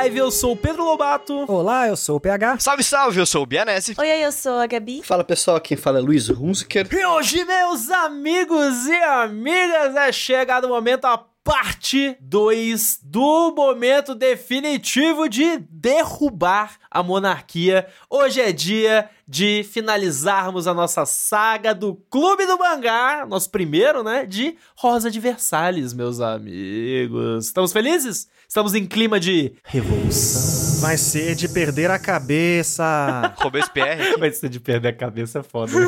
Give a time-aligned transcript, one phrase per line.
[0.00, 1.44] Overdrive, eu sou o Pedro Lobato.
[1.46, 2.58] Olá, eu sou o PH.
[2.58, 3.94] Salve, salve, eu sou o Bianese.
[3.98, 5.02] Oi, eu sou a Gabi.
[5.02, 6.88] Fala pessoal, quem fala é Luiz Hunziker.
[6.90, 11.18] E hoje, meus amigos e amigas, é chegado o momento, a
[11.50, 17.88] parte 2 do momento definitivo de derrubar a monarquia.
[18.08, 24.24] Hoje é dia de finalizarmos a nossa saga do Clube do Mangá, nosso primeiro, né,
[24.24, 27.46] de Rosa de Versalhes, meus amigos.
[27.46, 28.28] Estamos felizes?
[28.46, 30.69] Estamos em clima de revolução.
[30.80, 33.34] Vai ser de perder a cabeça.
[33.36, 34.16] Robespierre.
[34.16, 35.72] Vai ser de perder a cabeça, é foda.
[35.78, 35.86] né?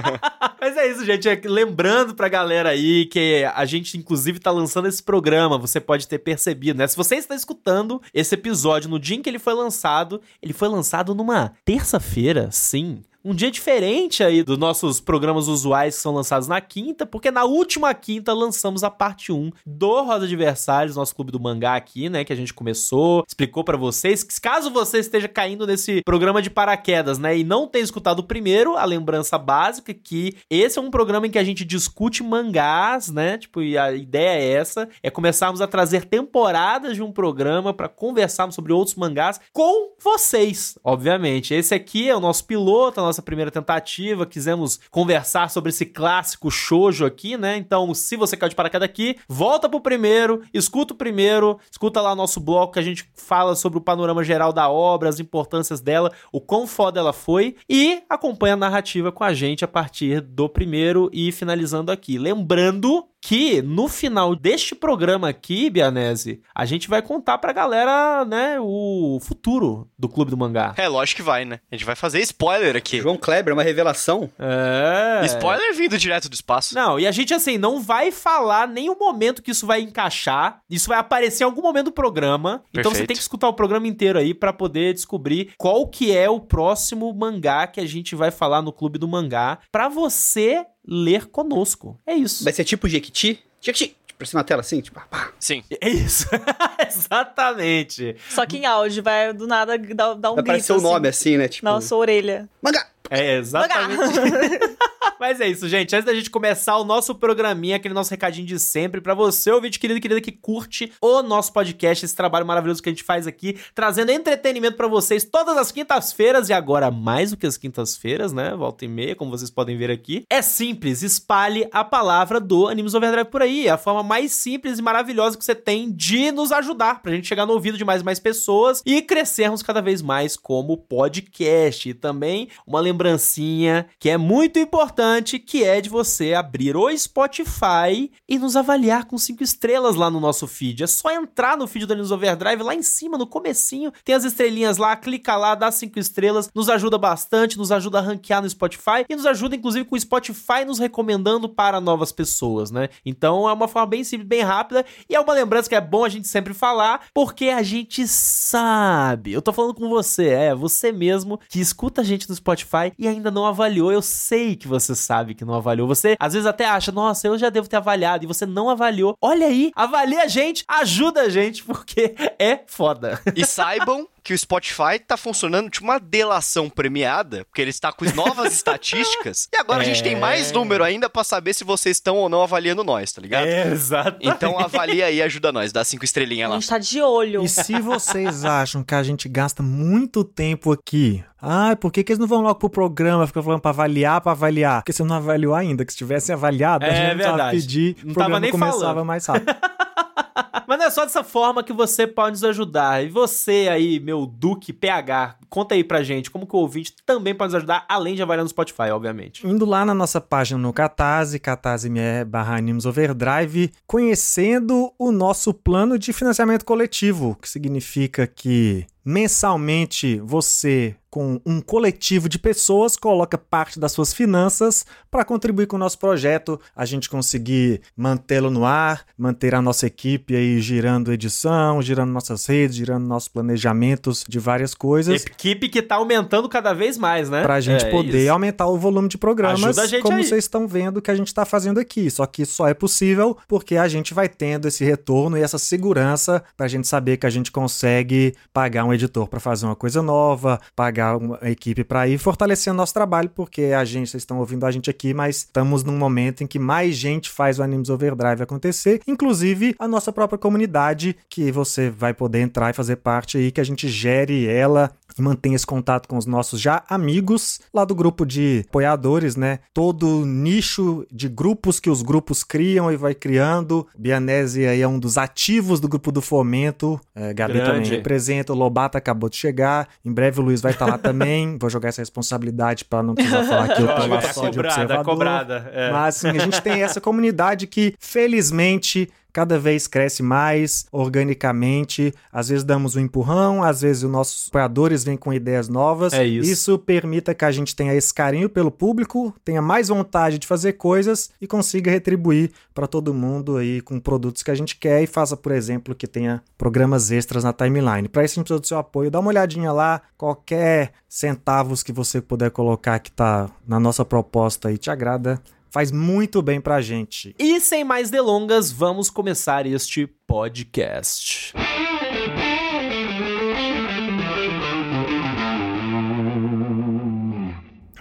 [0.58, 1.28] Mas é isso, gente.
[1.28, 5.58] É, lembrando pra galera aí que a gente, inclusive, tá lançando esse programa.
[5.58, 6.86] Você pode ter percebido, né?
[6.86, 10.68] Se você está escutando esse episódio no dia em que ele foi lançado, ele foi
[10.68, 13.02] lançado numa terça-feira, sim.
[13.22, 17.44] Um dia diferente aí dos nossos programas usuais que são lançados na quinta, porque na
[17.44, 22.08] última quinta lançamos a parte 1 do Rosa de Versalhes, nosso clube do mangá aqui,
[22.08, 26.48] né, que a gente começou, explicou pra vocês caso você esteja caindo nesse programa de
[26.48, 30.90] paraquedas, né, e não tenha escutado o primeiro, a lembrança básica que esse é um
[30.90, 35.10] programa em que a gente discute mangás, né, tipo, e a ideia é essa, é
[35.10, 41.52] começarmos a trazer temporadas de um programa pra conversarmos sobre outros mangás com vocês, obviamente.
[41.52, 46.50] Esse aqui é o nosso piloto, a nossa primeira tentativa, quisemos conversar sobre esse clássico
[46.50, 47.56] shoujo aqui, né?
[47.56, 52.14] Então, se você caiu de paraquedas aqui, volta pro primeiro, escuta o primeiro, escuta lá
[52.14, 56.12] nosso bloco que a gente fala sobre o panorama geral da obra, as importâncias dela,
[56.32, 60.48] o quão foda ela foi e acompanha a narrativa com a gente a partir do
[60.48, 62.16] primeiro e finalizando aqui.
[62.16, 68.58] Lembrando que no final deste programa aqui, Bianese, a gente vai contar pra galera, né,
[68.60, 70.74] o futuro do Clube do Mangá.
[70.76, 71.60] É, lógico que vai, né?
[71.70, 73.00] A gente vai fazer spoiler aqui.
[73.00, 74.30] João Kleber, uma revelação.
[74.38, 75.26] É.
[75.26, 76.74] Spoiler vindo direto do espaço.
[76.74, 80.62] Não, e a gente, assim, não vai falar nem o momento que isso vai encaixar.
[80.70, 82.62] Isso vai aparecer em algum momento do programa.
[82.70, 83.08] Então você Perfeito.
[83.08, 87.12] tem que escutar o programa inteiro aí pra poder descobrir qual que é o próximo
[87.12, 91.96] mangá que a gente vai falar no Clube do Mangá pra você ler conosco.
[92.06, 92.42] É isso.
[92.44, 93.38] Vai ser tipo Jequiti?
[93.60, 93.96] Jequiti!
[94.18, 95.30] Pra cima da tela assim, tipo, pá.
[95.38, 95.62] Sim.
[95.80, 96.26] É isso.
[96.86, 98.16] Exatamente.
[98.28, 100.50] Só que em áudio, vai do nada dar, dar um Vai grito.
[100.50, 101.48] aparecer o nome assim, né?
[101.48, 102.48] Tipo, Na sua orelha.
[102.60, 102.86] mangá!
[103.08, 103.98] É exatamente.
[105.20, 105.94] Mas é isso, gente.
[105.94, 109.78] Antes da gente começar o nosso programinha, aquele nosso recadinho de sempre, pra você, ouvinte
[109.78, 113.26] querido e querida, que curte o nosso podcast, esse trabalho maravilhoso que a gente faz
[113.26, 118.32] aqui, trazendo entretenimento pra vocês todas as quintas-feiras e agora mais do que as quintas-feiras,
[118.32, 118.56] né?
[118.56, 120.24] Volta e meia, como vocês podem ver aqui.
[120.30, 123.66] É simples, espalhe a palavra do Animes Overdrive por aí.
[123.66, 127.28] É a forma mais simples e maravilhosa que você tem de nos ajudar, pra gente
[127.28, 131.90] chegar no ouvido de mais e mais pessoas e crescermos cada vez mais como podcast.
[131.90, 138.10] E também uma lembrancinha que é muito importante, que é de você abrir o Spotify
[138.28, 140.84] e nos avaliar com cinco estrelas lá no nosso feed.
[140.84, 144.24] É só entrar no feed do Animes Overdrive, lá em cima, no comecinho, tem as
[144.24, 148.48] estrelinhas lá, clica lá, dá cinco estrelas, nos ajuda bastante, nos ajuda a ranquear no
[148.48, 152.88] Spotify e nos ajuda, inclusive, com o Spotify nos recomendando para novas pessoas, né?
[153.04, 156.04] Então é uma forma bem simples, bem rápida e é uma lembrança que é bom
[156.04, 159.32] a gente sempre falar, porque a gente sabe.
[159.32, 163.08] Eu tô falando com você, é, você mesmo que escuta a gente no Spotify e
[163.08, 163.92] ainda não avaliou.
[163.92, 165.88] Eu sei que você sabe que não avaliou.
[165.88, 169.16] Você às vezes até acha, nossa, eu já devo ter avaliado e você não avaliou.
[169.20, 173.20] Olha aí, avalia a gente, ajuda a gente, porque é foda.
[173.34, 178.04] E saibam que o Spotify tá funcionando tipo uma delação premiada, porque ele está com
[178.14, 179.48] novas estatísticas.
[179.52, 182.40] E agora a gente tem mais número ainda pra saber se vocês estão ou não
[182.40, 183.46] avaliando nós, tá ligado?
[183.48, 184.18] exato.
[184.20, 186.60] Então avalia aí, ajuda nós, dá cinco estrelinhas A lá.
[186.60, 187.42] gente tá de olho.
[187.42, 192.12] E se vocês acham que a gente gasta muito tempo aqui, ai, por que, que
[192.12, 194.82] eles não vão logo pro programa, ficam falando pra avaliar, pra avaliar?
[194.82, 197.60] Porque você não avaliou ainda, que se tivesse avaliado, a É gente não precisava verdade.
[197.60, 199.04] pedir, Não o tava programa nem começava falando.
[199.04, 199.54] mais rápido.
[200.66, 203.04] Mas não é só dessa forma que você pode nos ajudar.
[203.04, 207.34] E você aí, meu Duque PH, conta aí pra gente como que o ouvinte também
[207.34, 209.46] pode nos ajudar, além de avaliar no Spotify, obviamente.
[209.46, 212.56] Indo lá na nossa página no Catarse, catarse.me barra
[212.86, 221.60] Overdrive, conhecendo o nosso plano de financiamento coletivo, que significa que mensalmente você, com um
[221.60, 226.84] coletivo de pessoas, coloca parte das suas finanças para contribuir com o nosso projeto, a
[226.84, 232.76] gente conseguir mantê-lo no ar, manter a nossa equipe aí girando edição, girando nossas redes,
[232.76, 235.26] girando nossos planejamentos de várias coisas.
[235.26, 237.42] Equipe que tá aumentando cada vez mais, né?
[237.42, 238.32] Pra gente É poder isso.
[238.32, 240.24] aumentar o volume de programas, a como aí.
[240.24, 242.08] vocês estão vendo que a gente tá fazendo aqui.
[242.08, 245.58] Só que isso só é possível porque a gente vai tendo esse retorno e essa
[245.58, 250.02] segurança pra gente saber que a gente consegue pagar um editor para fazer uma coisa
[250.02, 254.64] nova, pagar uma equipe para ir fortalecendo nosso trabalho, porque a gente, vocês estão ouvindo
[254.66, 258.42] a gente aqui, mas estamos num momento em que mais gente faz o Animes Overdrive
[258.42, 263.50] acontecer, inclusive a nossa própria comunidade, que você vai poder entrar e fazer parte aí,
[263.50, 267.94] que a gente gere ela mantenha esse contato com os nossos já amigos lá do
[267.94, 269.60] grupo de apoiadores, né?
[269.74, 273.86] Todo nicho de grupos que os grupos criam e vai criando.
[273.98, 277.00] Bianese aí é um dos ativos do grupo do Fomento.
[277.14, 277.70] É, Gabi Grande.
[277.70, 278.52] também representa.
[278.52, 279.88] O Lobato acabou de chegar.
[280.04, 281.56] Em breve o Luiz vai estar lá também.
[281.60, 284.58] Vou jogar essa responsabilidade para não precisar falar que eu tô lá Tá só de
[284.60, 285.04] observador.
[285.04, 285.70] cobrada.
[285.72, 285.90] é.
[285.90, 292.12] Mas assim, a gente tem essa comunidade que, felizmente, cada vez cresce mais organicamente.
[292.32, 296.12] Às vezes damos um empurrão, às vezes os nossos apoiadores vêm com ideias novas.
[296.12, 296.50] É isso.
[296.50, 300.74] Isso permita que a gente tenha esse carinho pelo público, tenha mais vontade de fazer
[300.74, 305.06] coisas e consiga retribuir para todo mundo aí com produtos que a gente quer e
[305.06, 308.08] faça, por exemplo, que tenha programas extras na timeline.
[308.08, 309.10] Para isso a gente precisa do seu apoio.
[309.10, 314.68] Dá uma olhadinha lá, qualquer centavos que você puder colocar que tá na nossa proposta
[314.68, 315.40] aí te agrada.
[315.70, 317.34] Faz muito bem pra gente.
[317.38, 321.54] E sem mais delongas, vamos começar este podcast.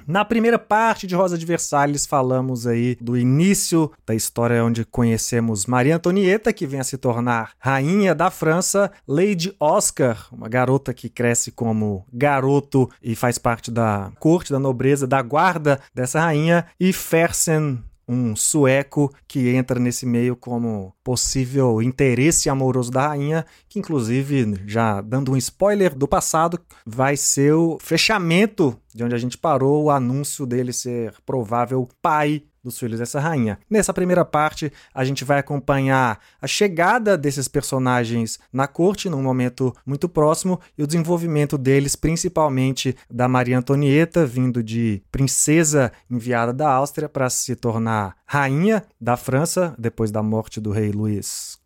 [0.09, 5.67] Na primeira parte de Rosa de Versalhes, falamos aí do início da história onde conhecemos
[5.67, 11.09] Maria Antonieta, que vem a se tornar rainha da França, Lady Oscar, uma garota que
[11.09, 16.91] cresce como garoto e faz parte da corte, da nobreza, da guarda dessa rainha, e
[16.91, 24.55] Fersen, um sueco que entra nesse meio como possível interesse amoroso da rainha, que inclusive,
[24.65, 29.83] já dando um spoiler do passado, vai ser o fechamento de onde a gente parou,
[29.83, 33.59] o anúncio dele ser provável pai dos filhos dessa rainha.
[33.69, 39.75] Nessa primeira parte, a gente vai acompanhar a chegada desses personagens na corte num momento
[39.85, 46.71] muito próximo e o desenvolvimento deles, principalmente da Maria Antonieta, vindo de princesa enviada da
[46.71, 51.58] Áustria para se tornar rainha da França depois da morte do rei Luís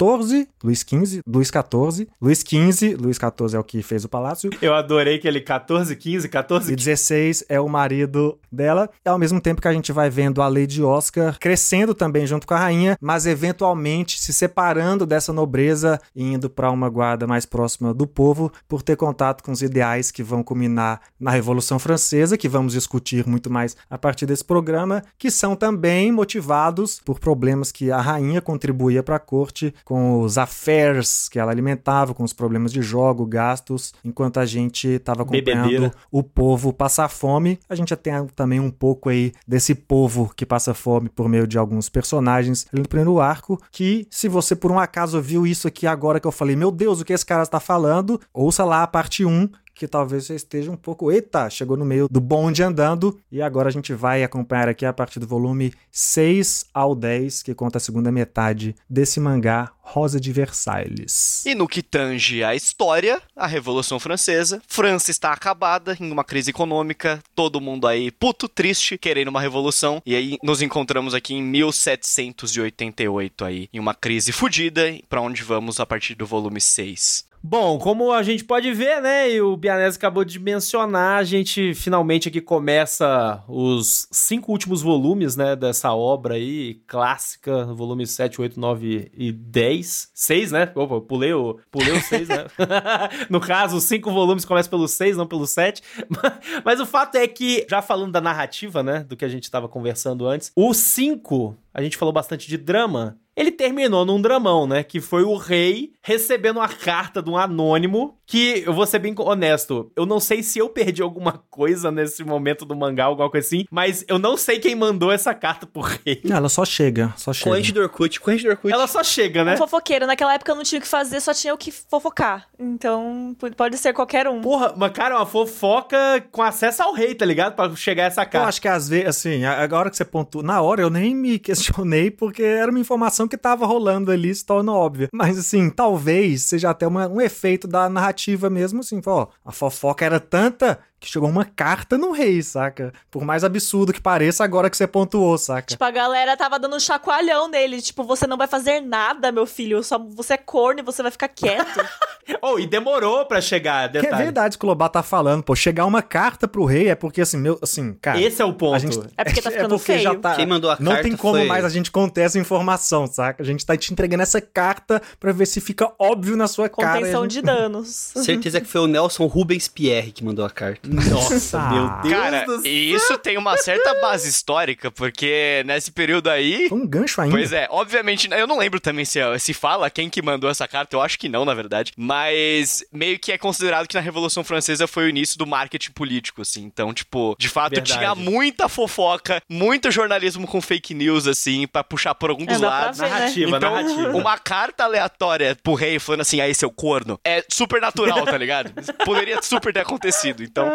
[0.00, 4.50] XIV, Luís XV, Luís XIV, Luís XV, Luís XIV é o que fez o palácio,
[4.60, 8.88] Eu adorei que ele 14, 15, 14, e 16 é o marido dela.
[9.04, 12.46] E ao mesmo tempo que a gente vai vendo a Lady Oscar crescendo também junto
[12.46, 17.46] com a rainha, mas eventualmente se separando dessa nobreza e indo para uma guarda mais
[17.46, 22.36] próxima do povo por ter contato com os ideais que vão culminar na Revolução Francesa,
[22.36, 27.72] que vamos discutir muito mais a partir desse programa, que são também motivados por problemas
[27.72, 32.32] que a rainha contribuía para a corte com os affairs que ela alimentava, com os
[32.32, 35.94] problemas de jogo, gastos, enquanto a gente estava acompanhando Bebedeira.
[36.10, 37.58] o povo passar fome.
[37.68, 41.46] A gente já tem também um pouco aí desse povo que passa fome por meio
[41.46, 45.68] de alguns personagens ali no primeiro arco, que se você por um acaso viu isso
[45.68, 48.82] aqui agora que eu falei, meu Deus, o que esse cara está falando, ouça lá
[48.82, 52.62] a parte 1, que talvez você esteja um pouco, eita, chegou no meio do bonde
[52.62, 57.42] andando, e agora a gente vai acompanhar aqui a partir do volume 6 ao 10,
[57.42, 61.44] que conta a segunda metade desse mangá Rosa de Versalhes.
[61.44, 66.50] E no que tange a história, a Revolução Francesa, França está acabada, em uma crise
[66.50, 71.42] econômica, todo mundo aí puto, triste, querendo uma revolução, e aí nos encontramos aqui em
[71.42, 77.31] 1788 aí, em uma crise fodida, pra onde vamos a partir do volume 6.
[77.44, 81.74] Bom, como a gente pode ver, né, e o Bianese acabou de mencionar, a gente
[81.74, 88.60] finalmente aqui começa os cinco últimos volumes, né, dessa obra aí, clássica, volume 7, 8,
[88.60, 90.10] 9 e 10.
[90.14, 90.70] 6, né?
[90.74, 92.46] Opa, pulei o, pulei o 6, né?
[93.28, 95.82] no caso, os cinco volumes começam pelo 6, não pelo 7.
[96.64, 99.68] Mas o fato é que, já falando da narrativa, né, do que a gente estava
[99.68, 104.82] conversando antes, o 5, a gente falou bastante de drama, ele terminou num dramão, né?
[104.82, 108.18] Que foi o rei recebendo uma carta de um anônimo.
[108.32, 112.24] Que eu vou ser bem honesto, eu não sei se eu perdi alguma coisa nesse
[112.24, 115.82] momento do mangá, alguma coisa assim, mas eu não sei quem mandou essa carta pro
[115.82, 116.22] rei.
[116.24, 117.50] Não, ela só chega, só chega.
[117.50, 118.72] Corrente do Orkut, corrente do Orkut.
[118.72, 119.52] Ela só chega, né?
[119.54, 120.06] Um fofoqueiro.
[120.06, 122.46] Naquela época eu não tinha o que fazer, só tinha o que fofocar.
[122.58, 124.40] Então, pode ser qualquer um.
[124.40, 125.96] Porra, mas cara, uma fofoca
[126.30, 127.54] com acesso ao rei, tá ligado?
[127.54, 128.48] Pra chegar essa Eu carta.
[128.48, 132.10] acho que às vezes, assim, agora que você pontuou, na hora eu nem me questionei,
[132.10, 135.08] porque era uma informação que tava rolando ali, se torna óbvia.
[135.12, 140.04] Mas, assim, talvez seja até uma- um efeito da narrativa mesmo, assim, ó, a fofoca
[140.04, 142.92] era tanta que chegou uma carta no rei, saca?
[143.10, 145.66] Por mais absurdo que pareça, agora que você pontuou, saca?
[145.66, 147.82] Tipo, a galera tava dando um chacoalhão nele.
[147.82, 149.82] Tipo, você não vai fazer nada, meu filho.
[149.82, 151.84] Só você é corno e você vai ficar quieto.
[152.40, 154.22] Oh, e demorou pra chegar, Que é detalhe.
[154.22, 157.36] verdade que o Lobato tá falando, pô, chegar uma carta pro rei é porque, assim,
[157.36, 158.20] meu, assim, cara...
[158.20, 158.74] Esse é o ponto.
[158.76, 160.20] a gente, É porque tá ficando feio.
[160.36, 163.42] Quem mandou a Não carta tem como foi- mais a gente conter essa informação, saca?
[163.42, 166.98] A gente tá te entregando essa carta pra ver se fica óbvio na sua cara.
[167.00, 167.88] Contenção e a gente- de danos.
[167.88, 170.88] Certeza que foi o Nelson Rubens Pierre que mandou a carta.
[170.92, 172.66] Nossa, meu Deus Cara, do céu.
[172.70, 176.68] e isso tem uma certa base histórica, porque nesse período aí.
[176.68, 177.34] Foi um gancho ainda.
[177.36, 180.94] Pois é, obviamente, eu não lembro também se, se fala quem que mandou essa carta,
[180.96, 181.92] eu acho que não, na verdade.
[181.96, 186.42] Mas meio que é considerado que na Revolução Francesa foi o início do marketing político,
[186.42, 186.62] assim.
[186.64, 187.98] Então, tipo, de fato Verdade.
[187.98, 192.60] tinha muita fofoca, muito jornalismo com fake news, assim, pra puxar por algum É, dos
[192.60, 192.98] lados.
[192.98, 193.10] ver, né?
[193.10, 194.16] Narrativa, Então, narrativa.
[194.16, 198.72] uma carta aleatória pro rei falando assim, aí seu corno, é super natural, tá ligado?
[199.04, 200.70] Poderia super ter acontecido, então...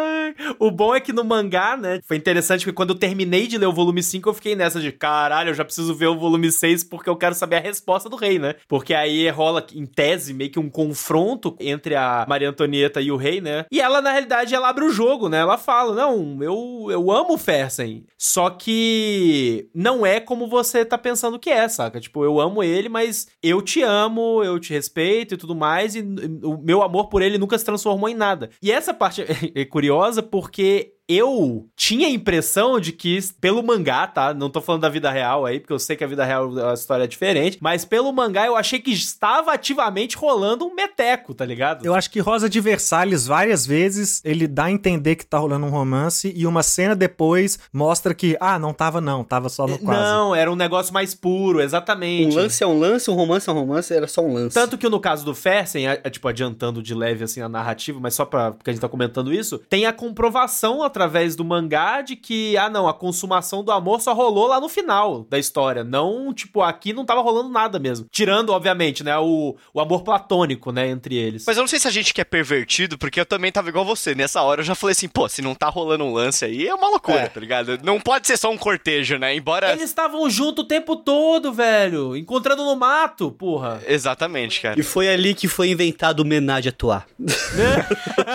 [0.58, 3.66] O bom é que no mangá, né, foi interessante porque quando eu terminei de ler
[3.66, 6.84] o volume 5, eu fiquei nessa de caralho, eu já preciso ver o volume 6
[6.84, 8.54] porque eu quero saber a resposta do rei, né?
[8.66, 13.16] Porque aí rola, em tese, meio que um confronto entre a Maria Antonieta e o
[13.16, 13.66] rei, né?
[13.70, 15.38] E ela, na realidade, ela abre o jogo, né?
[15.38, 20.98] Ela fala, não, eu, eu amo o Fersen, só que não é como você tá
[20.98, 22.00] pensando que é, saca?
[22.00, 26.00] Tipo, eu amo ele, mas eu te amo, eu te respeito e tudo mais, e
[26.42, 28.50] o meu amor por ele nunca se transformou em nada.
[28.62, 29.24] E essa parte
[29.54, 29.87] é curiosa
[30.30, 34.34] porque eu tinha a impressão de que, pelo mangá, tá?
[34.34, 36.74] Não tô falando da vida real aí, porque eu sei que a vida real a
[36.74, 41.46] história é diferente, mas pelo mangá eu achei que estava ativamente rolando um meteco, tá
[41.46, 41.84] ligado?
[41.84, 45.64] Eu acho que Rosa de Versalhes, várias vezes, ele dá a entender que tá rolando
[45.64, 49.78] um romance e uma cena depois mostra que, ah, não tava não, tava só no
[49.78, 50.00] quase.
[50.00, 52.36] Não, era um negócio mais puro, exatamente.
[52.36, 54.54] Um lance é um lance, um romance é um romance, era só um lance.
[54.54, 57.98] Tanto que no caso do Fersen, é, é, tipo, adiantando de leve assim a narrativa,
[57.98, 62.02] mas só pra, porque a gente tá comentando isso, tem a comprovação através do mangá
[62.02, 65.84] de que, ah não, a consumação do amor só rolou lá no final da história.
[65.84, 68.06] Não, tipo, aqui não tava rolando nada mesmo.
[68.10, 71.44] Tirando, obviamente, né, o, o amor platônico, né, entre eles.
[71.46, 73.84] Mas eu não sei se a gente que é pervertido, porque eu também tava igual
[73.84, 74.12] você.
[74.14, 76.74] Nessa hora eu já falei assim, pô, se não tá rolando um lance aí, é
[76.74, 77.28] uma loucura, É.
[77.28, 77.78] tá ligado?
[77.84, 79.34] Não pode ser só um cortejo, né?
[79.36, 79.70] Embora.
[79.70, 82.16] Eles estavam junto o tempo todo, velho.
[82.16, 83.80] Encontrando no mato, porra.
[83.86, 84.78] Exatamente, cara.
[84.78, 87.06] E foi ali que foi inventado o homenagem a atuar.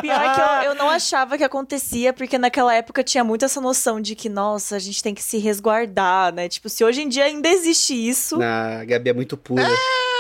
[0.01, 3.60] Pior é que eu, eu não achava que acontecia, porque naquela época tinha muito essa
[3.60, 6.48] noção de que, nossa, a gente tem que se resguardar, né?
[6.48, 8.38] Tipo, se hoje em dia ainda existe isso.
[8.38, 9.68] Na Gabi é muito pura.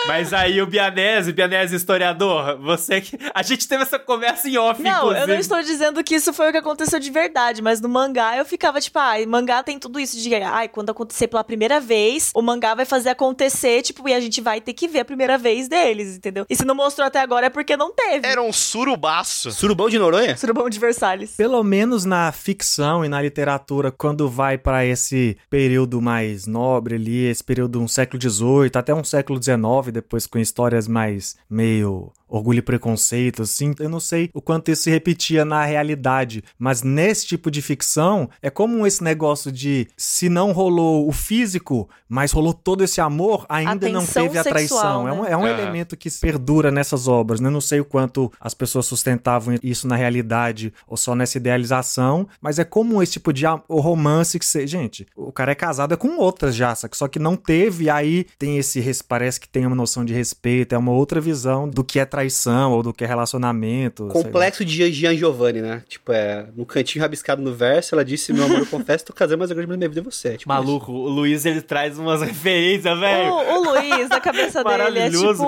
[0.07, 3.17] Mas aí o Bianese, Bianese historiador, você que.
[3.33, 5.21] A gente teve essa conversa em off, Não, inclusive.
[5.21, 8.37] eu não estou dizendo que isso foi o que aconteceu de verdade, mas no mangá
[8.37, 12.31] eu ficava tipo, ai, mangá tem tudo isso de, ai, quando acontecer pela primeira vez,
[12.33, 15.37] o mangá vai fazer acontecer, tipo, e a gente vai ter que ver a primeira
[15.37, 16.45] vez deles, entendeu?
[16.49, 18.27] E se não mostrou até agora é porque não teve.
[18.27, 19.51] Era um surubaço.
[19.51, 20.35] Surubão de Noronha?
[20.35, 21.31] Surubão de Versalhes.
[21.35, 27.25] Pelo menos na ficção e na literatura, quando vai pra esse período mais nobre ali,
[27.25, 32.59] esse período um século XVIII, até um século XIX, depois com histórias mais meio orgulho
[32.59, 37.27] e preconceito, assim, eu não sei o quanto isso se repetia na realidade, mas nesse
[37.27, 42.53] tipo de ficção, é como esse negócio de se não rolou o físico, mas rolou
[42.53, 44.77] todo esse amor, ainda não tensão teve a traição.
[44.77, 45.31] sexual, É um, né?
[45.31, 45.51] é um É.
[45.51, 47.49] elemento que perdura nessas obras, né?
[47.49, 52.57] Não sei o quanto as pessoas sustentavam isso na realidade ou só nessa idealização, mas
[52.59, 54.65] é comum esse tipo de romance que você.
[54.65, 58.57] Gente, o cara é casado é com outras já, só que não teve, aí tem
[58.57, 58.83] esse.
[59.07, 62.22] Parece que tem uma noção de respeito, é uma outra visão do que é traição
[62.71, 64.07] ou do que é relacionamento.
[64.07, 65.81] Complexo de Gian Giovanni, né?
[65.87, 69.39] Tipo, é, no cantinho rabiscado no verso, ela disse: Meu amor, eu confesso, tô casando,
[69.39, 70.37] mas agora minha vida é você.
[70.37, 73.31] Tipo, Maluco, o Luiz ele traz umas referências, velho.
[73.31, 75.43] O, o Luiz, na cabeça dele, é tipo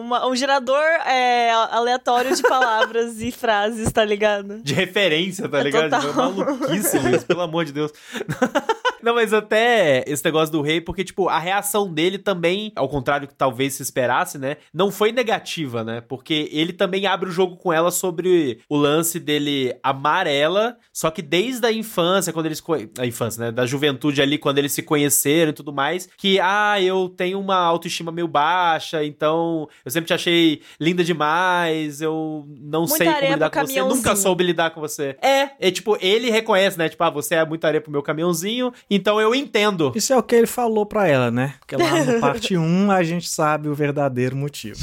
[0.00, 4.60] uma- um gerador é, aleatório de palavras e frases, tá ligado?
[4.62, 5.90] De referência, tá É ligado?
[5.90, 6.10] total.
[6.10, 7.92] É maluquice, Luiz, pelo amor de Deus.
[9.02, 13.28] Não, mas até esse negócio do rei, porque, tipo, a reação dele também, ao contrário
[13.28, 14.56] que talvez se esperasse, né?
[14.72, 16.00] Não foi negativa, né?
[16.00, 21.10] Porque ele também abre o jogo com ela sobre o lance dele amar ela, só
[21.10, 22.62] que desde a infância, quando eles.
[22.98, 23.52] A infância, né?
[23.52, 27.56] Da juventude ali, quando eles se conheceram e tudo mais, que, ah, eu tenho uma
[27.56, 33.32] autoestima meio baixa, então eu sempre te achei linda demais, eu não Muita sei como
[33.32, 35.16] lidar com você, nunca soube lidar com você.
[35.22, 36.88] É, é tipo, ele reconhece, né?
[36.88, 39.92] Tipo, ah, você é muita areia pro meu caminhãozinho, então eu entendo.
[39.94, 41.54] Isso é o que ele falou pra ela, né?
[41.60, 44.78] Porque lá no parte 1 a gente sabe o verdadeiro motivo.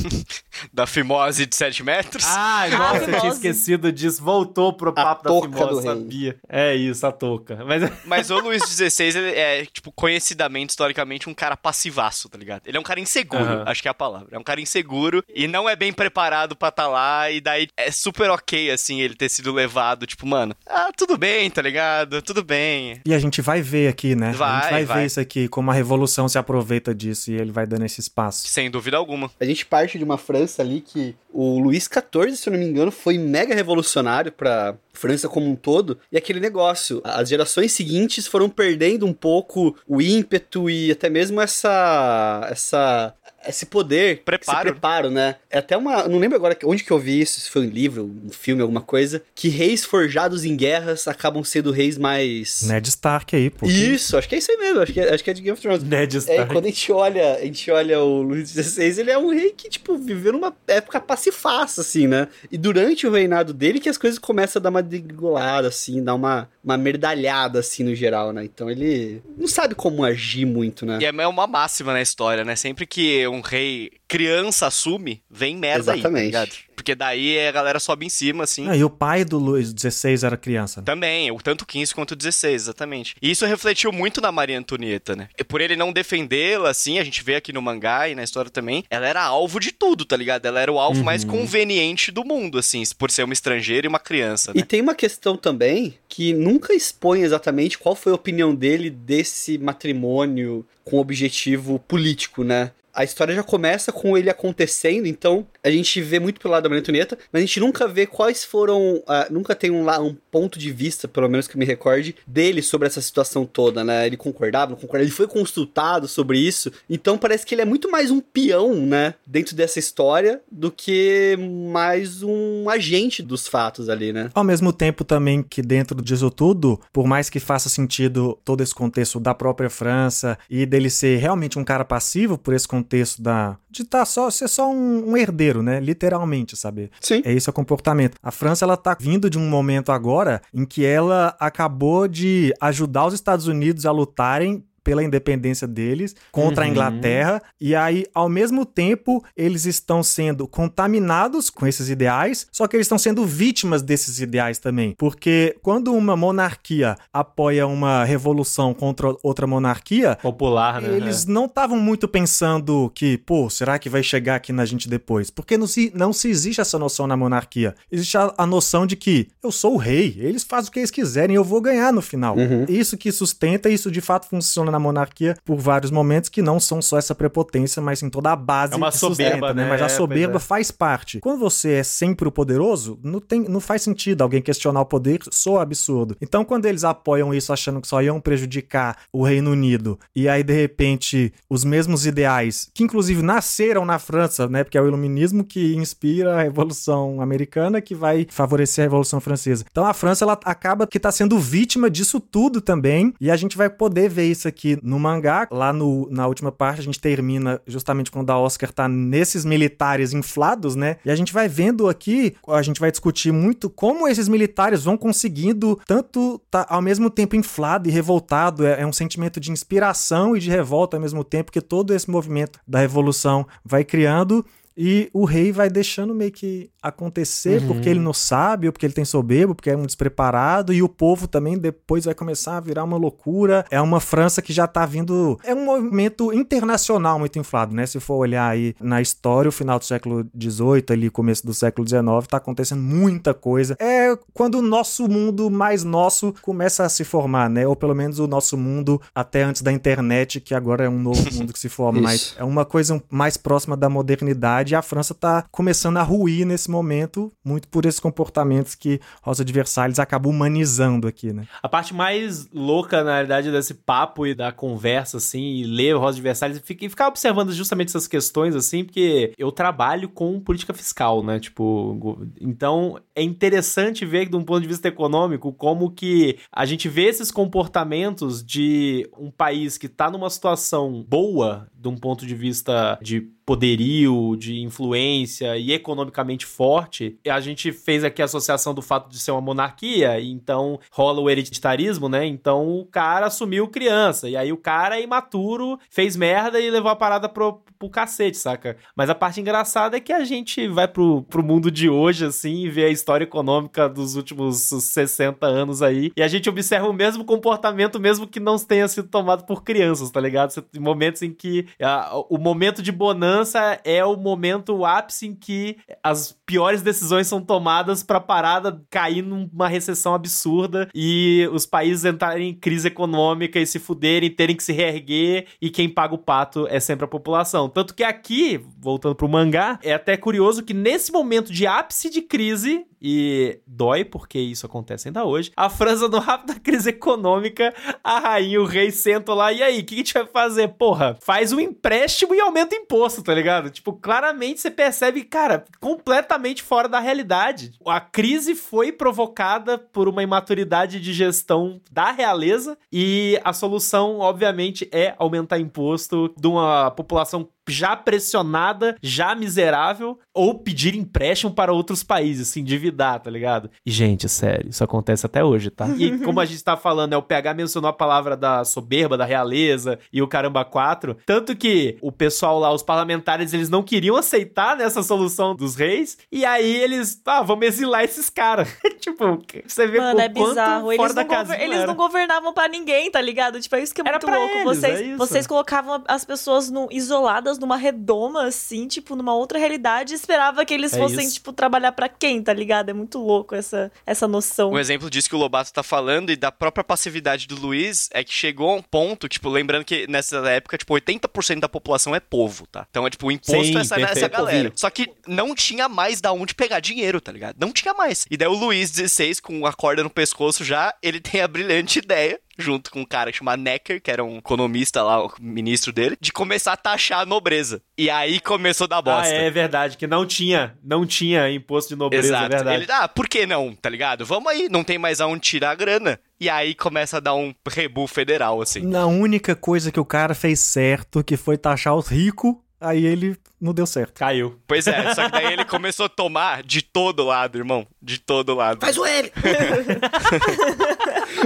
[0.73, 2.23] Da fimose de 7 metros.
[2.27, 4.23] Ah, nossa, eu tinha esquecido disso.
[4.23, 5.83] Voltou pro papo da touca fimose, do rei.
[5.83, 6.37] sabia.
[6.47, 7.63] É isso, a touca.
[7.65, 12.61] Mas Mas o Luiz XVI, ele é, tipo, conhecidamente, historicamente, um cara passivaço, tá ligado?
[12.65, 13.63] Ele é um cara inseguro, Aham.
[13.65, 14.29] acho que é a palavra.
[14.31, 17.29] É um cara inseguro e não é bem preparado pra tá lá.
[17.31, 21.49] E daí é super ok, assim, ele ter sido levado, tipo, mano, ah, tudo bem,
[21.49, 22.21] tá ligado?
[22.21, 23.01] Tudo bem.
[23.05, 24.29] E a gente vai ver aqui, né?
[24.29, 24.99] a Vai, gente vai, vai.
[24.99, 28.47] ver isso aqui, como a revolução se aproveita disso e ele vai dando esse espaço.
[28.47, 29.31] Sem dúvida alguma.
[29.39, 32.65] A gente parte de uma França ali que o Luís XIV, se eu não me
[32.65, 35.97] engano, foi mega revolucionário pra França como um todo.
[36.11, 41.41] E aquele negócio, as gerações seguintes foram perdendo um pouco o ímpeto e até mesmo
[41.41, 43.13] essa essa
[43.47, 44.59] esse poder, Preparo.
[44.59, 45.35] esse preparo, né?
[45.49, 48.03] É até uma, não lembro agora onde que eu vi isso, se foi um livro,
[48.25, 53.35] um filme, alguma coisa, que reis forjados em guerras acabam sendo reis mais Ned Stark
[53.35, 53.65] aí, pô.
[53.65, 55.53] Isso, acho que é isso aí mesmo, acho que é, acho que é de Game
[55.53, 55.83] of Thrones.
[55.83, 56.51] Ned É, Stark.
[56.53, 59.69] quando a gente olha, a gente olha o Luís XVI, ele é um rei que,
[59.69, 62.27] tipo, viveu numa época pacifaça, assim, né?
[62.51, 66.15] E durante o reinado dele que as coisas começam a dar uma degolada, assim, dar
[66.15, 68.43] uma, uma merdalhada, assim, no geral, né?
[68.43, 70.97] Então ele não sabe como agir muito, né?
[70.99, 72.55] E é uma máxima na história, né?
[72.55, 76.31] Sempre que um rei criança assume, vem merda aí, Exatamente.
[76.31, 76.55] tá ligado?
[76.75, 78.69] Porque daí a galera sobe em cima, assim.
[78.69, 80.81] Ah, e o pai do Luís XVI era criança.
[80.81, 80.85] né?
[80.85, 83.15] Também, o tanto 15 quanto 16, exatamente.
[83.21, 85.29] E isso refletiu muito na Maria Antonieta, né?
[85.37, 88.51] E por ele não defendê-la, assim, a gente vê aqui no mangá e na história
[88.51, 90.45] também, ela era alvo de tudo, tá ligado?
[90.45, 93.99] Ela era o alvo mais conveniente do mundo, assim, por ser uma estrangeira e uma
[93.99, 94.65] criança, E né?
[94.67, 100.65] tem uma questão também que nunca expõe exatamente qual foi a opinião dele desse matrimônio
[100.83, 102.71] com objetivo político, né?
[102.95, 106.69] A história já começa com ele acontecendo, então a gente vê muito pelo lado da
[106.69, 109.03] Maria Antonieta, mas a gente nunca vê quais foram.
[109.05, 112.15] ah, nunca tem um, lá um ponto de vista, pelo menos que eu me recorde,
[112.25, 114.07] dele sobre essa situação toda, né?
[114.07, 117.91] Ele concordava, não concordava, ele foi consultado sobre isso, então parece que ele é muito
[117.91, 119.15] mais um peão, né?
[119.27, 121.35] Dentro dessa história do que
[121.69, 124.29] mais um agente dos fatos ali, né?
[124.33, 128.73] Ao mesmo tempo também que dentro disso tudo, por mais que faça sentido todo esse
[128.73, 132.84] contexto da própria França e dele ser realmente um cara passivo por esse contexto
[133.21, 135.79] da de tá só ser só um, um herdeiro, né?
[135.79, 136.89] Literalmente, sabe?
[137.01, 137.21] Sim.
[137.25, 138.17] É esse o comportamento.
[138.23, 143.05] A França ela tá vindo de um momento agora em que ela acabou de ajudar
[143.05, 146.71] os Estados Unidos a lutarem pela independência deles contra a Uhum.
[146.71, 152.75] Inglaterra e aí ao mesmo tempo eles estão sendo contaminados com esses ideais, só que
[152.77, 159.15] eles estão sendo vítimas desses ideais também, porque quando uma monarquia apoia uma revolução contra
[159.23, 160.95] outra monarquia, Popular, né?
[160.95, 165.31] eles não estavam muito pensando que, pô, será que vai chegar aqui na gente depois?
[165.31, 167.73] Porque não se, não se existe essa noção na monarquia.
[167.91, 170.91] Existe a, a noção de que eu sou o rei, eles fazem o que eles
[170.91, 172.35] quiserem, eu vou ganhar no final.
[172.69, 176.81] Isso que sustenta, isso de fato funciona na monarquia por vários momentos que não são
[176.81, 179.69] só essa prepotência, mas em toda a base É uma que soberba, sustenta, né?
[179.69, 180.39] Mas a É, soberba é.
[180.39, 181.19] faz parte.
[181.19, 185.19] Quando você é sempre o poderoso, não, tem, não faz sentido alguém questionar o poder,
[185.31, 186.15] soa absurdo.
[186.21, 190.43] Então, quando eles apoiam isso achando que só iam prejudicar o Reino Unido, e aí,
[190.43, 194.63] de repente, os mesmos ideais, que inclusive nasceram na França, né?
[194.63, 199.63] Porque é o iluminismo que inspira a Revolução Americana, que vai favorecer a Revolução Francesa.
[199.69, 203.55] Então, a França, ela acaba que tá sendo vítima disso tudo também, e a gente
[203.55, 205.47] vai poder ver isso aqui no mangá.
[205.51, 210.13] Lá no, na última parte, a gente termina justamente quando a Oscar tá nesses militares
[210.13, 210.97] inflados, né?
[211.05, 214.97] E a gente vai vendo aqui, a gente vai discutir muito como esses militares vão
[214.97, 218.65] conseguindo tanto tá ao mesmo tempo inflado e revoltado.
[218.65, 222.09] É, é um sentimento de inspiração e de revolta ao mesmo tempo que todo esse
[222.09, 224.45] movimento da revolução vai criando.
[224.77, 227.67] E o rei vai deixando meio que acontecer Uhum.
[227.67, 230.89] porque ele não sabe, ou porque ele tem soberbo, porque é um despreparado, e o
[230.89, 233.65] povo também depois vai começar a virar uma loucura.
[233.71, 235.39] É uma França que já tá vindo.
[235.43, 237.85] É um movimento internacional muito inflado, né?
[237.85, 241.87] Se for olhar aí na história, o final do século XVIII, ali, começo do século
[241.87, 243.75] XIX, tá acontecendo muita coisa.
[243.79, 247.67] É quando o nosso mundo mais nosso começa a se formar, né?
[247.67, 251.23] Ou pelo menos o nosso mundo até antes da internet, que agora é um novo
[251.33, 255.13] mundo que se forma, mas é uma coisa mais próxima da modernidade e a França
[255.13, 260.29] tá começando a ruir nesse momento, muito por esses comportamentos que Rosa de Versalhes acaba
[260.29, 261.45] humanizando aqui, né?
[261.61, 266.15] A parte mais louca, na realidade, desse papo e da conversa, assim, e ler Rosa
[266.15, 270.73] de Versalhes, e fica- ficar observando justamente essas questões, assim, porque eu trabalho com política
[270.73, 271.39] fiscal, né?
[271.39, 276.87] Tipo, então é interessante ver, de um ponto de vista econômico, como que a gente
[276.89, 282.35] vê esses comportamentos de um país que tá numa situação boa, de um ponto de
[282.35, 287.17] vista de poderio, de influência e economicamente forte.
[287.27, 291.29] A gente fez aqui a associação do fato de ser uma monarquia, então rola o
[291.29, 292.25] hereditarismo, né?
[292.25, 296.89] Então o cara assumiu criança, e aí o cara é imaturo, fez merda e levou
[296.89, 298.77] a parada pro, pro cacete, saca?
[298.95, 302.63] Mas a parte engraçada é que a gente vai pro, pro mundo de hoje, assim,
[302.63, 306.93] e vê a história econômica dos últimos 60 anos aí, e a gente observa o
[306.93, 310.51] mesmo comportamento, mesmo que não tenha sido tomado por crianças, tá ligado?
[310.79, 313.34] Momentos em que a, o momento de bonança
[313.83, 319.21] é o momento, o ápice em que as piores decisões são tomadas pra parada cair
[319.21, 324.63] numa recessão absurda e os países entrarem em crise econômica e se fuderem, terem que
[324.63, 327.69] se reerguer, e quem paga o pato é sempre a população.
[327.69, 332.21] Tanto que aqui, voltando pro mangá, é até curioso que nesse momento de ápice de
[332.21, 335.51] crise, e dói porque isso acontece ainda hoje.
[335.55, 337.71] A França, no rápido da crise econômica,
[338.03, 339.53] a rainha o rei sentam lá.
[339.53, 340.69] E aí, o que, que a gente vai fazer?
[340.69, 343.69] Porra, faz um empréstimo e aumenta o imposto, tá ligado?
[343.69, 347.73] Tipo, claramente você percebe, cara, completamente fora da realidade.
[347.85, 354.89] A crise foi provocada por uma imaturidade de gestão da realeza e a solução, obviamente,
[354.91, 362.03] é aumentar imposto de uma população já pressionada, já miserável, ou pedir empréstimo para outros
[362.03, 363.69] países, se endividar, tá ligado?
[363.85, 365.87] E, gente, sério, isso acontece até hoje, tá?
[365.97, 369.25] E como a gente tá falando, é o PH mencionou a palavra da soberba, da
[369.25, 371.17] realeza e o caramba 4.
[371.25, 376.17] Tanto que o pessoal lá, os parlamentares, eles não queriam aceitar nessa solução dos reis,
[376.31, 378.67] e aí eles, ah, vamos exilar esses caras.
[378.99, 380.91] tipo, você vê Mano, é bizarro.
[380.95, 383.59] fora Eles, da não, gover- eles não governavam pra ninguém, tá ligado?
[383.59, 384.53] Tipo, é isso que é Era muito louco.
[384.55, 389.57] eles, vocês, é vocês colocavam as pessoas no- isoladas numa redoma, assim, tipo, numa outra
[389.59, 391.35] realidade, e esperava que eles É fossem, isso.
[391.35, 392.89] tipo, trabalhar pra quem, tá ligado?
[392.89, 394.71] É muito louco essa, essa noção.
[394.71, 398.23] Um exemplo disso que o Lobato tá falando e da própria passividade do Luiz é
[398.23, 402.19] que chegou a um ponto, tipo, lembrando que nessa época, tipo, 80% da população é
[402.19, 402.85] povo, tá?
[402.89, 404.71] Então é tipo, o imposto Sim, é essa, essa galera.
[404.75, 407.55] Só que não tinha mais da onde pegar dinheiro, tá ligado?
[407.59, 408.25] Não tinha mais.
[408.29, 411.99] E daí o Luiz, 16, com a corda no pescoço já, ele tem a brilhante
[411.99, 415.91] ideia junto com um cara que chama Necker, que era um economista lá, o ministro
[415.91, 417.81] dele, de começar a taxar a nobreza.
[417.97, 419.33] E aí começou a dar Ah, bosta.
[419.33, 422.49] é verdade, que não tinha, não tinha imposto de nobreza, é Exato.
[422.49, 422.83] verdade.
[422.83, 424.25] Ele, ah, por que não, tá ligado?
[424.25, 426.19] Vamos aí, não tem mais aonde tirar a grana.
[426.39, 428.81] E aí começa a dar um rebu federal, assim.
[428.81, 433.37] Na única coisa que o cara fez certo, que foi taxar os ricos, aí ele
[433.59, 434.13] não deu certo.
[434.19, 434.59] Caiu.
[434.67, 437.85] Pois é, só que daí ele começou a tomar de todo lado, irmão.
[438.01, 438.79] De todo lado.
[438.81, 439.31] Faz o L!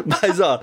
[0.05, 0.61] Mas, ó,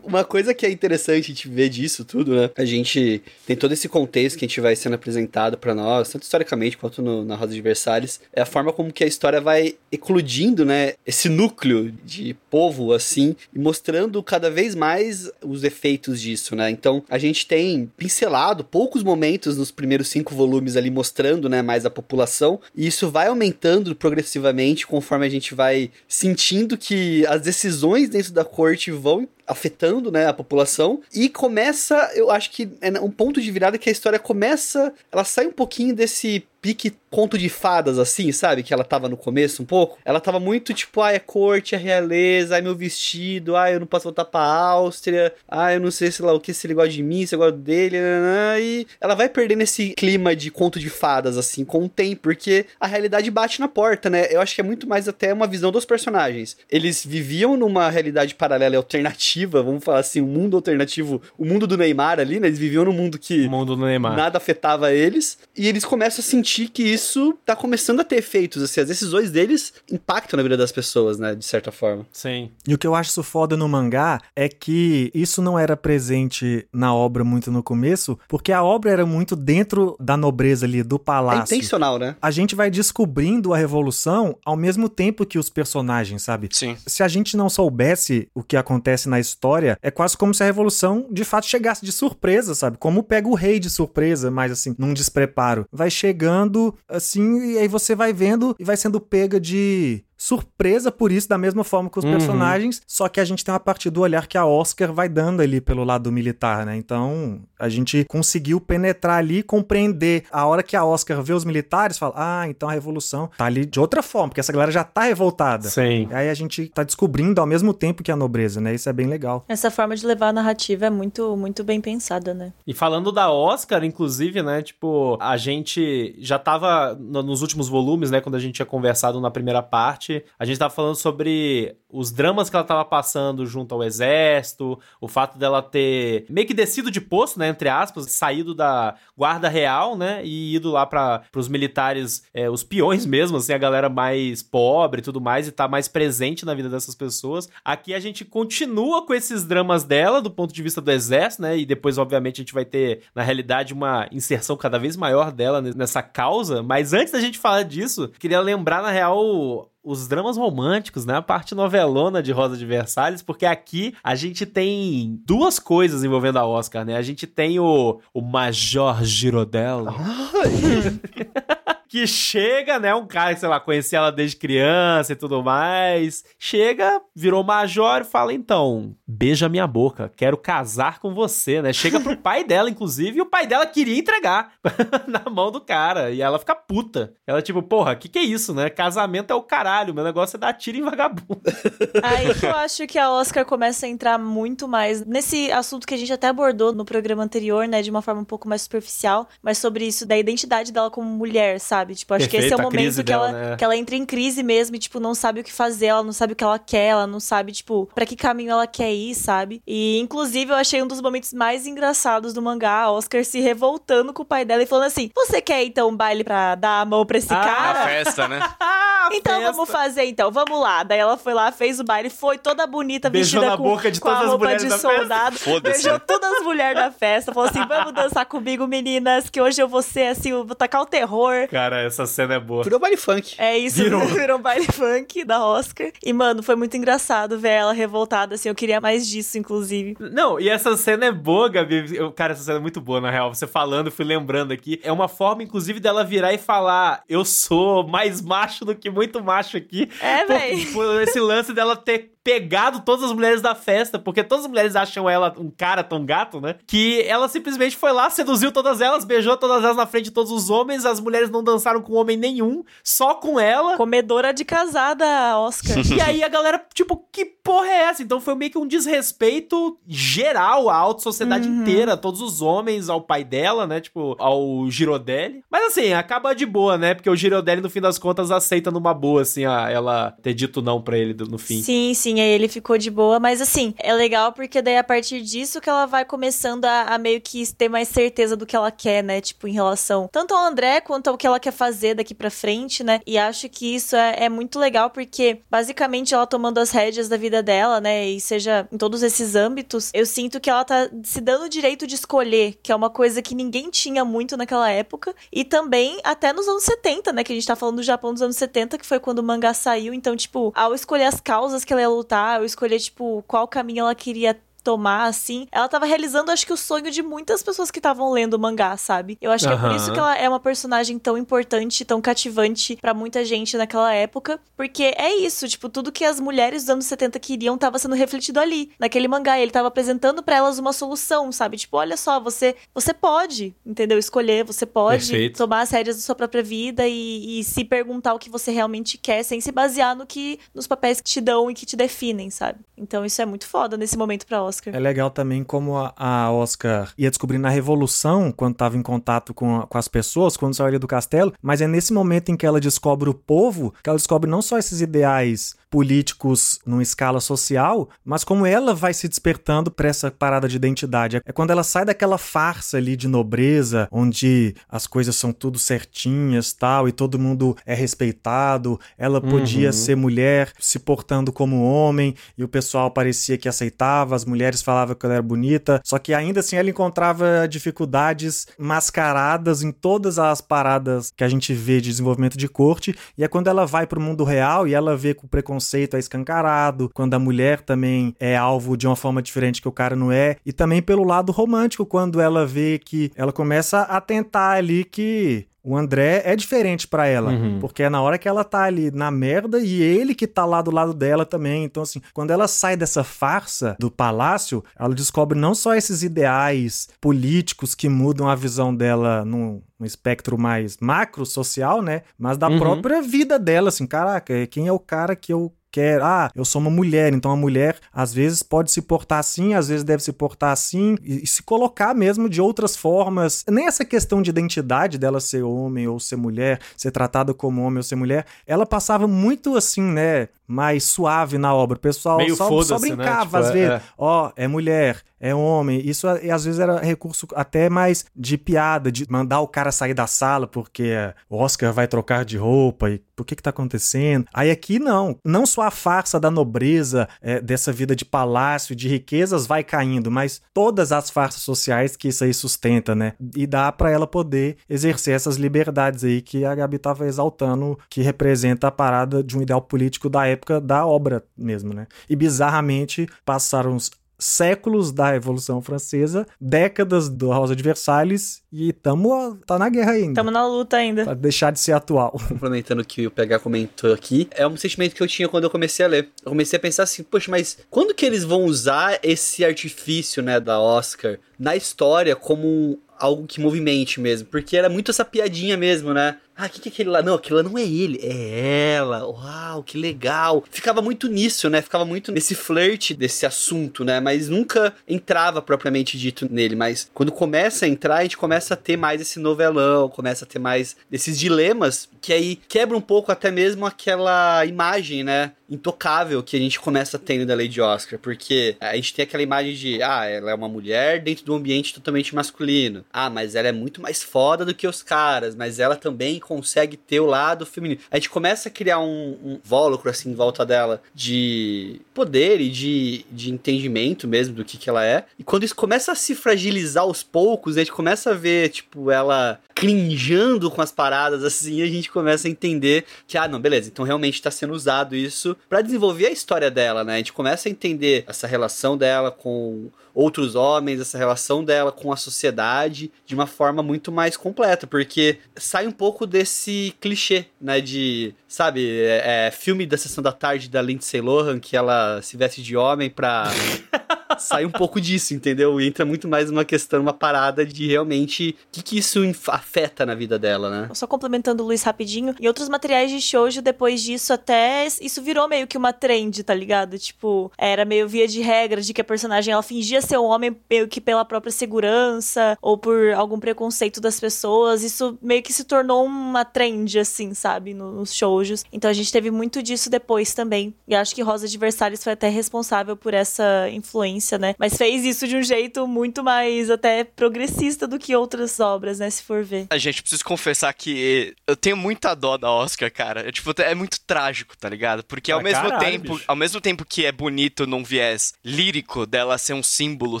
[0.04, 2.50] uma coisa que é interessante a gente ver disso tudo, né?
[2.56, 6.22] A gente tem todo esse contexto que a gente vai sendo apresentado pra nós, tanto
[6.22, 8.20] historicamente quanto no- na Rosa de Versalhes.
[8.32, 10.94] É a forma como que a história vai eclodindo, né?
[11.06, 16.70] Esse núcleo de povo, assim, e mostrando cada vez mais os efeitos disso, né?
[16.70, 21.84] Então, a gente tem pincelado poucos momentos nos primeiros cinco volumes ali mostrando, né, mais
[21.84, 28.08] a população, e isso vai aumentando progressivamente conforme a gente vai sentindo que as decisões
[28.08, 33.10] dentro da corte vão afetando, né, a população e começa, eu acho que é um
[33.10, 37.48] ponto de virada que a história começa, ela sai um pouquinho desse pique conto de
[37.48, 38.62] fadas, assim, sabe?
[38.62, 39.98] Que ela tava no começo um pouco.
[40.04, 43.86] Ela tava muito tipo, ah, é corte, é realeza, ai meu vestido, ah, eu não
[43.86, 46.90] posso voltar pra Áustria, ah, eu não sei, sei lá o que, se ele gosta
[46.90, 50.78] de mim, se eu gosto dele, nananã, e ela vai perdendo esse clima de conto
[50.78, 54.28] de fadas, assim, com o tempo, porque a realidade bate na porta, né?
[54.30, 56.56] Eu acho que é muito mais até uma visão dos personagens.
[56.70, 61.66] Eles viviam numa realidade paralela e alternativa, vamos falar assim, um mundo alternativo, o mundo
[61.66, 62.46] do Neymar ali, né?
[62.48, 64.16] Eles viviam num mundo que O mundo do Neymar.
[64.16, 68.62] nada afetava eles, e eles começam a sentir que isso tá começando a ter efeitos,
[68.62, 72.06] assim, as decisões deles impactam na vida das pessoas, né, de certa forma.
[72.12, 72.50] Sim.
[72.66, 76.66] E o que eu acho isso foda no mangá é que isso não era presente
[76.72, 80.96] na obra muito no começo, porque a obra era muito dentro da nobreza ali, do
[80.96, 81.54] É palácio.
[81.54, 82.16] intencional, né?
[82.20, 86.48] a gente vai descobrindo a revolução ao mesmo tempo que os personagens, sabe?
[86.52, 86.76] Sim.
[86.86, 90.46] Se a gente não soubesse o que acontece na história, é quase como se a
[90.46, 92.76] revolução de fato chegasse de surpresa, sabe?
[92.76, 95.66] Como pega o rei de surpresa, mas assim, num despreparo.
[95.72, 101.10] Vai chegando assim, e aí você vai vendo e vai sendo pega de surpresa por
[101.10, 102.10] isso, da mesma forma que os Uhum.
[102.12, 105.42] personagens, só que a gente tem uma parte do olhar que a Oscar vai dando
[105.42, 106.76] ali pelo lado militar, né?
[106.76, 110.24] Então, a gente conseguiu penetrar ali e compreender.
[110.30, 113.66] A hora que a Oscar vê os militares, fala: "Ah, então a revolução tá ali
[113.66, 115.68] de outra forma, porque essa galera já tá revoltada".
[115.68, 116.06] Sim.
[116.10, 118.74] E aí a gente tá descobrindo ao mesmo tempo que a nobreza, né?
[118.74, 119.44] Isso é bem legal.
[119.48, 122.52] Essa forma de levar a narrativa é muito, muito bem pensada, né?
[122.66, 128.10] E falando da Oscar, inclusive, né, tipo, a gente já tava no- nos últimos volumes,
[128.10, 132.10] né, quando a gente tinha conversado na primeira parte, A gente tava falando sobre os
[132.10, 136.90] dramas que ela tava passando junto ao exército, o fato dela ter meio que descido
[136.90, 141.48] de posto, né, entre aspas, saído da guarda real, né, e ido lá para os
[141.48, 145.68] militares, é, os peões mesmo, assim, a galera mais pobre e tudo mais, e tá
[145.68, 147.48] mais presente na vida dessas pessoas.
[147.62, 151.58] Aqui a gente continua com esses dramas dela, do ponto de vista do exército, né,
[151.58, 155.60] e depois, obviamente, a gente vai ter, na realidade, uma inserção cada vez maior dela
[155.60, 161.04] nessa causa, mas antes da gente falar disso, queria lembrar, na real, os dramas românticos,
[161.04, 161.16] né?
[161.16, 166.38] A parte novelona de Rosa de Versalhes, porque aqui a gente tem duas coisas envolvendo
[166.38, 166.96] a Oscar, né?
[166.96, 169.92] A gente tem o, o Major Girodello.
[171.92, 172.94] que chega, né?
[172.94, 176.24] Um cara que, sei lá, conhecia ela desde criança e tudo mais.
[176.38, 181.70] Chega, virou major e fala: então, beija minha boca, quero casar com você, né?
[181.70, 184.54] Chega pro pai dela, inclusive, e o pai dela queria entregar
[185.06, 186.10] na mão do cara.
[186.10, 187.12] E ela fica puta.
[187.26, 188.70] Ela, tipo, porra, que que é isso, né?
[188.70, 191.40] Casamento é o caralho, meu negócio é dar tiro em vagabundo.
[192.02, 195.94] Aí que eu acho que a Oscar começa a entrar muito mais nesse assunto que
[195.94, 197.82] a gente até abordou no programa anterior, né?
[197.82, 201.58] De uma forma um pouco mais superficial, mas sobre isso da identidade dela como mulher,
[201.60, 201.94] sabe?
[201.94, 203.56] Tipo, acho Perfeito, que esse é o momento que, dela, ela, né?
[203.56, 206.12] que ela entra em crise mesmo e, tipo, não sabe o que fazer, ela não
[206.12, 209.14] sabe o que ela quer, ela não sabe, tipo, para que caminho ela quer ir,
[209.14, 209.62] sabe?
[209.66, 214.12] E, inclusive, eu achei um dos momentos mais engraçados do mangá, a Oscar se revoltando
[214.12, 216.84] com o pai dela e falando assim: Você quer então um baile pra dar a
[216.84, 217.82] mão pra esse ah, cara?
[217.82, 218.40] A festa, né?
[219.12, 219.52] então festa.
[219.52, 220.82] vamos fazer, então, vamos lá.
[220.82, 224.00] Daí ela foi lá, fez o baile, foi toda bonita, Beijou vestida com, boca de
[224.00, 225.36] com a roupa de soldado.
[225.62, 227.32] Beijou todas as mulheres da festa.
[227.32, 230.82] Falou assim: vamos dançar comigo, meninas, que hoje eu vou ser assim, eu vou tacar
[230.82, 231.48] o terror.
[231.48, 232.64] Cara, essa cena é boa boa.
[232.64, 233.34] Virou baile funk.
[233.38, 234.04] É isso, virou.
[234.06, 235.90] virou baile funk da Oscar.
[236.04, 238.48] E, mano, foi muito engraçado ver ela revoltada, assim.
[238.48, 239.96] Eu queria mais disso, inclusive.
[239.98, 241.96] Não, e essa cena é boa, Gabi.
[241.96, 243.34] Eu, cara, essa cena é muito boa, na real.
[243.34, 244.80] Você falando, fui lembrando aqui.
[244.82, 249.22] É uma forma, inclusive, dela virar e falar: Eu sou mais macho do que muito
[249.22, 249.88] macho aqui.
[250.00, 251.00] É, velho.
[251.02, 255.08] Esse lance dela ter pegado todas as mulheres da festa, porque todas as mulheres acham
[255.08, 256.56] ela um cara tão gato, né?
[256.66, 260.30] Que ela simplesmente foi lá, seduziu todas elas, beijou todas elas na frente de todos
[260.30, 263.76] os homens, as mulheres não dançaram com homem nenhum, só com ela.
[263.76, 265.76] Comedora de casada, Oscar.
[265.94, 268.02] e aí a galera, tipo, que porra é essa?
[268.02, 271.62] Então foi meio que um desrespeito geral à alta sociedade uhum.
[271.62, 273.80] inteira, todos os homens, ao pai dela, né?
[273.80, 275.42] Tipo, ao Girodelli.
[275.50, 276.94] Mas assim, acaba de boa, né?
[276.94, 280.62] Porque o Girodelli, no fim das contas, aceita numa boa, assim, a, ela ter dito
[280.62, 281.60] não pra ele no fim.
[281.62, 285.22] Sim, sim aí ele ficou de boa, mas assim, é legal porque daí a partir
[285.22, 288.70] disso que ela vai começando a, a, meio que ter mais certeza do que ela
[288.70, 289.20] quer, né?
[289.20, 292.84] Tipo, em relação tanto ao André quanto ao que ela quer fazer daqui pra frente,
[292.84, 293.00] né?
[293.06, 297.16] E acho que isso é, é muito legal porque basicamente ela tomando as rédeas da
[297.16, 298.06] vida dela, né?
[298.08, 301.86] E seja em todos esses âmbitos, eu sinto que ela tá se dando o direito
[301.86, 305.14] de escolher, que é uma coisa que ninguém tinha muito naquela época.
[305.32, 307.24] E também até nos anos 70, né?
[307.24, 309.54] Que a gente tá falando do Japão dos anos 70, que foi quando o mangá
[309.54, 309.94] saiu.
[309.94, 313.80] Então, tipo, ao escolher as causas que ela ia lutar, eu escolher, tipo, qual caminho
[313.80, 315.46] ela queria tomar, assim.
[315.50, 318.76] Ela tava realizando, acho que, o sonho de muitas pessoas que estavam lendo o mangá,
[318.76, 319.18] sabe?
[319.20, 322.76] Eu acho que é por isso que ela é uma personagem tão importante, tão cativante
[322.76, 324.40] para muita gente naquela época.
[324.56, 328.40] Porque é isso, tipo, tudo que as mulheres dos anos 70 queriam tava sendo refletido
[328.40, 329.38] ali, naquele mangá.
[329.38, 331.56] Ele tava apresentando para elas uma solução, sabe?
[331.56, 333.98] Tipo, olha só, você você pode, entendeu?
[333.98, 335.38] Escolher, você pode Perfeito.
[335.38, 338.98] tomar as rédeas da sua própria vida e, e se perguntar o que você realmente
[338.98, 342.30] quer, sem se basear no que nos papéis que te dão e que te definem,
[342.30, 342.60] sabe?
[342.76, 344.51] Então isso é muito foda nesse momento pra Oscar.
[344.70, 349.32] É legal também como a, a Oscar ia descobrindo a revolução quando estava em contato
[349.32, 352.46] com, a, com as pessoas, quando saiu do castelo, mas é nesse momento em que
[352.46, 357.88] ela descobre o povo, que ela descobre não só esses ideais políticos numa escala social,
[358.04, 361.22] mas como ela vai se despertando para essa parada de identidade.
[361.24, 366.52] É quando ela sai daquela farsa ali de nobreza, onde as coisas são tudo certinhas,
[366.52, 369.72] tal, e todo mundo é respeitado, ela podia uhum.
[369.72, 374.94] ser mulher se portando como homem, e o pessoal parecia que aceitava, as mulheres falavam
[374.94, 380.42] que ela era bonita, só que ainda assim ela encontrava dificuldades mascaradas em todas as
[380.42, 383.98] paradas que a gente vê de desenvolvimento de corte, e é quando ela vai para
[383.98, 388.14] o mundo real e ela vê com preconceito preconceito é escancarado, quando a mulher também
[388.18, 391.30] é alvo de uma forma diferente que o cara não é, e também pelo lado
[391.30, 396.88] romântico, quando ela vê que ela começa a tentar ali que o André é diferente
[396.88, 397.60] para ela, uhum.
[397.60, 400.60] porque é na hora que ela tá ali na merda e ele que tá lá
[400.60, 401.64] do lado dela também.
[401.64, 406.88] Então, assim, quando ela sai dessa farsa do palácio, ela descobre não só esses ideais
[407.00, 412.02] políticos que mudam a visão dela no, no espectro mais macro social, né?
[412.18, 412.58] Mas da uhum.
[412.58, 416.04] própria vida dela, assim, caraca, quem é o cara que eu quero.
[416.04, 419.68] Ah, eu sou uma mulher, então a mulher às vezes pode se portar assim, às
[419.68, 423.44] vezes deve se portar assim, e, e se colocar mesmo de outras formas.
[423.50, 427.78] Nem essa questão de identidade dela ser homem ou ser mulher, ser tratada como homem
[427.78, 430.28] ou ser mulher, ela passava muito assim, né?
[430.46, 431.78] Mais suave na obra.
[431.78, 432.94] O pessoal Meio só, só né?
[432.94, 433.70] brincava Tipo, às é- vezes.
[433.70, 433.82] é.
[433.96, 435.80] Ó, é mulher, é homem.
[435.88, 439.94] Isso é- às vezes era recurso até mais de piada, de mandar o cara sair
[439.94, 440.92] da sala porque
[441.30, 444.26] o Oscar vai trocar de roupa e por que que tá acontecendo?
[444.34, 445.16] Aí aqui não.
[445.24, 450.10] Não só a farsa da nobreza, é, dessa vida de palácio, de riquezas vai caindo,
[450.10, 453.12] mas todas as farsas sociais que isso aí sustenta, né?
[453.36, 458.02] E dá pra ela poder exercer essas liberdades aí que a Gabi tava exaltando, que
[458.02, 461.86] representa a parada de um ideal político da época da obra mesmo, né?
[462.10, 463.76] E bizarramente passaram
[464.22, 470.14] séculos da Revolução Francesa, décadas do Rosa de Versalhes e tamo tá na guerra ainda.
[470.14, 471.04] Tamo na luta ainda.
[471.04, 472.12] Pra deixar de ser atual.
[472.28, 475.50] complementando o que o PH comentou aqui, é um sentimento que eu tinha quando eu
[475.50, 476.08] comecei a ler.
[476.24, 480.38] Eu comecei a pensar assim, poxa, mas quando que eles vão usar esse artifício, né,
[480.38, 484.28] da Oscar na história como algo que movimente mesmo?
[484.28, 486.18] Porque era muito essa piadinha mesmo, né?
[486.42, 487.00] Ah, o que, que é aquele lá?
[487.02, 489.06] Não, aquilo lá não é ele, é ela.
[489.06, 490.42] Uau, que legal.
[490.50, 491.62] Ficava muito nisso, né?
[491.62, 494.00] Ficava muito nesse flerte desse assunto, né?
[494.00, 496.56] Mas nunca entrava propriamente dito nele.
[496.56, 500.28] Mas quando começa a entrar, a gente começa a ter mais esse novelão, começa a
[500.28, 505.30] ter mais desses dilemas que aí quebra um pouco até mesmo aquela imagem, né?
[505.52, 507.98] Intocável que a gente começa tendo da Lady Oscar.
[507.98, 511.34] Porque a gente tem aquela imagem de, ah, ela é uma mulher dentro de um
[511.34, 512.84] ambiente totalmente masculino.
[512.92, 516.76] Ah, mas ela é muito mais foda do que os caras, mas ela também consegue
[516.76, 517.80] ter o lado feminino.
[517.90, 519.40] A gente começa a criar um, um
[519.88, 524.84] assim, em volta dela de poder e de, de entendimento mesmo do que, que ela
[524.84, 525.04] é.
[525.18, 528.90] E quando isso começa a se fragilizar aos poucos, a gente começa a ver, tipo,
[528.90, 533.68] ela crinjando com as paradas, assim, a gente começa a entender que, ah, não, beleza,
[533.68, 536.94] então realmente está sendo usado isso para desenvolver a história dela, né?
[536.94, 541.92] A gente começa a entender essa relação dela com outros homens, essa relação dela com
[541.92, 547.60] a sociedade de uma forma muito mais completa, porque sai um pouco desse clichê, né,
[547.60, 552.16] de, sabe, é, é, filme da sessão da tarde da Lindsay Lohan, que ela se
[552.16, 553.24] veste de homem pra
[554.18, 555.60] sai um pouco disso, entendeu?
[555.60, 559.84] E entra muito mais uma questão, uma parada de realmente o que, que isso afeta
[559.86, 560.68] na vida dela, né?
[560.74, 562.14] Só complementando o Luiz rapidinho.
[562.20, 566.34] Em outros materiais de shoujo, depois disso, até isso virou meio que uma trend, tá
[566.34, 566.78] ligado?
[566.78, 570.36] Tipo, era meio via de regra de que a personagem ela fingia ser um homem
[570.50, 574.62] meio que pela própria segurança ou por algum preconceito das pessoas.
[574.62, 577.54] Isso meio que se tornou uma trend, assim, sabe?
[577.54, 578.44] no- Nos shoujos.
[578.52, 580.54] Então a gente teve muito disso depois também.
[580.68, 584.34] E acho que Rosa de Versalhes foi até responsável por essa influência, né?
[584.38, 588.90] Mas fez isso de um jeito muito mais até progressista do que outras obras, né?
[588.90, 589.46] Se for ver.
[589.50, 593.08] A gente precisa confessar que eu tenho muita dó da Oscar, cara.
[593.08, 594.84] É, tipo, é muito trágico, tá ligado?
[594.84, 596.04] Porque ao Ah, mesmo caralho, tempo, bicho.
[596.08, 600.00] ao mesmo tempo que é bonito num viés lírico dela ser um símbolo,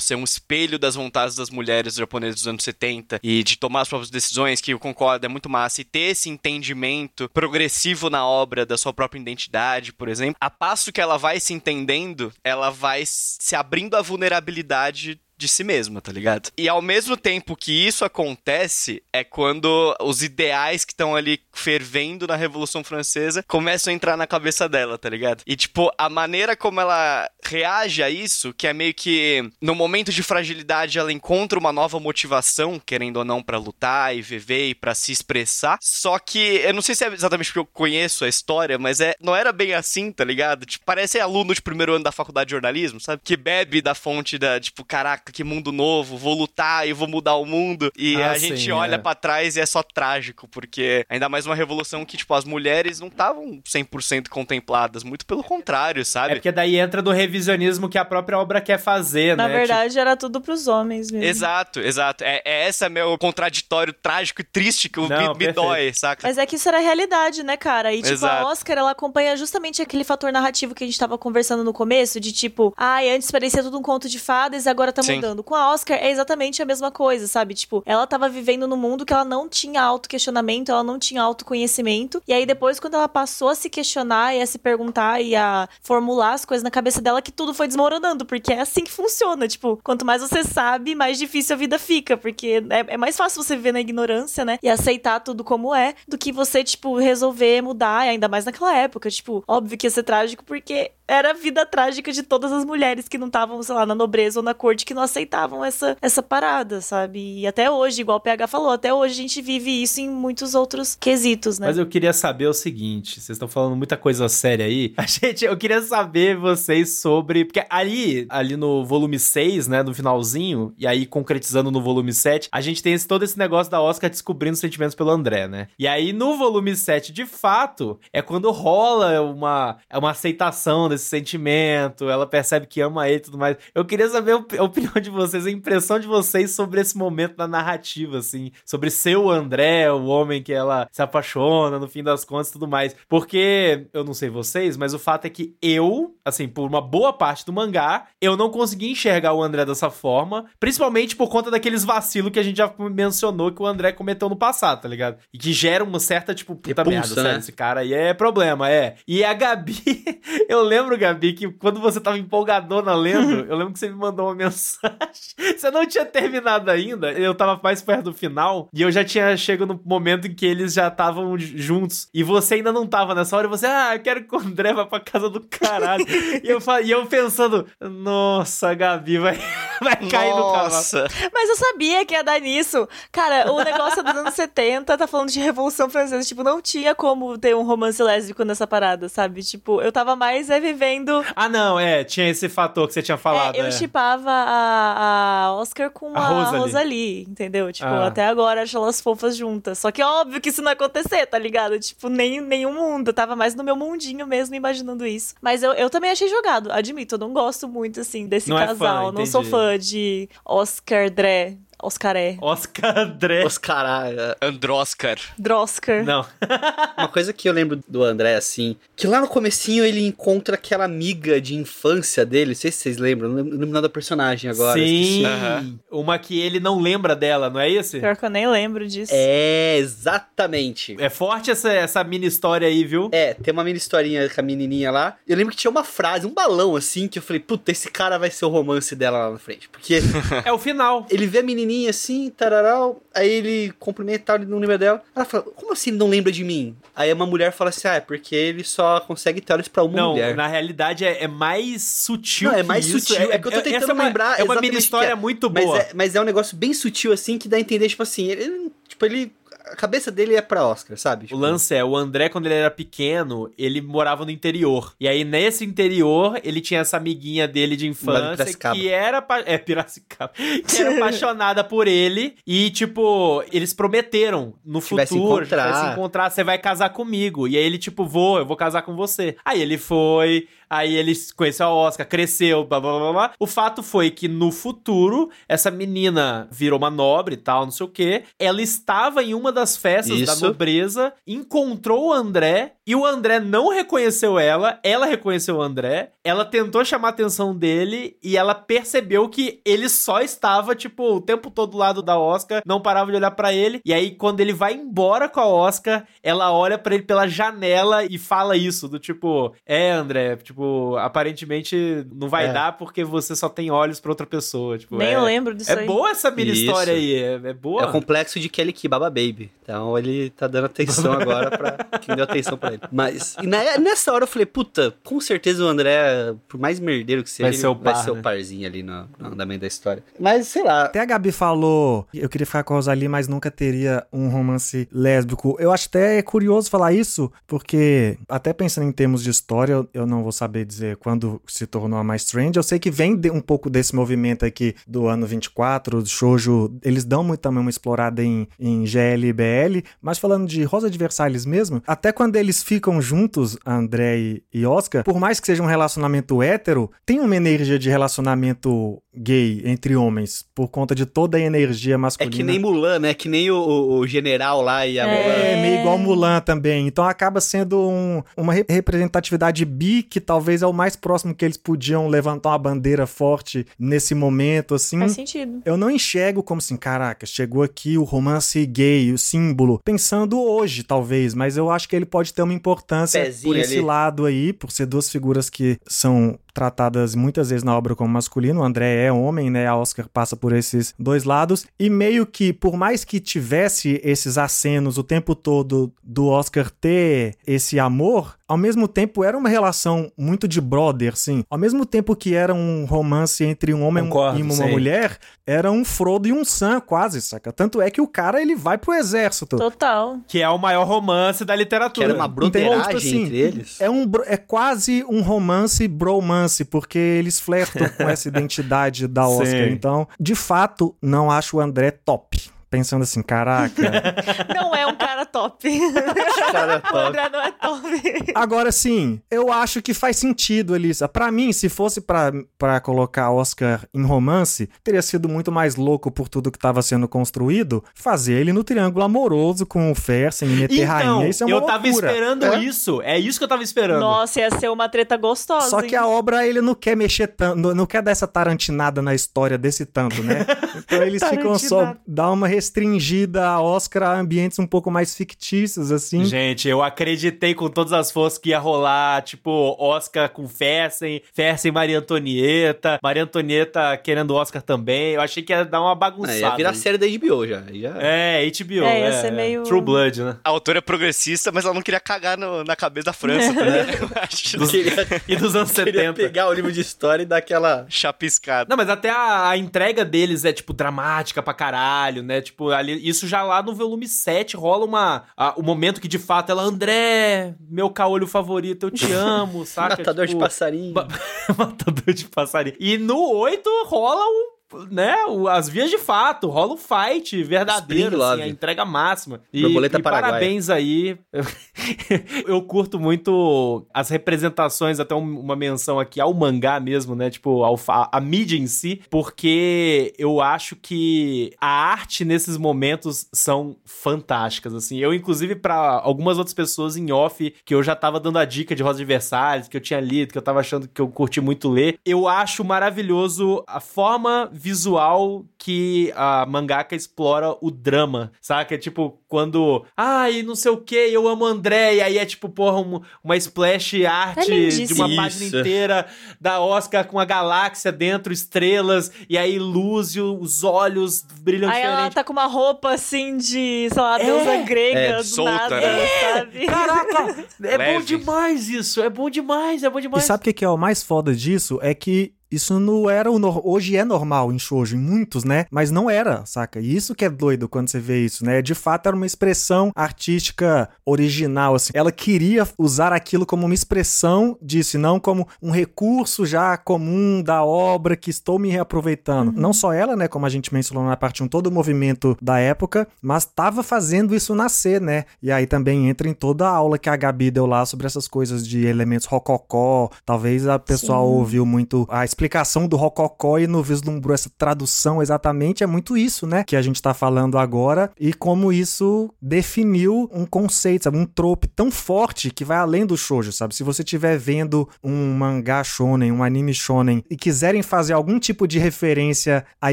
[0.00, 3.88] ser um espelho das vontades das mulheres japonesas dos anos 70 e de tomar as
[3.88, 8.64] próprias decisões, que eu concordo, é muito massa, e ter esse entendimento progressivo na obra
[8.66, 13.02] da sua própria identidade, por exemplo, a passo que ela vai se entendendo, ela vai
[13.04, 16.50] se abrindo à vulnerabilidade de si mesma, tá ligado?
[16.56, 22.26] E ao mesmo tempo que isso acontece, é quando os ideais que estão ali fervendo
[22.26, 25.42] na Revolução Francesa começam a entrar na cabeça dela, tá ligado?
[25.44, 30.12] E tipo, a maneira como ela reage a isso, que é meio que no momento
[30.12, 34.74] de fragilidade ela encontra uma nova motivação, querendo ou não, pra lutar e viver e
[34.74, 35.78] pra se expressar.
[35.80, 39.14] Só que eu não sei se é exatamente porque eu conheço a história, mas é
[39.20, 40.64] não era bem assim, tá ligado?
[40.64, 43.22] Tipo, parece aluno de primeiro ano da faculdade de jornalismo, sabe?
[43.24, 47.34] Que bebe da fonte da, tipo, caraca, que mundo novo, vou lutar e vou mudar
[47.36, 47.90] o mundo.
[47.96, 48.98] E Ah, a gente sim, olha é.
[48.98, 53.00] pra trás e é só trágico, porque ainda mais uma revolução que, tipo, as mulheres
[53.00, 56.34] não estavam 100% contempladas, muito pelo contrário, É sabe?
[56.34, 59.54] porque daí entra do revisionismo que a própria obra quer fazer, Na né?
[59.58, 61.24] verdade, era tudo pros homens mesmo.
[61.26, 62.22] Exato, exato.
[62.24, 65.54] É, é essa meu contraditório trágico e triste que o Não, me, me perfeito.
[65.62, 66.26] dói, saca?
[66.26, 67.92] Mas é que isso era a realidade, né, cara?
[67.92, 68.46] E, tipo, Exato.
[68.46, 72.20] a Oscar, ela acompanha justamente aquele fator narrativo que a gente tava conversando no começo,
[72.20, 75.14] de tipo, ai, antes parecia tudo um conto de fadas e agora tá Sim.
[75.22, 75.42] Mudando.
[75.42, 77.54] Com a Oscar é exatamente a mesma coisa, sabe?
[77.54, 82.20] Tipo, ela tava vivendo num mundo que ela não tinha autoquestionamento, ela não tinha autoconhecimento.
[82.26, 85.68] E aí depois, quando ela passou a se questionar e a se perguntar e a
[85.80, 89.46] formular as coisas na cabeça dela, que tudo foi desmoronando, porque é assim que funciona.
[89.46, 93.42] Tipo, quanto mais você sabe, mais difícil a vida fica, porque é, é mais fácil
[93.42, 94.58] você viver na ignorância, né?
[94.62, 99.10] E aceitar tudo como é, do que você, tipo, resolver mudar, ainda mais naquela época.
[99.10, 103.06] Tipo, óbvio que ia ser trágico, porque era a vida trágica de todas as mulheres
[103.06, 106.22] que não estavam, sei lá, na nobreza ou na corte, que não aceitavam essa, essa
[106.22, 107.40] parada, sabe?
[107.40, 110.54] E até hoje, igual o PH falou, até hoje a gente vive isso em muitos
[110.54, 111.66] outros quesitos, né?
[111.66, 114.92] Mas eu queria saber o seguinte: vocês estão falando muita coisa séria aí.
[115.02, 117.44] A gente, eu queria saber vocês sobre.
[117.44, 119.82] Porque ali, ali no volume 6, né?
[119.82, 123.70] No finalzinho, e aí concretizando no volume 7, a gente tem esse, todo esse negócio
[123.70, 125.68] da Oscar descobrindo sentimentos pelo André, né?
[125.78, 131.06] E aí no volume 7, de fato, é quando rola uma, é uma aceitação desse
[131.06, 133.56] sentimento, ela percebe que ama ele e tudo mais.
[133.74, 137.46] Eu queria saber a opinião de vocês, a impressão de vocês sobre esse momento da
[137.46, 142.24] narrativa, assim, sobre ser o André, o homem que ela se apaixona, no fim das
[142.24, 142.94] contas e tudo mais.
[143.08, 147.12] Porque, eu não sei vocês, mas o fato é que eu, assim, por uma boa
[147.12, 151.84] parte do mangá, eu não consegui enxergar o André dessa forma, principalmente por conta daqueles
[151.84, 155.18] vacilos que a gente já mencionou que o André cometeu no passado, tá ligado?
[155.32, 157.38] E que gera uma certa, tipo, puta Repulsa, merda, sério, né?
[157.38, 158.96] esse cara aí é problema, é.
[159.06, 159.76] E a Gabi,
[160.48, 164.26] eu lembro, Gabi, que quando você tava empolgadona lendo, eu lembro que você me mandou
[164.26, 164.81] uma mensagem.
[165.56, 169.36] Você não tinha terminado ainda, eu tava mais perto do final, e eu já tinha
[169.36, 172.08] chego no momento em que eles já estavam juntos.
[172.12, 174.72] E você ainda não tava nessa hora, e você, ah, eu quero que o André
[174.72, 176.04] vá pra casa do caralho.
[176.42, 179.38] e, eu, e eu pensando, nossa, a Gabi vai,
[179.80, 180.64] vai cair no cavalo.
[180.64, 181.06] Nossa.
[181.32, 182.88] Mas eu sabia que ia dar nisso.
[183.10, 186.26] Cara, o negócio dos anos 70, tá falando de Revolução Francesa.
[186.26, 189.42] Tipo, não tinha como ter um romance lésbico nessa parada, sabe?
[189.42, 191.24] Tipo, eu tava mais é, vivendo.
[191.34, 193.54] Ah, não, é, tinha esse fator que você tinha falado.
[193.54, 193.70] É, eu é.
[193.70, 196.60] chipava a, a Oscar com A a, Rosalie.
[196.60, 197.22] Rosalie.
[197.28, 197.72] entendeu?
[197.72, 198.06] Tipo, Ah.
[198.06, 199.78] até agora acho elas fofas juntas.
[199.78, 201.78] Só que óbvio que isso não ia acontecer, tá ligado?
[201.78, 203.08] Tipo, nem nenhum mundo.
[203.08, 205.34] Eu tava mais no meu mundinho mesmo, imaginando isso.
[205.40, 207.14] Mas eu, eu também achei jogado, admito.
[207.14, 209.12] Eu não gosto muito, assim, desse Não é fã, casal.
[209.12, 211.56] não sou fã de Oscar Dré.
[211.82, 212.36] Oscaré.
[212.40, 213.44] Oscar André.
[213.44, 214.36] Os caras.
[214.40, 215.18] Androscar.
[215.36, 216.04] Droscar.
[216.04, 216.24] Não.
[216.96, 220.84] Uma coisa que eu lembro do André, assim, que lá no comecinho ele encontra aquela
[220.84, 224.78] amiga de infância dele, não sei se vocês lembram, não lembro nada do personagem agora.
[224.78, 225.24] Sim.
[225.24, 225.78] Aham.
[225.90, 227.98] Uma que ele não lembra dela, não é esse?
[227.98, 229.12] Pior que eu nem lembro disso.
[229.14, 230.96] É, exatamente.
[231.00, 233.08] É forte essa, essa mini história aí, viu?
[233.12, 235.16] É, tem uma mini historinha com a menininha lá.
[235.26, 238.18] Eu lembro que tinha uma frase, um balão assim, que eu falei, puta, esse cara
[238.18, 239.68] vai ser o romance dela lá na frente.
[239.68, 240.00] Porque
[240.44, 241.06] É o final.
[241.10, 245.02] ele vê a menininha assim, tararau, aí ele cumprimenta e tal, ele não lembra dela.
[245.14, 246.76] Ela fala, como assim ele não lembra de mim?
[246.94, 249.96] Aí uma mulher fala assim, ah, é porque ele só consegue ter olhos pra uma
[249.96, 250.34] Não, mulher.
[250.36, 253.00] na realidade é, é mais sutil Não, é que mais isso.
[253.00, 253.32] sutil.
[253.32, 255.14] É que eu tô tentando essa é uma- lembrar É uma mini que história é.
[255.14, 255.78] muito Mas boa.
[255.78, 258.70] é, mas é um negócio bem sutil, assim, que dá a entender, tipo assim, ele,
[258.88, 259.32] tipo, ele.
[259.64, 261.24] A cabeça dele é pra Oscar, sabe?
[261.24, 264.94] O Tipo, lance é, o André, quando ele era pequeno, ele morava no interior.
[264.98, 269.24] E aí, nesse interior, ele tinha essa amiguinha dele de infância que era...
[269.46, 270.32] É, Piracicaba.
[270.66, 272.34] Que era apaixonada por ele.
[272.46, 275.86] E, tipo, eles prometeram no vai se futuro, vai encontrar.
[275.86, 277.46] se encontrar, você vai casar comigo.
[277.46, 279.36] E aí ele, tipo, vou, eu vou casar com você.
[279.44, 280.48] Aí ele foi...
[280.72, 283.32] Aí ele conheceu a Oscar, cresceu, blá blá blá blá.
[283.38, 287.84] O fato foi que no futuro, essa menina virou uma nobre e tal, não sei
[287.84, 288.24] o quê.
[288.38, 290.46] Ela estava em uma das festas da Isso.
[290.46, 296.44] nobreza, encontrou o André e o André não reconheceu ela, ela reconheceu o André, ela
[296.44, 301.50] tentou chamar a atenção dele e ela percebeu que ele só estava, tipo, o tempo
[301.50, 303.80] todo do lado da Oscar, não parava de olhar pra ele.
[303.84, 308.04] E aí, quando ele vai embora com a Oscar, ela olha pra ele pela janela
[308.04, 310.61] e fala isso, do tipo, é, André, tipo,
[310.98, 312.52] aparentemente não vai É.
[312.52, 314.78] dar porque você só tem olhos pra outra pessoa.
[314.78, 315.86] Tipo, Nem é, eu lembro disso É aí.
[315.86, 316.62] boa essa mini Isso.
[316.64, 317.86] história aí, é, é É boa.
[317.88, 319.50] o complexo de Kelly Key, Baba Baby.
[319.62, 322.82] Então ele tá dando atenção agora pra quem deu atenção pra ele.
[322.90, 327.22] Mas e na- nessa hora eu falei, puta, com certeza o André, por mais merdeiro
[327.22, 328.22] que seja, Vai ser o vai par, ser o né?
[328.22, 330.02] parzinho ali no, no andamento da história.
[330.18, 333.50] Mas sei lá, Até a Gabi falou, eu queria ficar com a Rosalie, mas nunca
[333.50, 335.56] teria um romance lésbico.
[335.60, 340.06] Eu acho até curioso falar isso, porque até pensando em termos de história, eu- eu
[340.06, 342.56] não vou saber dizer quando se tornou a mais trend.
[342.56, 347.04] Eu sei que vem um pouco desse movimento aqui do ano 24, do shoujo, eles
[347.04, 350.98] dão muito também uma explorada em, em GL e BL, mas falando de Rosa de
[350.98, 355.66] Versalhes mesmo, até quando eles ficam juntos, André e Oscar, por mais que seja um
[355.66, 361.40] relacionamento hétero, tem uma energia de relacionamento gay entre homens, por conta de toda a
[361.40, 362.34] energia é masculina.
[362.34, 363.14] que nem Mulan, né?
[363.14, 365.06] Que nem o, o- o general lá e a É.
[365.06, 365.34] Mulan.
[365.34, 366.86] É meio igual Mulan também.
[366.86, 371.44] Então acaba sendo um- uma re- representatividade bi, que talvez é o mais próximo que
[371.44, 374.98] eles podiam levantar uma bandeira forte nesse momento, assim.
[374.98, 375.60] Faz sentido.
[375.64, 379.80] Eu não enxergo como assim, caraca, chegou aqui o romance gay, o símbolo.
[379.84, 383.74] Pensando hoje, talvez, mas eu acho que ele pode ter uma importância Pezinho por esse
[383.78, 383.82] ali.
[383.86, 388.60] lado aí, por ser duas figuras que são tratadas muitas vezes na obra como masculino.
[388.60, 389.66] O André é homem, né?
[389.66, 391.66] A Oscar passa por esses dois lados.
[391.78, 397.36] E meio que, por mais que tivesse esses acenos o tempo todo do Oscar ter
[397.46, 401.44] esse amor, ao mesmo tempo era uma relação muito de brother, sim.
[401.48, 404.70] Ao mesmo tempo que era um romance entre um homem Concordo, e uma sim.
[404.70, 407.52] mulher, era um Frodo e um Sam, quase, saca?
[407.52, 409.56] Tanto é que o cara, ele vai pro exército.
[409.56, 410.18] Total.
[410.28, 412.06] Que é o maior romance da Que literatura.
[412.06, 413.80] era uma broderagem Tipo assim, entre eles.
[413.80, 419.46] É, um, é quase um romance bromance, porque eles flertam com essa identidade da Oscar.
[419.46, 419.70] Sim.
[419.70, 422.51] Então, de fato, não acho o André top.
[422.72, 423.82] Pensando assim, caraca.
[424.56, 425.68] Não é um cara top.
[426.50, 426.96] Cara, o top.
[426.98, 428.32] André não é top.
[428.34, 431.06] Agora sim, eu acho que faz sentido, Elisa.
[431.08, 436.10] Pra mim, se fosse pra, pra colocar Oscar em romance, teria sido muito mais louco
[436.10, 440.52] por tudo que tava sendo construído, fazer ele no triângulo amoroso com o Fersen e
[440.56, 441.28] meter Então, rainha.
[441.28, 442.06] Isso é uma eu tava loucura.
[442.10, 442.58] esperando É?
[442.64, 443.02] isso.
[443.02, 444.00] É isso que eu tava esperando.
[444.00, 445.68] Nossa, ia ser uma treta gostosa.
[445.68, 445.96] Só que hein?
[445.96, 449.84] a obra, ele não quer mexer tanto, não- quer dar essa tarantinada na história desse
[449.84, 450.46] tanto, né?
[450.92, 455.90] Então eles ficam só, dá uma restringida a Oscar a ambientes um pouco mais fictícios,
[455.90, 456.24] assim.
[456.24, 461.70] Gente, eu acreditei com todas as forças que ia rolar, tipo, Oscar com Fersen, Fersen
[461.70, 465.14] e Maria Antonieta, Maria Antonieta querendo Oscar também.
[465.14, 466.36] Eu achei que ia dar uma bagunçada.
[466.38, 467.62] É, ia virar série da HBO já.
[467.72, 467.96] Já...
[468.00, 468.84] É, HBO.
[468.84, 469.30] É, ia é, ser é.
[469.30, 470.36] meio- True Blood, né?
[470.44, 473.52] A autora é progressista, mas ela não queria cagar no- na cabeça da França,
[474.14, 474.56] tá acho.
[474.58, 474.92] Dos- Queria,
[475.28, 476.14] E dos anos queria 70.
[476.14, 477.86] pegar o livro de história e dar aquela...
[477.88, 478.66] Chapiscada.
[478.68, 482.40] Não, mas até a, a entrega deles é, tipo, dramática pra caralho, né?
[482.40, 485.24] Tipo, ali, isso já lá no volume 7 rola uma.
[485.36, 489.96] a- o momento que de fato ela, André, meu caolho favorito, eu te amo, saca?
[489.98, 490.92] Matador de Tipo, passarinho.
[490.92, 491.08] ba-
[491.56, 492.76] Matador de passarinho.
[492.78, 494.51] E no 8 rola o.
[494.90, 495.14] Né,
[495.50, 499.40] as vias de fato, rola um fight verdadeiro, Spring assim, a entrega máxima.
[499.52, 501.18] E, Borboleta e parabéns aí.
[502.46, 507.30] Eu curto muito as representações, até um- uma menção aqui ao mangá mesmo, né?
[507.30, 513.26] Tipo, ao, fa- a mídia em si, porque eu acho que a arte nesses momentos
[513.32, 514.98] são fantásticas, assim.
[514.98, 518.74] Eu, inclusive, pra algumas outras pessoas em off, que eu já tava dando a dica
[518.74, 521.40] de Rosa de Versalhes, que eu tinha lido, que eu tava achando que eu curti
[521.40, 528.78] muito ler, eu acho maravilhoso a forma visual que a mangaka explora o drama, saca?
[528.78, 532.78] Tipo, quando, ai, não sei o que, eu amo André, e aí é tipo, porra,
[532.80, 535.58] um- uma splash art É de uma página Isso.
[535.58, 536.06] inteira
[536.40, 541.80] da Oscar com a galáxia dentro, estrelas, e aí luz e os olhos brilham Aí
[541.82, 542.14] ela diferente.
[542.14, 544.24] tá com uma roupa assim de, sei lá, É.
[544.24, 546.06] deusa grega, É, do solta, nada, né?
[546.34, 546.66] sabe?
[546.66, 548.04] Caraca, é bom Leve.
[548.04, 550.24] demais isso, é bom demais, é bom E demais.
[550.24, 551.78] sabe o que que é o mais foda disso?
[551.82, 555.66] É que isso não era o hoje é normal em shoujo, em muitos, né?
[555.70, 556.80] Mas não era, saca?
[556.80, 558.62] E isso que é doido quando você vê isso, né?
[558.62, 561.90] De fato era uma expressão artística original, assim.
[561.94, 567.42] Ela queria usar aquilo como uma expressão disso, e não como um recurso já comum
[567.42, 569.52] da obra que estou me reaproveitando.
[569.52, 570.28] Não só ela, né?
[570.28, 574.34] Como a gente mencionou na parte 1, todo o movimento da época, mas estava fazendo
[574.34, 575.24] isso nascer, né?
[575.42, 578.28] E aí também entra em toda a aula que a Gabi deu lá sobre essas
[578.28, 580.10] coisas de elementos rococó.
[580.24, 582.41] Talvez a pessoal ouviu muito a explicação
[582.88, 585.82] do rococó e não vislumbrou essa tradução exatamente.
[585.82, 586.64] É muito isso, né?
[586.64, 591.18] Que a gente tá falando agora e como isso definiu um conceito, sabe?
[591.18, 593.74] Um trope tão forte que vai além do shoujo, sabe?
[593.74, 598.66] Se você estiver vendo um mangá shonen, um anime shonen e quiserem fazer algum tipo
[598.66, 599.92] de referência a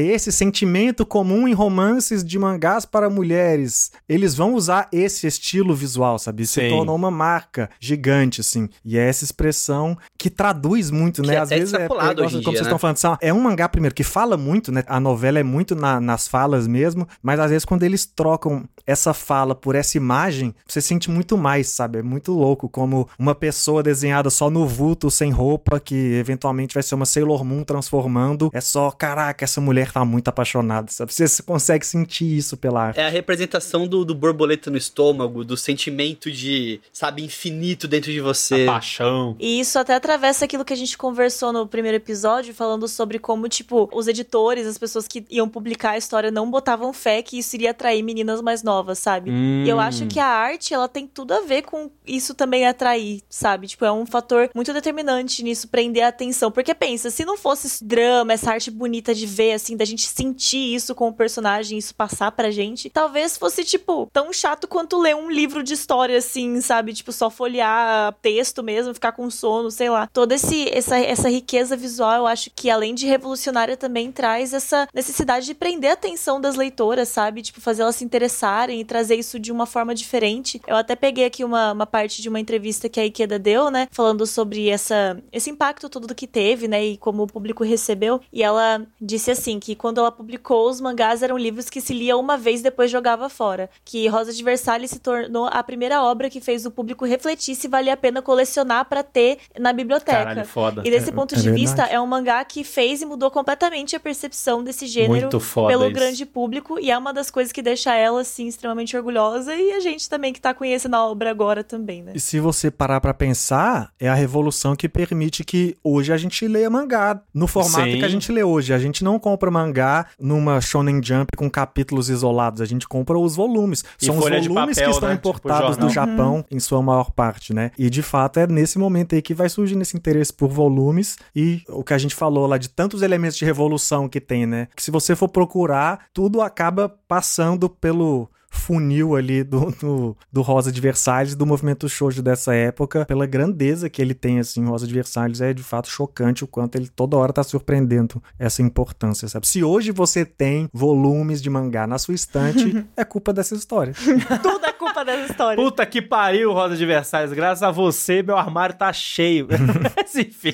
[0.00, 6.18] esse sentimento comum em romances de mangás para mulheres, eles vão usar esse estilo visual,
[6.18, 6.46] sabe?
[6.46, 6.68] Se Sim.
[6.70, 8.68] tornou uma marca gigante, assim.
[8.84, 11.34] E é essa expressão que traduz muito, Que né?
[11.34, 12.68] é Às até vezes é, é em como dia, vocês né?
[12.70, 14.82] estão falando, são- é um mangá primeiro que fala muito, né?
[14.86, 19.12] A novela é muito na- nas falas mesmo, mas às vezes quando eles trocam essa
[19.14, 21.98] fala por essa imagem, você sente muito mais, sabe?
[21.98, 26.82] É muito louco como uma pessoa desenhada só no vulto, sem roupa, que eventualmente vai
[26.82, 31.12] ser uma Sailor Moon transformando, é só, caraca, essa mulher tá muito apaixonada, sabe?
[31.12, 32.98] Você consegue sentir isso pela arte.
[33.00, 38.20] É a representação do, do borboleta no estômago, do sentimento de, sabe, infinito dentro de
[38.20, 38.64] você.
[38.64, 39.36] A paixão.
[39.38, 42.19] E isso até atravessa aquilo que a gente conversou no primeiro episódio,
[42.52, 46.92] falando sobre como, tipo, os editores, as pessoas que iam publicar a história não botavam
[46.92, 49.30] fé que isso iria atrair meninas mais novas, sabe?
[49.30, 49.64] Hum.
[49.64, 53.22] E eu acho que a arte, ela tem tudo a ver com isso também atrair,
[53.28, 53.66] sabe?
[53.66, 56.50] Tipo, é um fator muito determinante nisso, prender a atenção.
[56.50, 60.06] Porque pensa, se não fosse esse drama, essa arte bonita de ver, assim, da gente
[60.06, 64.98] sentir isso com o personagem, isso passar pra gente, talvez fosse, tipo, tão chato quanto
[64.98, 66.92] ler um livro de história, assim, sabe?
[66.92, 70.06] Tipo, só folhear texto mesmo, ficar com sono, sei lá.
[70.12, 74.52] Toda esse, essa, essa riqueza visual só, eu acho que além de revolucionária também traz
[74.52, 77.42] essa necessidade de prender a atenção das leitoras, sabe?
[77.42, 80.60] Tipo, fazer elas se interessarem e trazer isso de uma forma diferente.
[80.66, 83.86] Eu até peguei aqui uma, uma parte de uma entrevista que a Ikeda deu, né?
[83.90, 86.84] Falando sobre essa, esse impacto todo que teve, né?
[86.84, 88.20] E como o público recebeu.
[88.32, 92.16] E ela disse assim, que quando ela publicou, os mangás eram livros que se lia
[92.16, 93.70] uma vez depois jogava fora.
[93.84, 97.68] Que Rosa de Versalhes se tornou a primeira obra que fez o público refletir se
[97.68, 100.10] valia a pena colecionar para ter na biblioteca.
[100.24, 100.82] Caralho, foda.
[100.84, 101.60] E desse É- ponto é de verdade.
[101.62, 105.68] vista, é um mangá que fez e mudou completamente a percepção desse gênero Muito foda
[105.68, 105.94] pelo isso.
[105.94, 106.78] grande público.
[106.78, 109.54] E é uma das coisas que deixa ela, assim, extremamente orgulhosa.
[109.54, 112.12] E a gente também que tá conhecendo a obra agora também, né?
[112.14, 116.46] E se você parar pra pensar, é a revolução que permite que hoje a gente
[116.46, 117.98] leia mangá no formato Sim.
[117.98, 118.72] que a gente lê hoje.
[118.72, 123.36] A gente não compra mangá numa Shonen Jump com capítulos isolados, a gente compra os
[123.36, 123.84] volumes.
[124.00, 125.16] E São os volumes papel, que estão né?
[125.16, 125.88] Tipo importados jornal.
[125.88, 127.70] do Japão, em sua maior parte, né?
[127.78, 131.62] E de fato é nesse momento aí que vai surgindo esse interesse por volumes e
[131.68, 134.68] o que a gente falou lá de tantos elementos de revolução que tem, né?
[134.76, 140.72] Que se você for procurar, tudo acaba passando pelo funil ali do, do, do Rosa
[140.72, 144.92] de Versalhes, do movimento shoujo dessa época, pela grandeza que ele tem, assim, Rosa de
[144.92, 149.46] Versalhes é de fato chocante o quanto ele toda hora tá surpreendendo essa importância, sabe?
[149.46, 153.94] Se hoje você tem volumes de mangá na sua estante, é culpa dessa história.
[154.42, 155.62] Tudo é culpa dessa história.
[155.62, 157.32] Puta que pariu, Rosa de Versalhes.
[157.32, 159.46] Graças a você, meu armário tá cheio.
[159.96, 160.52] Mas enfim.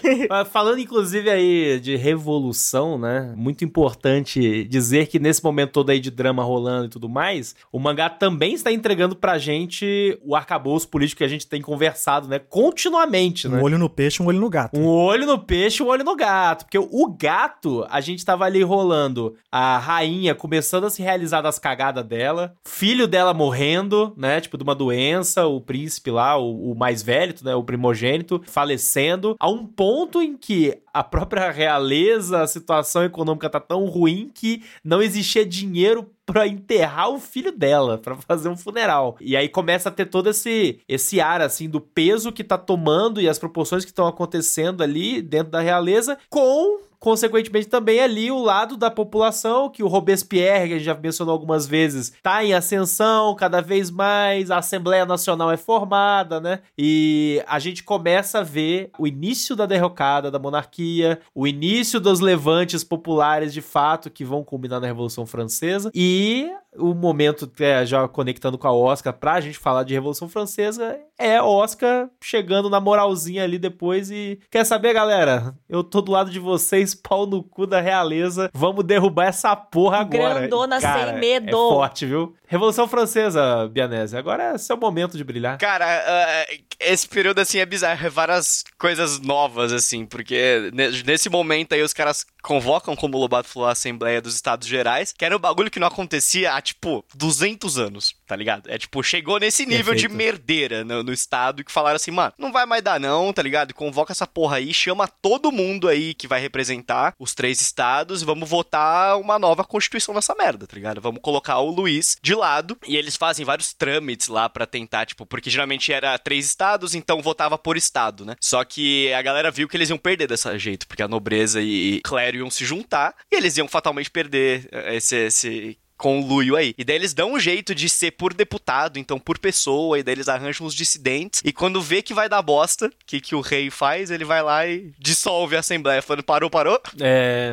[0.50, 3.32] Falando inclusive aí de revolução, né?
[3.36, 7.78] Muito importante dizer que nesse momento todo aí de drama rolando e tudo mais, o
[7.86, 12.40] mangá também está entregando pra gente o arcabouço político que a gente tem conversado, né?
[12.40, 13.58] Continuamente, né?
[13.58, 14.76] Um olho no peixe, um olho no gato.
[14.78, 16.64] Um olho no peixe, um olho no gato.
[16.64, 21.60] Porque o gato, a gente tava ali rolando a rainha começando a se realizar das
[21.60, 24.40] cagadas dela, filho dela morrendo, né?
[24.40, 27.54] Tipo, de uma doença, o príncipe lá, o, o mais velho, né?
[27.54, 33.60] O primogênito, falecendo, a um ponto em que a própria realeza, a situação econômica tá
[33.60, 39.16] tão ruim que não existia dinheiro pra enterrar o filho dela, pra fazer um funeral.
[39.20, 43.20] E aí começa a ter todo esse esse ar assim do peso que tá tomando
[43.20, 48.42] e as proporções que estão acontecendo ali dentro da realeza com consequentemente também ali o
[48.42, 52.54] lado da população, que o Robespierre, que a gente já mencionou algumas vezes, tá em
[52.54, 56.60] ascensão cada vez mais, a Assembleia Nacional é formada, né?
[56.76, 62.20] E a gente começa a ver o início da derrocada da monarquia, o início dos
[62.20, 68.06] levantes populares de fato que vão culminar na Revolução Francesa e o momento, é, já
[68.06, 73.42] conectando com a Oscar, pra gente falar de Revolução Francesa, é Oscar chegando na moralzinha
[73.42, 75.54] ali depois e quer saber, galera?
[75.68, 78.50] Eu tô do lado de vocês, pau no cu da realeza.
[78.54, 80.40] Vamos derrubar essa porra agora.
[80.40, 81.48] Grandona, cara, sem medo.
[81.48, 82.36] É forte, viu?
[82.48, 84.16] Revolução Francesa, Bianese.
[84.16, 85.58] Agora é seu momento de brilhar.
[85.58, 86.46] Cara, ah,
[86.78, 88.06] esse período, assim, é bizarro.
[88.06, 93.20] É várias coisas novas, assim, porque ne- nesse momento aí os caras convocam, como o
[93.20, 96.60] Lobato falou, a Assembleia dos Estados Gerais, que era um bagulho que não acontecia há,
[96.60, 98.70] tipo, 200 anos, tá ligado?
[98.70, 100.14] É, tipo, chegou nesse nível de Perfeito.
[100.16, 103.74] merdeira no, no estado que falaram assim, mano, não vai mais dar não, tá ligado?
[103.74, 106.75] Convoca essa porra aí, chama todo mundo aí que vai representar
[107.18, 111.00] os três estados e vamos votar uma nova constituição nessa merda, tá ligado?
[111.00, 115.26] Vamos colocar o Luiz de lado e eles fazem vários trâmites lá pra tentar, tipo,
[115.26, 118.34] porque geralmente era três estados, então votava por estado, né?
[118.40, 122.00] Só que a galera viu que eles iam perder dessa jeito, porque a nobreza e
[122.02, 126.56] clero iam se juntar e eles iam fatalmente perder eh, esse, esse com o Luio
[126.56, 126.74] aí.
[126.76, 130.14] E daí eles dão um jeito de ser por deputado, então por pessoa, e daí
[130.14, 131.40] eles arranjam os dissidentes.
[131.44, 134.10] E quando vê que vai dar bosta, o que, que o rei faz?
[134.10, 137.52] Ele vai lá e dissolve a assembleia, falando: parou, parou, É.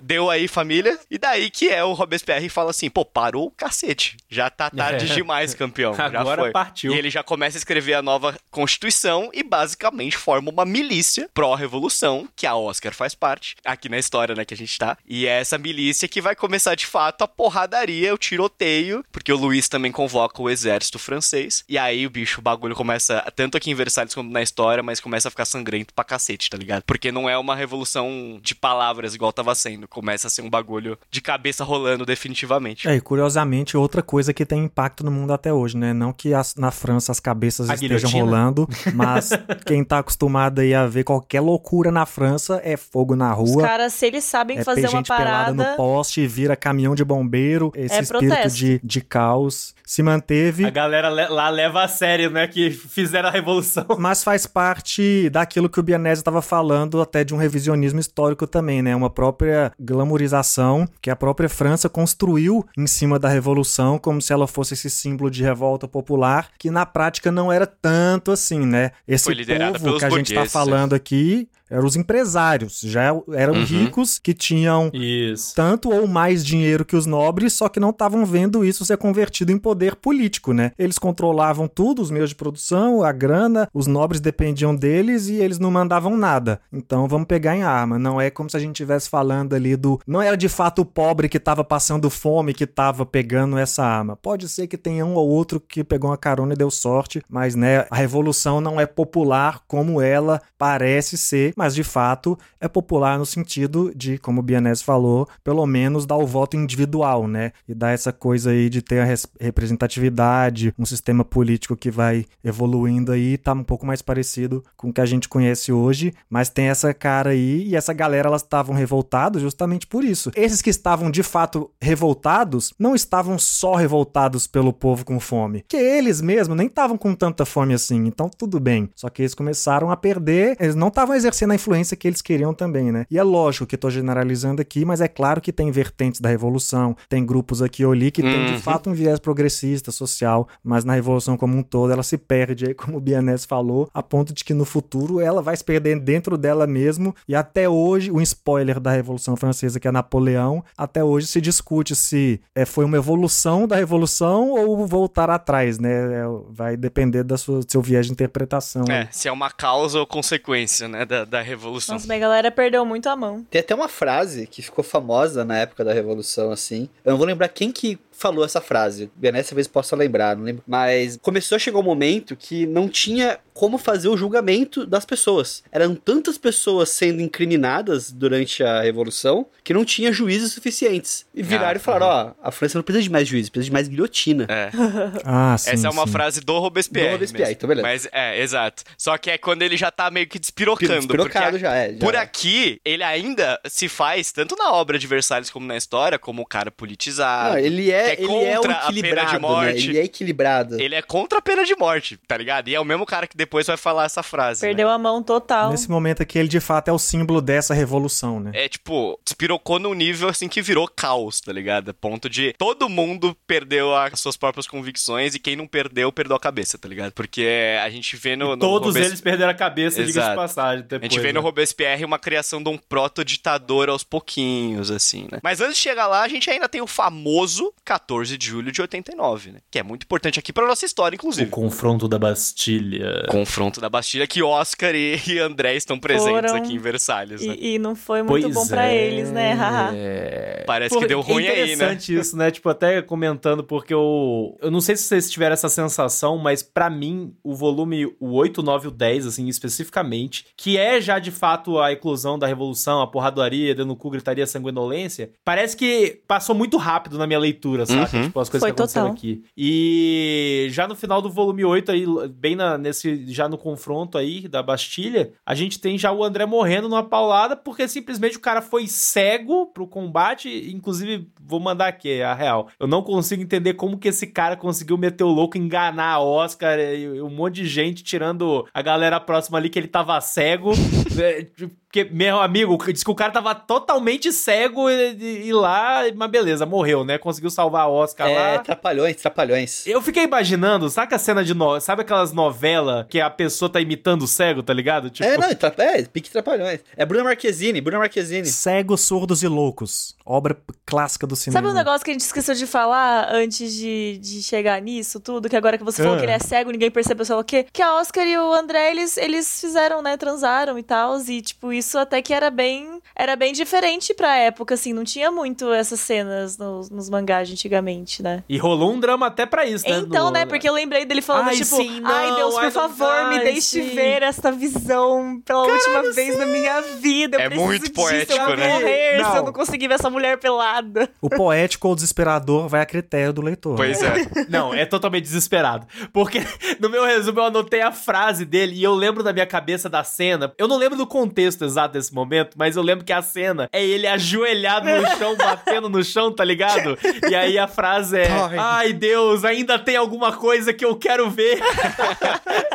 [0.00, 0.98] deu aí família.
[1.10, 4.16] E daí que é o Robespierre e fala assim: pô, parou o cacete.
[4.28, 5.14] Já tá tarde É.
[5.14, 5.94] demais, campeão.
[5.94, 6.50] já Agora foi.
[6.52, 6.94] partiu.
[6.94, 12.28] E ele já começa a escrever a nova Constituição e basicamente forma uma milícia pró-revolução,
[12.36, 14.96] que a Oscar faz parte, aqui na história, né, que a gente tá.
[15.06, 17.28] E é essa milícia que vai começar de fato a
[17.68, 21.64] porradaria, o tiroteio, porque o Luiz também convoca o exército francês.
[21.68, 25.00] E aí o bicho, o bagulho começa, tanto aqui em Versalhes como na história, mas
[25.00, 26.82] começa a ficar sangrento pra cacete, tá ligado?
[26.86, 30.98] Porque não é uma revolução de palavras igual tava sendo, começa a ser um bagulho
[31.10, 32.86] de cabeça rolando definitivamente.
[32.88, 35.92] É, e curiosamente, outra coisa que tem impacto no mundo até hoje, né?
[35.92, 38.24] Não que as- na França as cabeças A estejam guilhotina?
[38.24, 39.30] rolando, mas
[39.66, 43.62] quem tá acostumado aí a ver qualquer loucura na França é fogo na Os rua.
[43.62, 45.76] caras, se eles sabem É fazer uma pelada no parada.
[45.76, 48.58] poste, vira caminhão de bombeiro, esse É espírito protesto.
[48.58, 50.64] de, de caos se manteve.
[50.64, 52.46] A galera le- lá leva a sério, né?
[52.46, 53.84] Que fizeram a revolução.
[53.98, 58.82] Mas faz parte daquilo que o Bianese estava falando, até de um revisionismo histórico também,
[58.82, 58.94] né?
[58.96, 64.46] Uma própria glamorização que a própria França construiu em cima da Revolução, como se ela
[64.46, 68.90] fosse esse símbolo de revolta popular, que na prática não era tanto assim, né?
[69.06, 73.04] Esse Foi liderada povo pelos que a gente está falando aqui Eram os empresários, já
[73.32, 73.64] eram Uhum.
[73.64, 75.54] ricos que tinham Isso.
[75.56, 79.50] tanto ou mais dinheiro que os nobres, só que não estavam vendo isso ser convertido
[79.50, 80.72] em poder político, né?
[80.78, 85.58] Eles controlavam tudo, os meios de produção, a grana, os nobres dependiam deles e eles
[85.58, 86.60] não mandavam nada.
[86.72, 87.98] Então vamos pegar em arma.
[87.98, 90.00] Não é como se a gente estivesse falando ali do.
[90.06, 94.16] Não era de fato o pobre que estava passando fome que estava pegando essa arma.
[94.16, 97.54] Pode ser que tenha um ou outro que pegou uma carona e deu sorte, mas
[97.54, 103.18] né, a revolução não é popular como ela parece ser, mas de fato é popular
[103.18, 107.52] no sentido de, como o Bianese falou, pelo menos dar o voto individual, né?
[107.68, 109.26] E dar essa coisa aí de ter a res-
[109.64, 114.92] representatividade, um sistema político que vai evoluindo aí, tá um pouco mais parecido com o
[114.92, 118.74] que a gente conhece hoje, mas tem essa cara aí e essa galera elas estavam
[118.74, 120.30] revoltados justamente por isso.
[120.36, 125.76] Esses que estavam de fato revoltados não estavam só revoltados pelo povo com fome, que
[125.76, 128.88] eles mesmos nem estavam com tanta fome assim, então tudo bem.
[128.94, 132.52] Só que eles começaram a perder, eles não estavam exercendo a influência que eles queriam
[132.54, 133.06] também, né?
[133.10, 136.96] E é lógico que tô generalizando aqui, mas é claro que tem vertentes da revolução,
[137.08, 138.60] tem grupos aqui ou ali que tem de Uhum.
[138.60, 139.53] fato um viés progressista,
[139.92, 143.88] social, mas na revolução como um todo ela se perde aí, como o Bianese falou,
[143.92, 147.68] a ponto de que no futuro ela vai se perder dentro dela mesmo e até
[147.68, 152.64] hoje, um spoiler da Revolução Francesa que é Napoleão, até hoje se discute se é,
[152.64, 155.90] foi uma evolução da revolução ou voltar atrás, né?
[155.90, 158.84] É, vai depender da sua, do seu viés de interpretação.
[158.88, 161.94] É, se é uma causa ou consequência, né, da, da revolução.
[161.94, 163.44] Nossa, mas a galera perdeu muito a mão.
[163.50, 166.88] Tem até uma frase que ficou famosa na época da Revolução, assim.
[167.04, 169.10] Eu não vou lembrar quem que falou essa frase.
[169.16, 170.62] Bené, talvez possa lembrar, não lembro.
[170.66, 175.62] Mas começou a chegar um momento que não tinha como fazer o julgamento das pessoas.
[175.70, 181.24] Eram tantas pessoas sendo incriminadas durante a Revolução que não tinha juízes suficientes.
[181.32, 183.72] E viraram Ah, e falaram, ó, a França não precisa de mais juízes, precisa de
[183.72, 184.46] mais guilhotina.
[184.48, 184.70] É.
[185.26, 185.70] Ah, sim.
[185.70, 186.12] Essa é uma sim.
[186.12, 187.08] frase do Robespierre.
[187.08, 187.56] Do Robespierre, mesmo.
[187.56, 187.86] então beleza.
[187.86, 188.82] Mas é, exato.
[188.98, 190.92] Só que é quando ele já tá meio que despirocando.
[190.92, 191.92] Despirocado já é.
[191.92, 192.18] Já Por é.
[192.18, 196.46] aqui, ele ainda se faz, tanto na obra de Versalhes como na história, como o
[196.46, 197.54] cara politizado.
[197.54, 199.38] Não, ele é, que é ele é contra a pena de equilibrado, né?
[199.38, 199.88] morte.
[199.90, 200.80] Ele é equilibrado.
[200.80, 202.68] Ele é contra a pena de morte, tá ligado?
[202.68, 204.62] E é o mesmo cara que depois vai falar essa frase.
[204.62, 204.68] né?
[204.68, 205.70] Perdeu a mão total.
[205.70, 208.50] Nesse momento aqui, ele de fato é o símbolo dessa revolução, né?
[208.54, 211.90] É tipo, despirocou num nível assim que virou caos, tá ligado?
[211.90, 216.36] A ponto de todo mundo perdeu as suas próprias convicções e quem não perdeu, perdeu
[216.36, 217.12] a cabeça, tá ligado?
[217.12, 217.46] Porque
[217.82, 218.50] a gente vê no.
[218.50, 220.84] no Todos Robes- eles perderam a cabeça, diga-se de passagem.
[220.84, 221.44] A Depois, gente vê no né?
[221.44, 225.38] Robespierre uma criação de um proto-ditador aos pouquinhos, assim, né?
[225.42, 228.80] Mas antes de chegar lá, a gente ainda tem o famoso 14 de julho de
[228.80, 229.58] 89, né?
[229.70, 231.48] Que é muito importante aqui pra nossa história, O inclusive.
[231.50, 233.24] confronto da Bastilha.
[233.28, 236.56] Confronto da Bastilha, que Oscar e, e André estão presentes Foram.
[236.56, 237.54] aqui em Versalhes, né?
[237.56, 239.06] E, e não foi muito Pois bom pra é.
[239.06, 239.54] eles, né?
[240.66, 241.72] Parece que deu ruim é aí, né?
[241.74, 242.50] interessante isso, né?
[242.50, 244.56] Tipo, até comentando, porque eu.
[244.60, 248.62] Eu não sei se vocês tiveram essa sensação, mas pra mim, o volume o 8,
[248.62, 253.00] 9 e o 10, assim, especificamente, que é já de fato a eclosão da revolução,
[253.00, 258.16] a porradoaria, dando cu, gritaria, sanguinolência, parece que passou muito rápido na minha leitura, saca?
[258.16, 258.22] Uhum.
[258.24, 259.16] Tipo, as coisas Foi que aconteceram total.
[259.18, 259.44] aqui.
[259.56, 263.24] E já no final do volume 8, aí, bem na, nesse.
[263.32, 267.56] Já no confronto aí da Bastilha, a gente tem já o André morrendo numa paulada,
[267.56, 270.70] porque simplesmente o cara foi cego pro combate.
[270.74, 272.68] Inclusive, vou mandar aqui a real.
[272.78, 276.78] Eu não consigo entender como que esse cara conseguiu meter o louco, enganar a Oscar
[276.78, 280.72] e um monte de gente, tirando a galera próxima ali que ele tava cego.
[281.16, 281.46] É,
[281.86, 286.28] Porque, meu amigo, diz que o cara tava totalmente cego e, e- e lá, mas
[286.28, 287.18] beleza, morreu, né?
[287.18, 288.58] Conseguiu salvar a Oscar É, lá.
[288.58, 289.86] trapalhões, trapalhões.
[289.86, 291.80] Eu fiquei imaginando, sabe a cena de no...
[291.80, 295.10] sabe aquelas novelas que a pessoa tá imitando o cego, tá ligado?
[295.10, 295.72] Tipo, É, não, tra...
[295.78, 296.80] é, pique trapalhões.
[296.96, 298.46] É Bruna Marquezine, Bruna Marquezine.
[298.46, 300.14] Cegos, surdos e loucos.
[300.24, 300.56] Obra
[300.86, 301.58] clássica do cinema.
[301.60, 305.48] Sabe um negócio que a gente esqueceu de falar antes de, de chegar nisso tudo?
[305.48, 306.18] Que agora que você falou Ah.
[306.20, 307.66] que ele é cego, ninguém percebeu, sei lá o quê?
[307.72, 310.16] Que a Oscar e o André, eles, eles fizeram, né?
[310.16, 311.18] Transaram e tal.
[311.20, 312.93] E, tipo, isso até que era bem.
[313.16, 314.92] Era bem diferente pra época, assim.
[314.92, 318.42] Não tinha muito essas cenas nos, nos mangás antigamente, né?
[318.48, 319.98] E rolou um drama até pra isso, né?
[319.98, 320.44] Então, No- né?
[320.46, 323.38] Porque eu lembrei dele falando, Ai, tipo, sim, ai, não, Deus, por ai, favor, me
[323.40, 327.36] deixe sim." ver esta visão pela última vez na minha vida.
[327.36, 328.68] Eu É muito disso, poético, eu vou né?
[328.68, 329.36] morrer se Não.
[329.36, 331.08] eu não conseguir ver essa mulher pelada.
[331.20, 333.76] O poético ou desesperador vai a critério do leitor.
[333.76, 334.14] Pois é.
[334.48, 335.86] Não, é totalmente desesperado.
[336.12, 336.38] Porque
[336.80, 340.04] no meu resumo eu anotei a frase dele e eu lembro da minha cabeça da
[340.04, 340.52] cena.
[340.58, 343.84] Eu não lembro do contexto exato desse momento, mas eu lembro que a cena é
[343.84, 346.98] ele ajoelhado no chão, batendo no chão, tá ligado?
[347.28, 348.56] E aí a frase é: Ai.
[348.58, 351.58] Ai Deus, ainda tem alguma coisa que eu quero ver.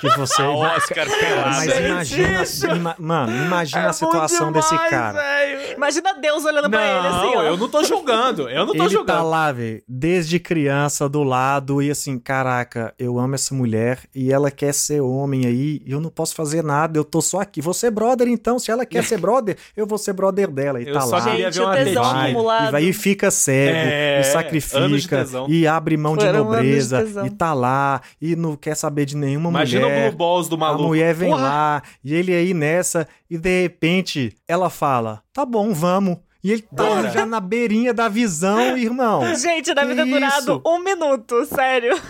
[0.00, 0.42] Que você.
[0.42, 1.50] A Oscar Cara, pelada.
[1.50, 5.12] mas imagina, ima- mano, imagina a situação É bom desse demais, cara.
[5.20, 5.72] velho.
[5.76, 7.42] Imagina Deus olhando pra ele assim, Não, ó.
[7.42, 8.48] eu não tô julgando.
[8.48, 9.18] Eu não tô ele julgando.
[9.18, 14.32] tá lá, velho, desde criança do lado e assim, caraca, eu amo essa mulher e
[14.32, 17.60] ela quer ser homem aí e eu não posso fazer nada, eu tô só aqui.
[17.60, 20.80] Você é brother então, se ela quer ser brother, eu vou ser brother dela.
[20.80, 21.24] E Eu tá só lá.
[21.30, 21.74] queria ver uma.
[21.78, 22.68] Vai, acumulado.
[22.68, 26.56] e vai e fica cego, É, e sacrifica, e abre mão de Foram anos de
[26.94, 30.08] nobreza, e tá lá, e não quer saber de nenhuma Imagina o mulher.
[30.10, 30.84] Blue Balls do A maluco.
[30.84, 31.42] mulher vem Porra.
[31.42, 36.18] lá, e ele aí nessa, e de repente ela fala: tá bom, vamos.
[36.42, 37.10] E ele tá Bora.
[37.10, 39.34] já na beirinha da visão, irmão.
[39.34, 40.62] Gente, deve Que ter durado isso?
[40.64, 42.00] um minuto, sério.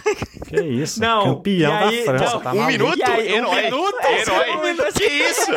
[0.47, 1.01] Que isso?
[1.01, 2.73] Não, Campeão aí- da França, não, tá Um maluco?
[2.73, 3.11] minuto?
[3.11, 3.63] Aí, um Herói.
[3.65, 3.97] minuto?
[4.07, 4.51] Herói.
[4.51, 4.93] Um minuto.
[4.95, 5.51] Que isso?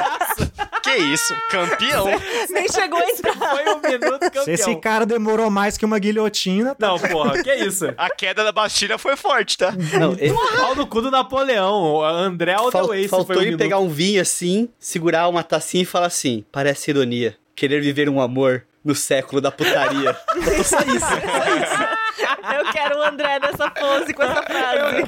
[0.84, 1.36] Que isso?
[1.50, 2.06] Campeão.
[2.50, 3.34] Nem chegou a entrar.
[3.36, 4.44] Foi um minuto campeão.
[4.46, 7.94] Se esse cara demorou mais que uma guilhotina, tá Não, porra, que isso?
[7.98, 9.72] A queda da Bastilha foi forte, tá?
[10.00, 11.74] Não, ele, Pau no cu do Napoleão.
[11.96, 13.60] O André fal- Aldaways faltou foi um ele minuto.
[13.62, 17.36] pegar um vinho assim, segurar uma tacinha e falar assim: parece ironia.
[17.56, 20.14] Querer viver um amor no século da putaria.
[20.43, 22.01] Faltou só isso.
[22.58, 25.06] Eu quero o André nessa pose com essa frase.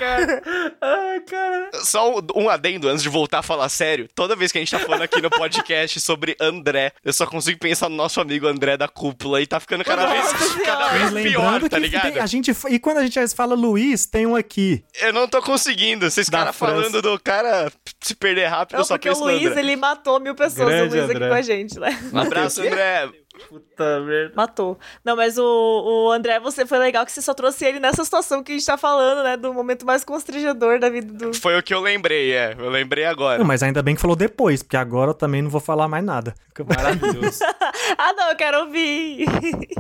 [0.81, 1.69] Ai, cara.
[1.84, 4.07] Só um- adendo antes de voltar a falar sério.
[4.13, 7.57] Toda vez que a gente tá falando aqui no podcast sobre André, eu só consigo
[7.59, 10.31] pensar no nosso amigo André da cúpula e tá ficando cada vez,
[10.63, 12.11] cada vez pior, tá que ligado?
[12.13, 14.84] tem- a gente e quando a gente fala Luiz, tem um aqui.
[15.01, 16.09] Eu não tô conseguindo.
[16.09, 17.71] Vocês caras falando do cara
[18.01, 20.67] se perder rápido, Não, eu só porque o penso no Luiz, ele matou mil pessoas.
[20.67, 21.17] Grande o Luiz André.
[21.17, 21.99] aqui com a gente, né?
[22.13, 22.67] Um abraço, o?
[22.67, 23.09] André.
[23.49, 24.33] Puta merda.
[24.35, 24.79] Matou.
[25.03, 28.43] Não, mas o, o André, você foi legal que você só trouxe ele nessa situação
[28.43, 29.37] que a gente tá falando, né?
[29.37, 31.33] Do momento mais constrangedor da vida do.
[31.33, 32.55] Foi o que eu lembrei, é.
[32.57, 33.39] Eu lembrei agora.
[33.39, 36.03] Não, mas ainda bem que falou depois, porque agora eu também não vou falar mais
[36.03, 36.33] nada.
[36.67, 37.39] Maravilhoso.
[37.97, 39.25] ah, não, eu quero ouvir.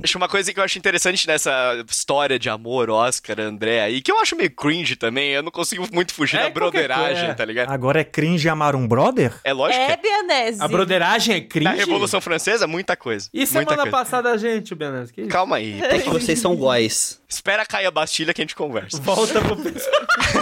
[0.03, 4.11] Acho uma coisa que eu acho interessante nessa história de amor, Oscar, André aí, que
[4.11, 7.33] eu acho meio cringe também, eu não consigo muito fugir É, da broderagem, é.
[7.33, 7.69] tá ligado?
[7.71, 9.33] Agora é cringe amar um brother?
[9.43, 9.97] É lógico É, é.
[9.97, 10.61] Bianese.
[10.61, 11.75] A broderagem é Na cringe?
[11.75, 13.29] Revolução Francesa, muita coisa.
[13.33, 13.91] E muita semana coisa.
[13.91, 14.75] passada, gente,
[15.21, 15.29] isso?
[15.29, 15.81] Calma aí.
[15.81, 17.19] É que vocês são boys.
[17.27, 18.99] Espera cair a Bastilha que a gente conversa.
[19.01, 19.93] Volta pro pessoal.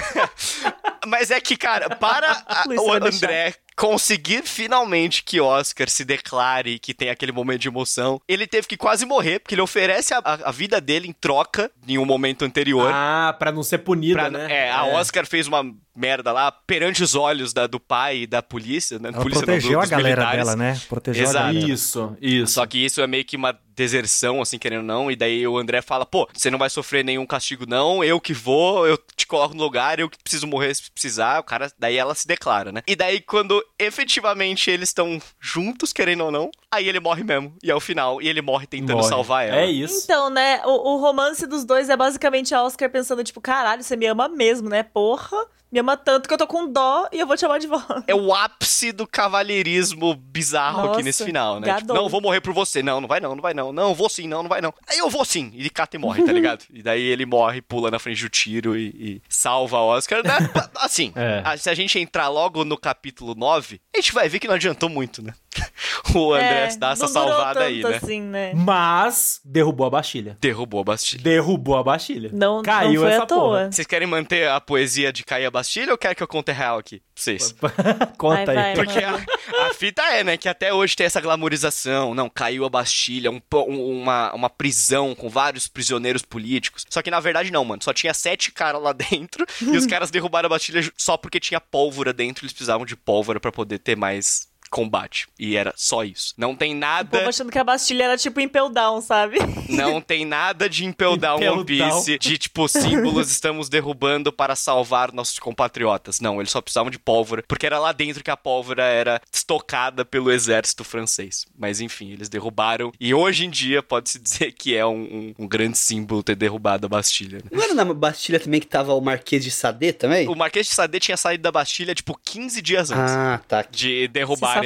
[1.08, 2.92] Mas é que, cara, para a- o.
[2.94, 8.68] André conseguir finalmente que Oscar se declare, que tem aquele momento de emoção, ele teve
[8.68, 12.46] que quase morrer, porque ele oferece a, a- vida dele em troca em um momento
[12.46, 12.92] anterior.
[12.94, 14.48] Ah, pra não ser punida, Pra- né?
[14.68, 15.64] é, a Oscar fez uma
[15.96, 19.10] merda lá perante os olhos da- do pai e da polícia, né?
[19.10, 20.46] Ela polícia não, protegeu do- a galera militares.
[20.46, 20.82] dela, né?
[20.88, 21.38] Protegeu Exato.
[21.48, 21.72] a galera.
[21.74, 22.54] Isso, isso.
[22.54, 25.58] Só que isso é meio que uma deserção, assim, querendo ou não, e daí o
[25.58, 29.26] André fala, pô, você não vai sofrer nenhum castigo não, eu que vou, eu te
[29.26, 32.72] coloco no lugar, eu que preciso morrer se precisar, o cara, daí ela se declara,
[32.72, 32.82] né?
[32.86, 37.72] E daí quando efetivamente eles estão juntos, querendo ou não, aí ele morre mesmo, e
[37.72, 39.10] é o final, e ele morre tentando Morre.
[39.10, 39.58] salvar ela.
[39.58, 40.02] É isso.
[40.04, 43.96] Então, né, o, o romance dos dois é basicamente a Oscar pensando, tipo, caralho, você
[43.96, 44.84] me ama mesmo, né?
[44.84, 45.38] Porra,
[45.72, 48.04] me ama tanto que eu tô com dó e eu vou te amar de volta.
[48.08, 51.76] É o ápice do cavalheirismo bizarro aqui Nossa, nesse final, né?
[51.78, 52.84] Tipo, não, vou morrer por você.
[52.84, 53.72] Não, não vai não, não vai não.
[53.72, 54.74] Não, vou sim, não, não vai não.
[54.88, 55.50] Aí eu vou sim.
[55.54, 56.66] E ele cata e morre, tá ligado?
[56.74, 60.24] E daí ele morre, pula na frente do tiro e, e salva a Oscar.
[60.24, 60.32] Né?
[60.76, 61.42] Assim, É.
[61.46, 64.56] a- se a gente entrar logo no capítulo 9, a gente vai ver que não
[64.56, 65.34] adiantou muito, né?
[66.16, 67.96] o André É, dá essa salvada aí, né?
[67.98, 68.54] assim, né?
[68.56, 70.38] Mas derrubou a Bastilha.
[70.40, 71.22] Derrubou a Bastilha.
[71.24, 72.30] Derrubou a Bastilha.
[72.34, 73.38] Não, Caiu não foi essa à toa.
[73.40, 73.72] porra.
[73.72, 76.54] Vocês querem manter a poesia de cair a Bastilha ou quer que eu conte a
[76.54, 77.00] real aqui?
[77.00, 77.54] pra Vocês.
[78.18, 78.76] Conta Vai, aí.
[78.76, 78.76] vai.
[78.76, 82.14] Porque a, a fita é, né, que até hoje tem essa glamorização.
[82.16, 86.86] Não, caiu a Bastilha, um um- uma, uma prisão com vários prisioneiros políticos.
[86.90, 87.84] Só que na verdade não, mano.
[87.84, 91.60] Só tinha sete caras lá dentro e os caras derrubaram a Bastilha só porque tinha
[91.60, 92.44] pólvora dentro.
[92.46, 95.28] Eles precisavam de pólvora pra poder ter mais combate.
[95.38, 96.34] E era só isso.
[96.38, 99.38] Não tem nada, povo achando que a Bastilha era tipo Impel Down, sabe?
[99.70, 104.56] não tem nada de Impel Down Impel One Piece, de tipo símbolos estamos derrubando para
[104.56, 106.20] salvar nossos compatriotas.
[106.20, 110.06] Não, eles só precisavam de pólvora, porque era lá dentro que a pólvora era estocada
[110.06, 111.46] pelo exército francês.
[111.58, 115.48] Mas enfim, eles derrubaram e hoje em dia pode-se dizer que é um, um- um
[115.48, 117.40] grande símbolo ter derrubado a Bastilha.
[117.40, 117.44] né?
[117.52, 120.28] Não era na Bastilha também que tava o Marquês de Sade também?
[120.30, 123.14] O Marquês de Sade tinha saído da Bastilha tipo 15 dias antes.
[123.14, 123.66] Ah, tá.
[123.70, 124.61] De derrubarem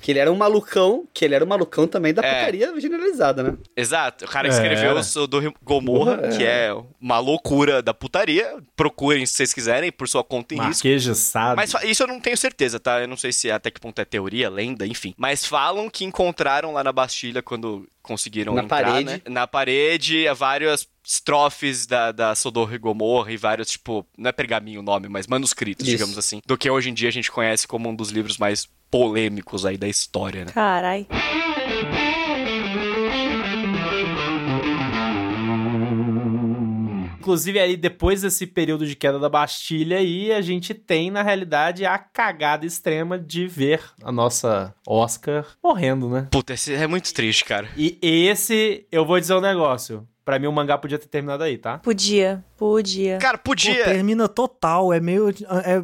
[0.00, 2.34] Que ele era um malucão, que ele era um malucão também da É.
[2.40, 3.54] putaria generalizada, né?
[3.76, 4.24] Exato.
[4.24, 6.36] O cara que É, escreveu o Sodor Gomorra, Gomorra, é.
[6.36, 8.56] que é uma loucura da putaria.
[8.76, 10.68] Procurem se vocês quiserem, por sua conta em risco.
[10.86, 11.56] Marquês de Sade.
[11.56, 13.00] Mas isso eu não tenho certeza, tá?
[13.00, 15.14] Eu não sei se até que ponto é teoria, lenda, enfim.
[15.16, 19.04] Mas falam que encontraram lá na Bastilha quando conseguiram Na entrar, parede.
[19.10, 19.20] né?
[19.28, 24.80] Na parede, várias estrofes da, da Sodor e Gomorra e vários, tipo, não é pergaminho
[24.80, 25.96] o nome, mas manuscritos, Isso.
[25.96, 26.40] digamos assim.
[26.46, 29.76] Do que hoje em dia a gente conhece como um dos livros mais polêmicos aí
[29.76, 30.52] da história, né?
[30.52, 31.06] Carai.
[37.20, 41.84] Inclusive, aí, depois desse período de queda da Bastilha, aí, a gente tem, na realidade,
[41.84, 46.26] a cagada extrema de ver a nossa Oscar morrendo, né?
[46.30, 47.68] Puta, esse é muito triste, cara.
[47.76, 50.08] E esse, eu vou dizer um negócio.
[50.30, 51.78] Pra mim, o mangá podia ter terminado aí, tá?
[51.78, 53.18] Podia, podia.
[53.18, 53.82] Cara, Pô, podia.
[53.84, 55.28] termina total, é meio.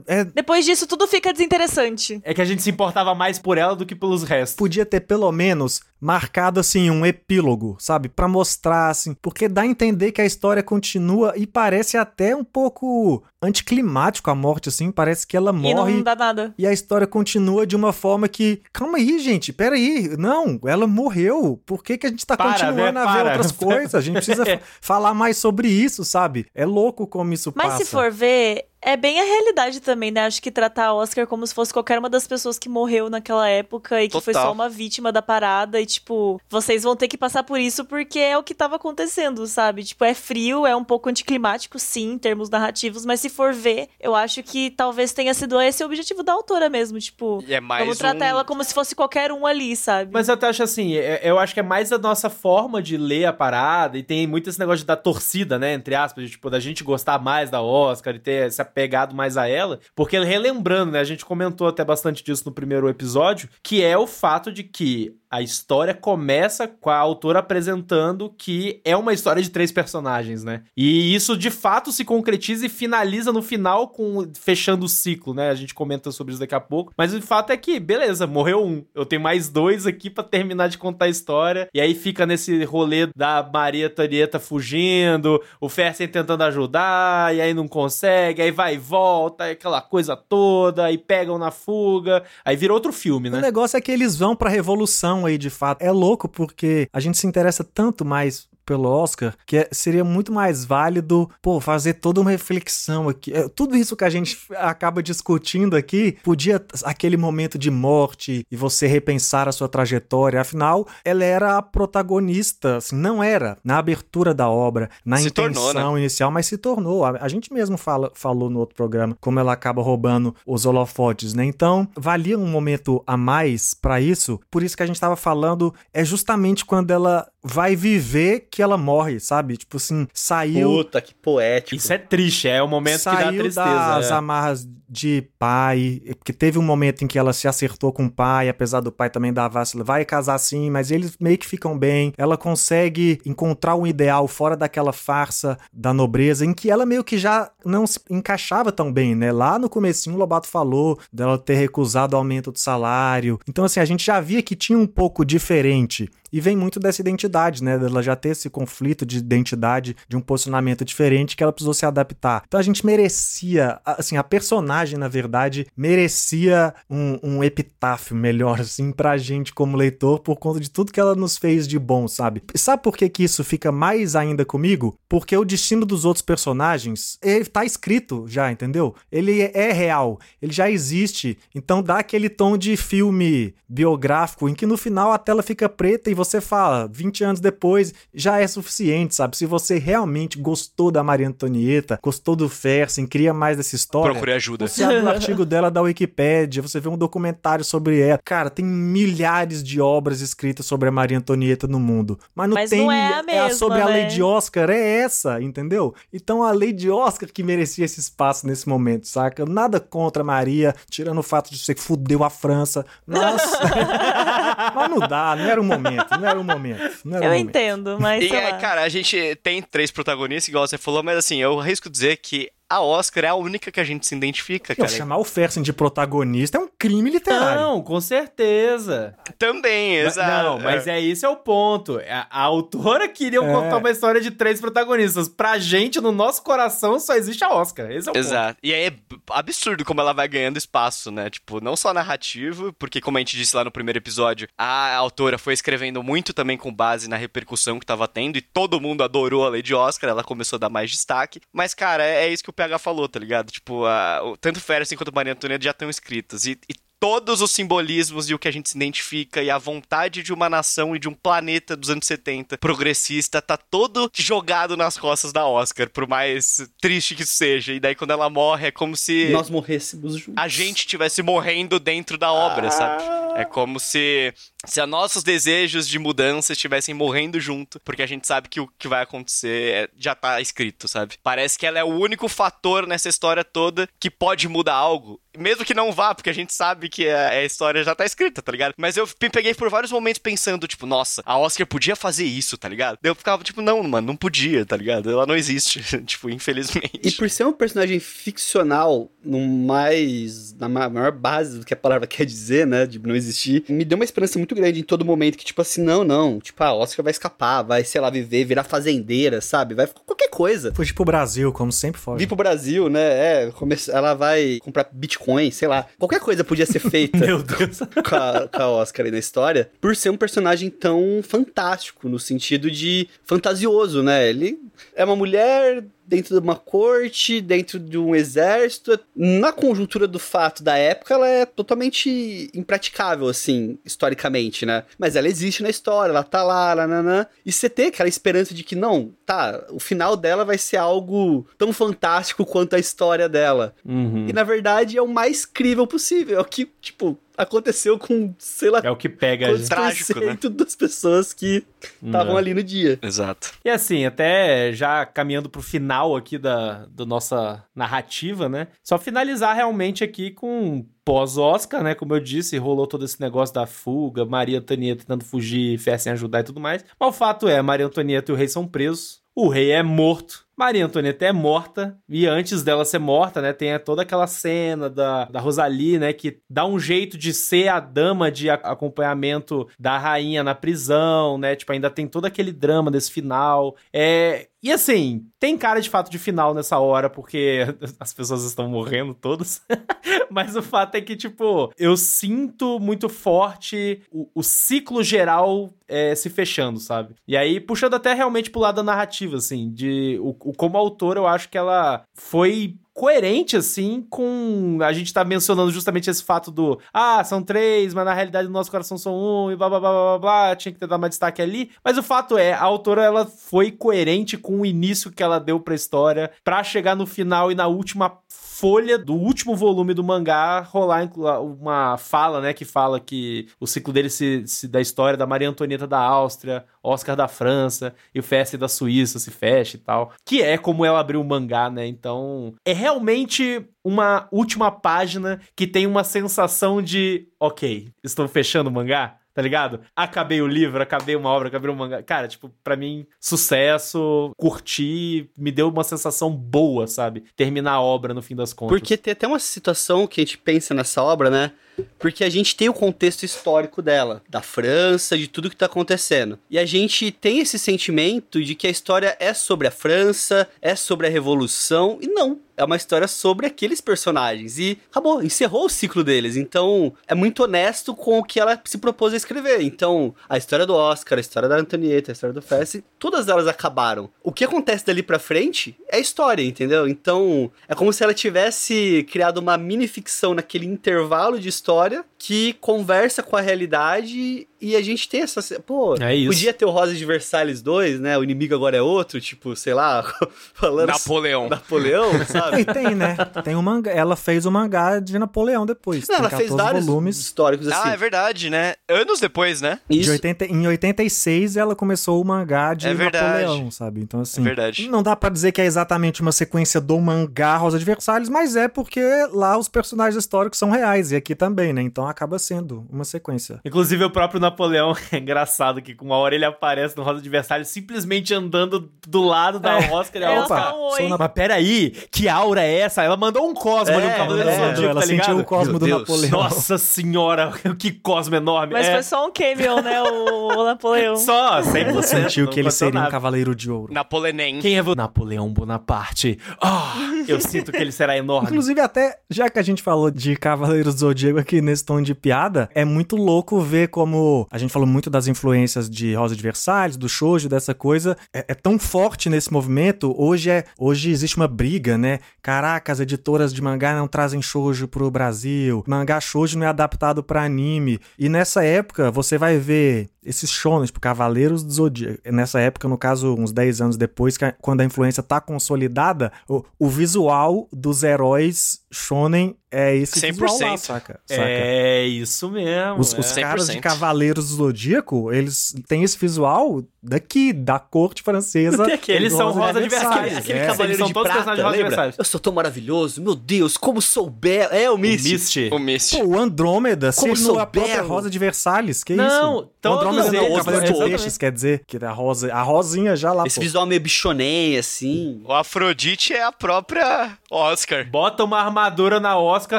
[0.06, 2.20] É, é- Depois disso, tudo fica desinteressante.
[2.22, 4.54] É que a gente se importava mais por ela do que pelos restos.
[4.56, 8.08] podia ter pelo menos marcado assim um epílogo, sabe?
[8.08, 12.44] Pra mostrar assim, porque dá a entender que a história continua e parece até um
[12.44, 16.54] pouco anticlimático a morte assim, parece que ela E morre não dá nada.
[16.56, 21.60] e a história continua de uma forma que, calma aí, gente, peraí, não, ela morreu.
[21.66, 23.00] Por que, que a gente tá Para, continuando né?
[23.00, 23.32] a ver Para.
[23.32, 23.94] outras coisas?
[23.96, 26.46] A gente precisa fa- falar mais sobre isso, sabe?
[26.54, 27.84] É louco como isso Mas passa.
[27.84, 30.26] se for ver, é bem a realidade também, né?
[30.26, 33.48] Acho que tratar a Oscar como se fosse qualquer uma das pessoas que morreu naquela
[33.48, 34.48] época e que foi Total.
[34.48, 38.18] só uma vítima da parada e, tipo, vocês vão ter que passar por isso porque
[38.18, 39.82] é o que tava acontecendo, sabe?
[39.82, 43.88] Tipo, é frio, é um pouco anticlimático, sim, em termos narrativos, mas se for ver,
[44.00, 47.82] eu acho que talvez tenha sido esse o objetivo da autora mesmo, tipo, é mais
[47.84, 50.10] vamos tratar um- ela como se fosse qualquer um ali, sabe?
[50.12, 52.96] Mas eu até acho assim, é- eu acho que é mais a nossa forma de
[52.96, 55.72] ler a parada, e tem muito esse negócio da torcida, né?
[55.72, 59.36] Entre aspas, de, tipo, da gente gostar mais da Oscar e ter se apegado mais
[59.36, 59.80] a ela.
[59.94, 61.00] Porque relembrando, né?
[61.00, 65.16] A gente comentou até bastante disso no primeiro episódio, que é o fato de que
[65.30, 70.62] a história começa com a autora apresentando que é uma história de três personagens, né?
[70.76, 75.50] E isso de fato se concretiza e finaliza no final com fechando o ciclo, né?
[75.50, 76.92] A gente comenta sobre isso daqui a pouco.
[76.96, 78.84] Mas o fato é que, beleza, morreu um.
[78.94, 81.68] Eu tenho mais dois aqui pra terminar de contar a história.
[81.74, 87.54] E aí fica nesse rolê da Maria Antonieta fugindo, o Fersen tentando ajudar, e aí
[87.54, 92.22] não consegue, aí vai e volta, aquela coisa toda, aí pegam na fuga.
[92.44, 93.40] Aí vira outro filme, O né?
[93.40, 95.82] negócio é que eles vão pra revolução aí, de fato.
[95.82, 100.32] É louco porque a gente se interessa tanto mais pelo Oscar, que é- seria muito
[100.32, 103.32] mais válido, pô, fazer toda uma reflexão aqui.
[103.32, 108.56] É, Tudo isso que a gente acaba discutindo aqui, podia aquele momento de morte e
[108.56, 110.40] você repensar a sua trajetória.
[110.40, 115.72] Afinal, ela era a protagonista, assim, não era na abertura da obra, na Se intenção
[115.72, 116.00] tornou, né?
[116.00, 117.04] inicial, mas se tornou.
[117.04, 121.34] A, a gente mesmo fala, falou no outro programa como ela acaba roubando os holofotes,
[121.34, 121.44] né?
[121.44, 124.40] Então, valia um momento a mais pra isso.
[124.50, 128.76] Por isso que a gente tava falando é justamente quando ela vai viver que ela
[128.76, 129.56] morre, sabe?
[129.56, 131.76] Tipo assim, saiu Puta, que poético.
[131.76, 133.64] Isso é triste, é o momento que dá saiu tristeza.
[133.64, 134.14] das é.
[134.14, 138.48] amarras de pai, porque teve um momento em que ela se acertou com o pai,
[138.48, 142.12] apesar do pai também dar vacila, vai casar sim, mas eles meio que ficam bem.
[142.16, 147.18] Ela consegue encontrar um ideal fora daquela farsa da nobreza, em que ela meio que
[147.18, 149.32] já não se encaixava tão bem, né?
[149.32, 153.38] Lá no comecinho o Lobato falou dela ter recusado o aumento do salário.
[153.48, 156.08] Então assim, a gente já via que tinha um pouco diferente.
[156.36, 157.78] E vem muito dessa identidade, né?
[157.78, 161.86] Dela já ter esse conflito de identidade, de um posicionamento diferente que ela precisou se
[161.86, 162.42] adaptar.
[162.46, 168.92] Então a gente merecia, assim, a personagem, na verdade, merecia um, um epitáfio melhor, assim,
[168.92, 172.42] pra gente como leitor, por conta de tudo que ela nos fez de bom, sabe?
[172.54, 174.94] E sabe por que, que isso fica mais ainda comigo?
[175.08, 178.94] Porque o destino dos outros personagens, ele tá escrito já, entendeu?
[179.10, 181.38] Ele é real, ele já existe.
[181.54, 186.10] Então dá aquele tom de filme biográfico em que no final a tela fica preta
[186.10, 189.36] e você fala, 20 anos depois, já é suficiente, sabe?
[189.36, 194.12] Se você realmente gostou da Maria Antonieta, gostou do Fersen, queria mais dessa história.
[194.12, 194.66] Procure ajuda.
[194.66, 198.20] Você abre um artigo dela da Wikipédia, você vê um documentário sobre ela.
[198.24, 202.18] Cara, tem milhares de obras escritas sobre a Maria Antonieta no mundo.
[202.34, 202.82] Mas não Mas tem.
[202.82, 204.02] não é a mesma, sobre a né?
[204.02, 205.94] Lady Oscar, é essa, entendeu?
[206.12, 209.44] Então a Lady Oscar que merecia esse espaço nesse momento, saca?
[209.44, 212.84] Nada contra a Maria, tirando o fato de você que fudeu a França.
[213.06, 213.58] Nossa.
[214.74, 216.98] mas não dá, não era o momento, não era o momento.
[217.04, 217.48] Não era Eu o momento.
[217.48, 218.58] entendo, mas E, sei é, lá.
[218.58, 222.50] cara, a gente tem três protagonistas, igual você falou, mas assim, eu arrisco dizer que
[222.68, 224.96] a Oscar é a única que a gente se identifica, Não, cara.
[224.98, 227.60] chamar o Fersen de protagonista é um crime literário.
[227.60, 229.14] Não, com certeza.
[229.38, 230.30] Também, exato.
[230.44, 232.00] Não, mas é esse é o ponto.
[232.08, 233.42] A, a autora queria É.
[233.52, 235.28] contar uma história de três protagonistas.
[235.28, 237.90] Pra gente, no nosso coração, só existe a Oscar.
[237.90, 238.18] Esse é o ponto.
[238.18, 238.58] Exato.
[238.62, 238.92] E aí é
[239.30, 241.30] absurdo como ela vai ganhando espaço, né?
[241.30, 245.38] Tipo, não só narrativo, porque como a gente disse lá no primeiro episódio, a autora
[245.38, 249.44] foi escrevendo muito também com base na repercussão que tava tendo e todo mundo adorou
[249.44, 251.40] a Lady Oscar, ela começou a dar mais destaque.
[251.52, 253.50] Mas, cara, é, é isso que o PH falou, tá ligado?
[253.52, 256.46] Tipo, a, o- tanto Ferris quanto Maria Antonieta já estão escritas.
[256.46, 260.22] E, e todos os simbolismos e o que a gente se identifica e a vontade
[260.22, 264.96] de uma nação e de um planeta dos anos 70 progressista tá todo jogado nas
[264.96, 267.74] costas da Oscar, por mais triste que isso seja.
[267.74, 270.34] E daí quando ela morre é como se Nós morrêssemos juntos.
[270.38, 273.02] a gente estivesse morrendo dentro da obra, sabe?
[273.38, 274.32] É como se
[274.66, 278.68] se a nossos desejos de mudança estivessem morrendo junto, porque a gente sabe que o
[278.78, 281.14] que vai acontecer é- já tá escrito, sabe?
[281.22, 285.20] Parece que ela é o único fator nessa história toda que pode mudar algo.
[285.38, 288.40] Mesmo que não vá, porque a gente sabe que a, a história já tá escrita,
[288.40, 288.72] tá ligado?
[288.78, 292.56] Mas eu me peguei por vários momentos pensando, tipo, nossa, a Oscar podia fazer isso,
[292.56, 292.98] tá ligado?
[293.02, 295.10] Eu ficava, tipo, não, mano, não podia, tá ligado?
[295.10, 297.00] Ela não existe, tipo, infelizmente.
[297.02, 300.54] E por ser um personagem ficcional, no mais.
[300.54, 302.86] na ma- maior base do que a palavra quer dizer, né?
[302.86, 305.82] De não existir, me deu uma esperança muito grande em todo momento que, tipo assim,
[305.82, 306.40] não, não.
[306.40, 309.74] Tipo, a Oscar vai escapar, vai, sei lá, viver, virar fazendeira, sabe?
[309.74, 310.74] Vai qualquer coisa.
[310.74, 312.18] Fugir pro Brasil, como sempre foge.
[312.18, 313.00] Vir pro Brasil, né?
[313.00, 313.52] É,
[313.88, 315.86] ela vai comprar Bitcoin, sei lá.
[315.98, 317.18] Qualquer coisa podia ser feita.
[317.24, 317.78] Meu Deus.
[317.78, 322.18] com a, com a Oscar aí na história, por ser um personagem tão fantástico, no
[322.18, 324.28] sentido de fantasioso, né?
[324.28, 324.58] Ele
[324.94, 328.98] é uma mulher dentro de uma corte, dentro de um exército.
[329.14, 334.84] Na conjuntura do fato da época, ela é totalmente impraticável, assim, historicamente, né?
[334.98, 337.26] Mas ela existe na história, ela tá lá, nananã.
[337.44, 341.46] E você tem aquela esperança de que, não, tá, o final dela vai ser algo
[341.58, 343.74] tão fantástico quanto a história dela.
[343.84, 344.26] Uhum.
[344.28, 346.38] E na verdade é o mais crível possível.
[346.38, 349.68] É o que, tipo, aconteceu com, sei lá, É o que pega a quantos gente.
[349.68, 351.64] Trágico, cento das pessoas que
[352.02, 352.38] estavam É.
[352.38, 352.98] ali no dia.
[353.02, 353.52] Exato.
[353.64, 358.68] E assim, até já caminhando pro final aqui da, da nossa narrativa, né?
[358.82, 361.94] Só finalizar realmente aqui com pós-Oscar, né?
[361.94, 366.12] Como eu disse, rolou todo esse negócio da fuga, Maria Antonieta tentando fugir, fé sem
[366.12, 366.84] ajudar e tudo mais.
[366.98, 370.45] Mas o fato é, Maria Antonieta e o rei são presos, o rei é morto,
[370.58, 375.26] Maria Antonieta é morta, e antes dela ser morta, né, tem toda aquela cena da,
[375.26, 380.42] da Rosalie, né, que dá um jeito de ser a dama de acompanhamento da rainha
[380.42, 383.76] na prisão, né, tipo, ainda tem todo aquele drama desse final.
[383.92, 387.60] É, e assim, tem cara de fato de final nessa hora, porque
[388.00, 389.62] as pessoas estão morrendo todas.
[390.30, 396.14] Mas o fato é que, tipo, eu sinto muito forte o, o ciclo geral é,
[396.14, 397.14] se fechando, sabe?
[397.28, 401.26] E aí, puxando até realmente pro lado da narrativa, assim, de o- como autora, eu
[401.26, 404.78] acho que ela foi coerente, assim, com.
[404.82, 406.80] A gente tá mencionando justamente esse fato do.
[406.92, 409.90] Ah, são três, mas na realidade no nosso coração são um, e blá blá blá
[409.92, 411.70] blá blá, tinha que ter dado mais destaque ali.
[411.84, 415.60] Mas o fato é, a autora, ela foi coerente com o início que ela deu
[415.60, 420.60] pra história, pra chegar no final e na última folha do último volume do mangá
[420.60, 421.06] rolar
[421.42, 425.50] uma fala, né, que fala que o ciclo dele se, se- da história da Maria
[425.50, 430.10] Antonieta da Áustria, Oscar da França e o Feste da Suíça se fecha e tal,
[430.24, 431.86] que é como ela abriu o mangá, né?
[431.86, 438.72] Então, é realmente uma última página que tem uma sensação de, OK, estou fechando o
[438.72, 439.18] mangá.
[439.34, 439.82] Tá ligado?
[439.94, 442.02] Acabei o livro, acabei uma obra, acabei um mangá.
[442.02, 447.22] Cara, tipo, pra mim, sucesso, curti, me deu uma sensação boa, sabe?
[447.36, 448.74] Terminar a obra no fim das contas.
[448.74, 451.52] Porque tem até uma situação que a gente pensa nessa obra, né?
[451.98, 456.38] Porque a gente tem o contexto histórico dela, da França, de tudo que tá acontecendo.
[456.48, 460.74] E a gente tem esse sentimento de que a história é sobre a França, é
[460.74, 462.40] sobre a Revolução, e não.
[462.56, 464.58] É uma história sobre aqueles personagens.
[464.58, 466.36] E acabou, encerrou o ciclo deles.
[466.36, 469.60] Então, é muito honesto com o que ela se propôs a escrever.
[469.60, 473.46] Então, a história do Oscar, a história da Antonieta, a história do Fess, todas elas
[473.46, 474.10] acabaram.
[474.22, 476.88] O que acontece dali pra frente é história, entendeu?
[476.88, 482.54] Então, é como se ela tivesse criado uma mini ficção naquele intervalo de história que
[482.54, 485.42] conversa com a realidade e a gente tem essa.
[485.60, 486.28] Pô, É isso.
[486.30, 488.16] podia ter o Rosa de Versalhes 2, né?
[488.18, 490.02] O inimigo agora é outro, tipo, sei lá,
[490.54, 490.88] falando.
[490.88, 491.48] Napoleão.
[491.48, 492.60] Napoleão, sabe?
[492.62, 493.16] E tem, né?
[493.44, 493.90] Tem um mangá.
[493.90, 496.00] Ela fez o mangá de Napoleão depois.
[496.08, 497.18] Não, tem ela fez 14 vários volumes.
[497.18, 497.88] históricos assim.
[497.88, 498.74] Ah, é verdade, né?
[498.88, 499.78] Anos depois, né?
[499.88, 500.10] De Isso.
[500.10, 502.94] 80, em 86 ela começou o mangá de É.
[502.94, 504.00] Napoleão, sabe?
[504.00, 504.88] Então assim, É verdade.
[504.88, 508.56] não dá pra dizer que é exatamente uma sequência do mangá Rosa de Versalhes, mas
[508.56, 509.00] é porque
[509.32, 511.82] lá os personagens históricos são reais e aqui também, né?
[511.82, 513.60] Então acaba sendo uma sequência.
[513.64, 517.28] Inclusive, o próprio Napoleão é engraçado que com uma hora ele aparece no Rosa de
[517.28, 520.70] Versalhes simplesmente andando do lado da Oscar e a É, Oscar.
[520.70, 520.96] só um oi.
[520.98, 523.02] sou na- Mas peraí, que aura é essa?
[523.02, 525.26] Ela mandou um Cosmo ali, um É, Cavaleiro é, do Zodíaco, ela tá ligado?
[525.26, 526.00] sentiu o Cosmo Meu do Deus.
[526.00, 526.30] Napoleão.
[526.30, 528.72] Nossa senhora, que Cosmo enorme.
[528.72, 530.02] Mas é, foi só um cameo, né?
[530.02, 531.16] O, o Napoleão.
[531.16, 531.88] só, 100%.
[531.88, 533.10] Ela sentiu que ele seria um nada.
[533.10, 533.92] cavaleiro de ouro.
[533.92, 534.60] Napolenem.
[534.60, 536.38] Quem é vo- Napoleão Bonaparte?
[536.62, 536.94] Ah,
[537.28, 538.48] eu sinto que ele será enorme.
[538.48, 542.14] Inclusive, até já que a gente falou de Cavaleiros do Zodíaco aqui nesse tom de
[542.14, 546.42] piada, é muito louco ver como a gente falou muito das influências de Rosa de
[546.42, 548.16] Versalhes, do shoujo, dessa coisa.
[548.32, 550.14] É, é tão forte nesse movimento.
[550.18, 552.18] Hoje é, hoje existe uma briga, né?
[552.42, 555.84] Caraca, as editoras de mangá não trazem shoujo pro Brasil.
[555.86, 557.98] Mangá shoujo não é adaptado para anime.
[558.18, 562.18] E nessa época, você vai ver esses shonen, tipo Cavaleiros do Zodíaco.
[562.32, 566.88] Nessa época, no caso, uns 10 anos depois, quando a influência tá consolidada, o, o
[566.88, 570.32] visual dos heróis shonen é esse 100%.
[570.32, 571.20] visual lá, saca?
[571.26, 571.42] saca?
[571.44, 572.98] É isso mesmo.
[572.98, 573.20] Os, é.
[573.20, 578.86] os caras de Cavaleiros do Zodíaco, eles têm esse visual daqui, da corte francesa.
[579.08, 580.38] eles são rosa de Versalhes.
[580.38, 580.66] Aquele é.
[580.66, 582.14] cavaleiro de prata, lembra?
[582.18, 584.74] Eu sou tão maravilhoso, meu Deus, como sou belo.
[584.74, 585.28] É o Misty.
[585.28, 585.68] O Misty.
[585.72, 586.16] O, Misty.
[586.18, 589.40] Pô, o Andrômeda, como é a própria rosa de Versalhes, que não, isso?
[589.40, 592.62] Não, todos o Andrômeda não, o Cavaleiro de Peixes, quer dizer, que a rosa, a
[592.62, 593.62] rosinha já lá, Esse pô.
[593.62, 595.40] visual meio bichonei, assim.
[595.44, 598.08] O Afrodite é a própria Oscar.
[598.08, 599.78] Bota uma armadura na Oscar,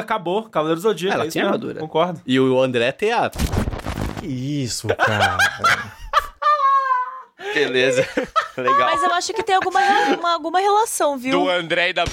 [0.00, 0.44] acabou.
[0.44, 1.14] Cavaleiro do Zodíaco.
[1.14, 1.80] Ela é tem armadura.
[1.80, 2.20] Concordo.
[2.26, 3.30] E o André tem a...
[4.20, 5.36] Que isso, cara.
[7.54, 8.06] Beleza.
[8.56, 8.90] Legal.
[8.90, 9.80] Mas eu acho que tem alguma,
[10.18, 11.32] uma, alguma relação, viu?
[11.32, 12.04] Do André e da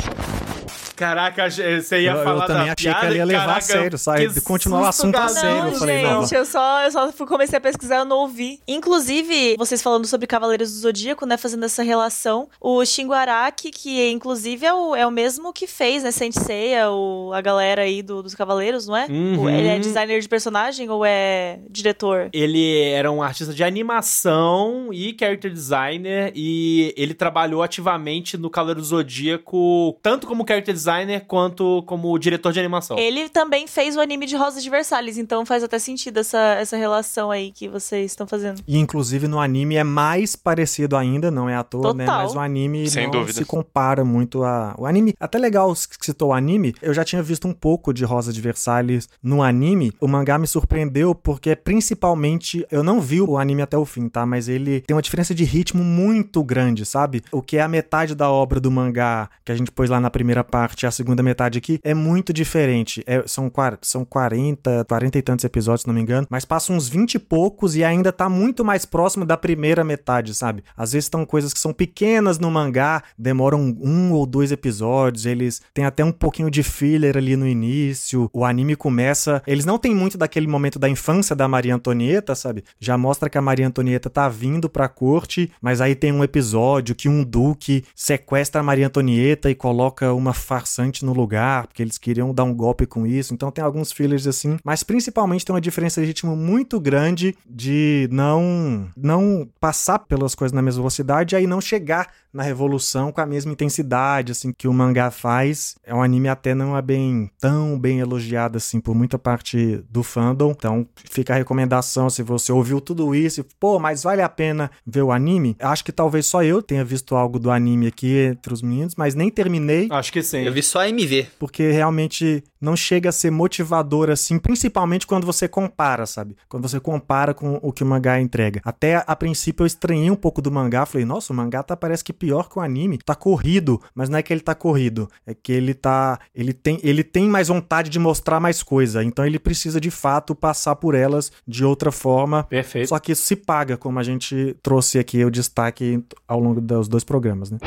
[0.95, 3.57] Caraca, você ia eu, falar Eu também da achei piada, que ela ia levar caraca,
[3.59, 4.33] a sério, sabe?
[4.33, 5.57] que Continuar o assunto a sério.
[5.63, 6.39] Não, eu falei, gente, não.
[6.39, 8.59] eu só, eu só fui- comecei a pesquisar e não ouvi.
[8.67, 14.09] Inclusive, vocês falando sobre Cavaleiros do Zodíaco, né, fazendo essa relação, o Shingo Araki, que
[14.09, 18.01] inclusive é o, é o mesmo que fez, né, Saint Seiya, o, a galera aí
[18.01, 19.05] do- dos Cavaleiros, não é?
[19.09, 19.41] Uhum.
[19.43, 22.29] O- Ele é designer de personagem ou é diretor?
[22.31, 28.79] Ele era um artista de animação e character designer e ele trabalhou ativamente no Cavaleiro
[28.81, 30.84] do Zodíaco, tanto como character designer
[31.27, 32.97] quanto como diretor de animação.
[32.97, 36.77] Ele também fez o anime de Rosa de Versalhes, então faz até sentido essa, essa
[36.77, 38.61] relação aí que vocês estão fazendo.
[38.67, 42.05] E inclusive no anime é mais parecido ainda, não é à toa, né?
[42.05, 42.23] Total.
[42.23, 43.33] Mas o anime Sem não dúvida.
[43.33, 44.75] se compara muito a.
[44.77, 48.03] O anime, até legal que citou o anime, eu já tinha visto um pouco de
[48.03, 49.91] Rosa de Versalhes no anime.
[49.99, 54.25] O mangá me surpreendeu porque principalmente eu não vi o anime até o fim, tá?
[54.25, 57.23] Mas ele tem uma diferença de ritmo muito grande, sabe?
[57.31, 60.09] O que é a metade da obra do mangá que a gente pôs lá na
[60.09, 63.03] primeira parte, a segunda metade aqui, é muito diferente.
[63.05, 66.89] É, são, são 40, 40 e tantos episódios, se não me engano, mas passa uns
[66.89, 70.63] 20 e poucos e ainda tá muito mais próximo da primeira metade, sabe?
[70.75, 75.61] Às vezes estão coisas que são pequenas no mangá, demoram um ou dois episódios, eles
[75.73, 79.43] têm até um pouquinho de filler ali no início, o anime começa.
[79.45, 82.63] Eles não têm muito daquele momento da infância da Maria Antonieta, sabe?
[82.79, 86.95] Já mostra que a Maria Antonieta tá vindo pra corte, mas aí tem um episódio
[86.95, 90.33] que um duque sequestra a Maria Antonieta e coloca uma
[90.65, 93.33] farsante no lugar, porque eles queriam dar um golpe com isso.
[93.33, 98.09] Então tem alguns fillers assim, mas principalmente tem uma diferença de ritmo muito grande de
[98.11, 103.21] não não passar pelas coisas na mesma velocidade e aí não chegar na revolução com
[103.21, 105.75] a mesma intensidade assim que o mangá faz.
[105.83, 110.03] É um anime até não é bem tão bem elogiado assim por muita parte do
[110.03, 110.51] fandom.
[110.51, 114.69] Então fica a recomendação se você ouviu tudo isso, e, pô, mas vale a pena
[114.85, 115.55] ver o anime.
[115.59, 119.15] Acho que talvez só eu tenha visto algo do anime aqui entre os meninos, mas
[119.15, 120.39] nem terminei Acho que sim.
[120.39, 121.27] Eu vi só a MV.
[121.39, 126.35] porque realmente não chega a ser motivador assim, principalmente quando você compara, sabe?
[126.49, 128.61] Quando você compara com o que o mangá entrega.
[128.65, 132.03] Até a princípio eu estranhei um pouco do mangá, falei, nossa, o mangá tá parece
[132.03, 135.33] que pior que o anime, tá corrido, mas não é que ele tá corrido, é
[135.33, 139.37] que ele tá, ele tem, ele tem mais vontade de mostrar mais coisa, então ele
[139.37, 142.43] precisa de fato passar por elas de outra forma.
[142.43, 142.89] Perfeito.
[142.89, 146.87] Só que isso se paga, como a gente trouxe aqui o destaque ao longo dos
[146.87, 147.59] dois programas, né?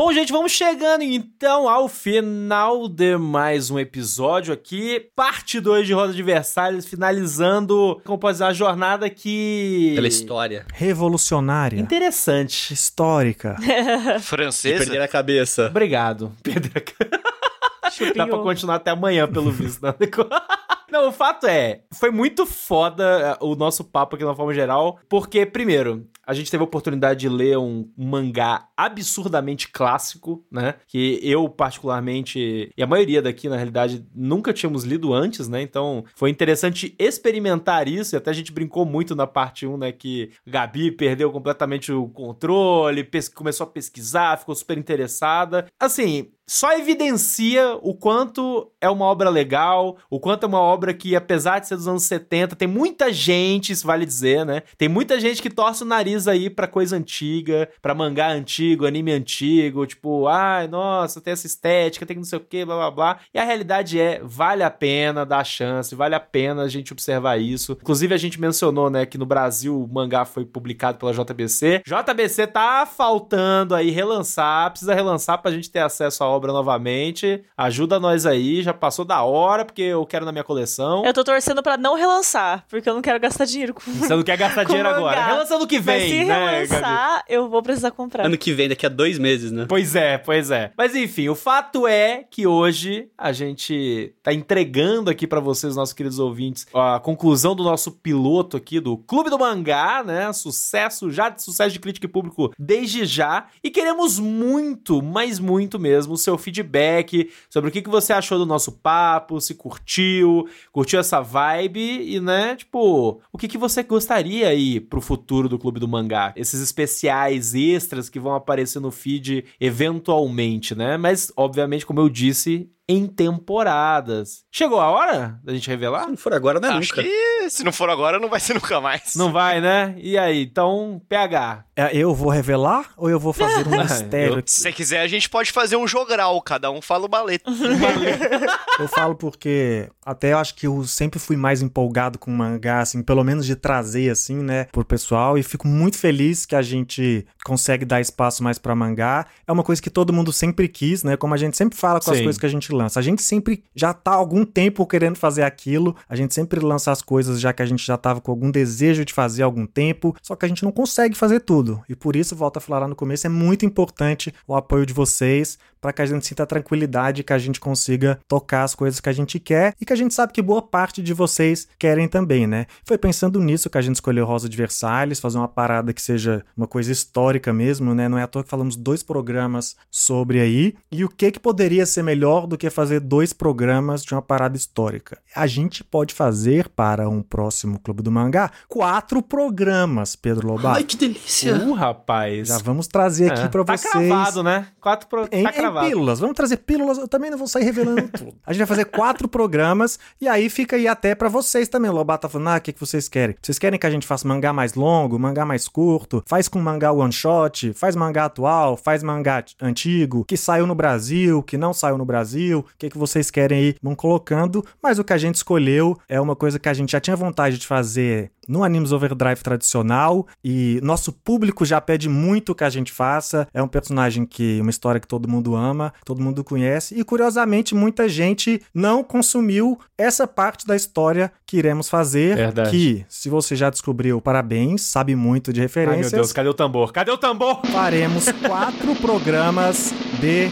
[0.00, 5.10] Bom, gente, vamos chegando então ao final de mais um episódio aqui.
[5.14, 9.92] Parte 2 de Roda de Versalhes, finalizando, como pode dizer, a jornada que...
[9.94, 10.64] Pela história.
[10.72, 12.72] Revolucionária, Interessante.
[12.72, 13.56] histórica.
[14.16, 14.78] De Francesa?
[14.78, 15.66] perder a cabeça.
[15.66, 16.72] Obrigado, Pedro.
[18.16, 19.82] Dá pra continuar até amanhã, pelo visto.
[19.82, 19.92] né?
[20.90, 24.52] Não, o fato é, foi muito foda eh, o nosso papo aqui de uma forma
[24.52, 30.76] geral, porque, primeiro, a gente teve a oportunidade de ler um mangá absurdamente clássico, né?
[30.86, 35.60] Que eu, particularmente, e a maioria daqui, na realidade, nunca tínhamos lido antes, né?
[35.60, 39.90] Então, foi interessante experimentar isso, e até a gente brincou muito na parte 1, né?
[39.90, 45.66] Que Gabi perdeu completamente o controle, começou a pesquisar, ficou super interessada.
[45.80, 51.14] Assim, só evidencia o quanto é uma obra legal, o quanto é uma obra que,
[51.14, 54.64] apesar de ser dos anos 70, tem muita gente, isso vale dizer, né?
[54.76, 59.12] Tem muita gente que torce o nariz aí pra coisa antiga, pra mangá antigo, anime
[59.12, 63.20] antigo, tipo, ai, nossa, tem essa estética, tem não sei o que, blá blá blá.
[63.32, 67.40] E a realidade é, vale a pena dar chance, vale a pena a gente observar
[67.40, 67.78] isso.
[67.80, 71.82] Inclusive, a gente mencionou, né, que no Brasil o mangá foi publicado pela JBC.
[71.86, 77.42] JBC tá faltando aí relançar, precisa relançar pra gente ter acesso à obra obra novamente.
[77.56, 81.04] Ajuda nós aí, já passou da hora, porque eu quero na minha coleção.
[81.04, 83.82] Eu tô torcendo pra não relançar, porque eu não quero gastar dinheiro com.
[83.82, 85.22] Você não quer gastar dinheiro agora.
[85.26, 86.62] Relança ano que vem, Mas se né?
[86.64, 86.80] relançar,
[87.16, 87.24] Gabi?
[87.28, 88.24] eu vou precisar comprar.
[88.24, 89.66] Ano que vem, daqui a dois meses, né?
[89.68, 90.72] Pois é, pois é.
[90.76, 95.92] Mas enfim, o fato é que hoje a gente tá entregando aqui pra vocês, nossos
[95.92, 100.32] queridos ouvintes, a conclusão do nosso piloto aqui do Clube do Mangá, né?
[100.32, 103.46] Sucesso, já de sucesso de crítica e público desde já.
[103.62, 108.46] E queremos muito, mas muito mesmo, seu feedback sobre o que, que você achou do
[108.46, 114.48] nosso papo, se curtiu, curtiu essa vibe e, né, tipo, o que, que você gostaria
[114.48, 116.32] aí pro futuro do Clube do Mangá?
[116.36, 120.96] Esses especiais extras que vão aparecer no feed eventualmente, né?
[120.96, 124.44] Mas, obviamente, como eu disse, em temporadas.
[124.50, 126.04] Chegou a hora da gente revelar?
[126.04, 127.02] Se não for agora, não é Acho nunca.
[127.02, 129.14] que se não for agora, não vai ser nunca mais.
[129.14, 129.94] Não vai, né?
[129.98, 130.42] E aí?
[130.42, 131.66] Então, PH.
[131.80, 134.38] É, Eu vou revelar ou eu vou fazer um mistério?
[134.38, 134.50] aqui?
[134.52, 137.50] Se você quiser, a gente pode fazer um jogral, cada um fala o baleto.
[138.78, 143.02] Eu falo porque até eu acho que eu sempre fui mais empolgado com mangá, assim,
[143.02, 145.36] pelo menos de trazer, assim, né, pro pessoal.
[145.36, 149.26] E fico muito feliz que a gente consegue dar espaço mais pra mangá.
[149.46, 151.16] É uma coisa que todo mundo sempre quis, né?
[151.16, 152.22] Como a gente sempre fala com as Sim.
[152.24, 152.98] coisas que a gente lança.
[152.98, 155.94] A gente sempre já tá há algum tempo querendo fazer aquilo.
[156.08, 159.04] A gente sempre lança as coisas já que a gente já tava com algum desejo
[159.04, 160.16] de fazer há algum tempo.
[160.22, 161.69] Só que a gente não consegue fazer tudo.
[161.88, 164.92] E por isso, volto a falar lá no começo, é muito importante o apoio de
[164.92, 169.00] vocês para que a gente sinta a tranquilidade que a gente consiga tocar as coisas
[169.00, 172.06] que a gente quer e que a gente sabe que boa parte de vocês querem
[172.06, 172.66] também, né?
[172.84, 176.44] Foi pensando nisso que a gente escolheu Rosa de Versalhes, fazer uma parada que seja
[176.56, 178.08] uma coisa histórica mesmo, né?
[178.08, 180.74] Não é à toa que falamos dois programas sobre aí.
[180.92, 184.56] E o que que poderia ser melhor do que fazer dois programas de uma parada
[184.56, 185.18] histórica?
[185.34, 190.76] A gente pode fazer para um próximo Clube do Mangá quatro programas, Pedro Lobato.
[190.76, 191.54] Ai, que delícia.
[191.68, 192.48] Uh, rapaz.
[192.48, 193.92] Já vamos trazer aqui É, para tá vocês.
[194.08, 194.66] cravado, né?
[194.80, 195.24] Quatro pro...
[195.32, 195.86] Em, tá em cravado.
[195.86, 196.20] pílulas.
[196.20, 196.98] Vamos trazer pílulas.
[196.98, 198.34] Eu também não vou sair revelando tudo.
[198.46, 201.90] A gente vai fazer quatro programas e aí fica aí até pra vocês também.
[201.90, 203.36] O Lobato tá falando, ah, o que, que vocês querem?
[203.40, 206.22] Vocês querem que a gente faça mangá mais longo, mangá mais curto?
[206.26, 207.72] Faz com mangá one shot?
[207.74, 208.76] Faz mangá atual?
[208.76, 210.24] Faz mangá antigo?
[210.24, 211.42] Que saiu no Brasil?
[211.42, 212.60] Que não saiu no Brasil?
[212.60, 213.74] O que, que vocês querem aí?
[213.82, 214.64] Vão colocando.
[214.82, 217.58] Mas o que a gente escolheu é uma coisa que a gente já tinha vontade
[217.58, 222.92] de fazer no Animes Overdrive tradicional e nosso público já pede muito que a gente
[222.92, 223.46] faça.
[223.52, 227.74] É um personagem que uma história que todo mundo ama, todo mundo conhece e curiosamente
[227.74, 232.70] muita gente não consumiu essa parte da história que iremos fazer, Verdade.
[232.70, 236.12] que se você já descobriu, parabéns, sabe muito de Ai, referências.
[236.12, 236.92] meu Deus, cadê o tambor?
[236.92, 237.60] Cadê o tambor?
[237.66, 240.48] Faremos quatro programas de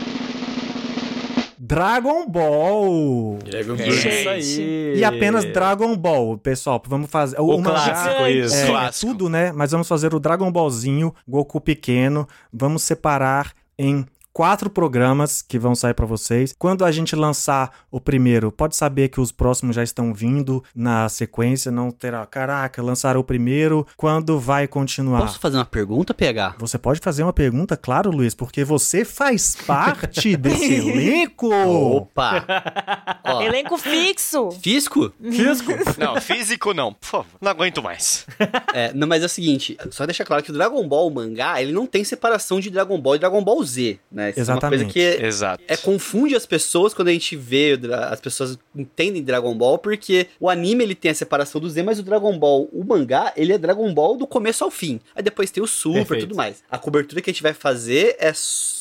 [1.69, 3.39] Dragon Ball.
[3.45, 4.95] É isso aí.
[4.97, 6.82] E apenas Dragon Ball, pessoal.
[6.86, 7.39] Vamos fazer.
[7.39, 8.55] O mangá- clássico, isso.
[8.57, 9.12] É, é Clássico.
[9.12, 9.53] tudo, né?
[9.53, 12.27] Mas vamos fazer o Dragon Ballzinho, Goku pequeno.
[12.51, 14.07] Vamos separar em
[14.39, 16.55] quatro programas que vão sair pra vocês.
[16.56, 21.09] Quando a gente lançar o primeiro, pode saber que os próximos já estão vindo na
[21.09, 25.23] sequência, não terá, caraca, lançaram o primeiro, quando vai continuar?
[25.23, 26.55] Posso fazer uma pergunta, PH?
[26.56, 31.52] Você pode fazer uma pergunta, claro, Luiz, porque você faz parte desse elenco.
[31.52, 32.47] Opa!
[33.27, 34.52] Ó, Elenco fixo.
[34.52, 35.12] Fisco?
[35.20, 35.73] Fisco.
[35.98, 37.27] Não, físico não, por favor.
[37.40, 38.24] Não aguento mais.
[38.73, 41.60] É, não, mas é o seguinte, só deixar claro que o Dragon Ball o mangá,
[41.60, 44.28] ele não tem separação de Dragon Ball e Dragon Ball Z, né?
[44.31, 44.93] Isso É uma coisa Exatamente.
[44.93, 45.65] que é, Exato.
[45.67, 47.79] é, confunde as pessoas quando a gente vê,
[48.11, 51.99] as pessoas entendem Dragon Ball, porque o anime ele tem a separação do Z, mas
[51.99, 55.01] o Dragon Ball, o mangá, ele é Dragon Ball do começo ao fim.
[55.15, 56.63] Aí depois tem o Super e tudo mais.
[56.71, 58.78] A cobertura que a gente vai fazer é só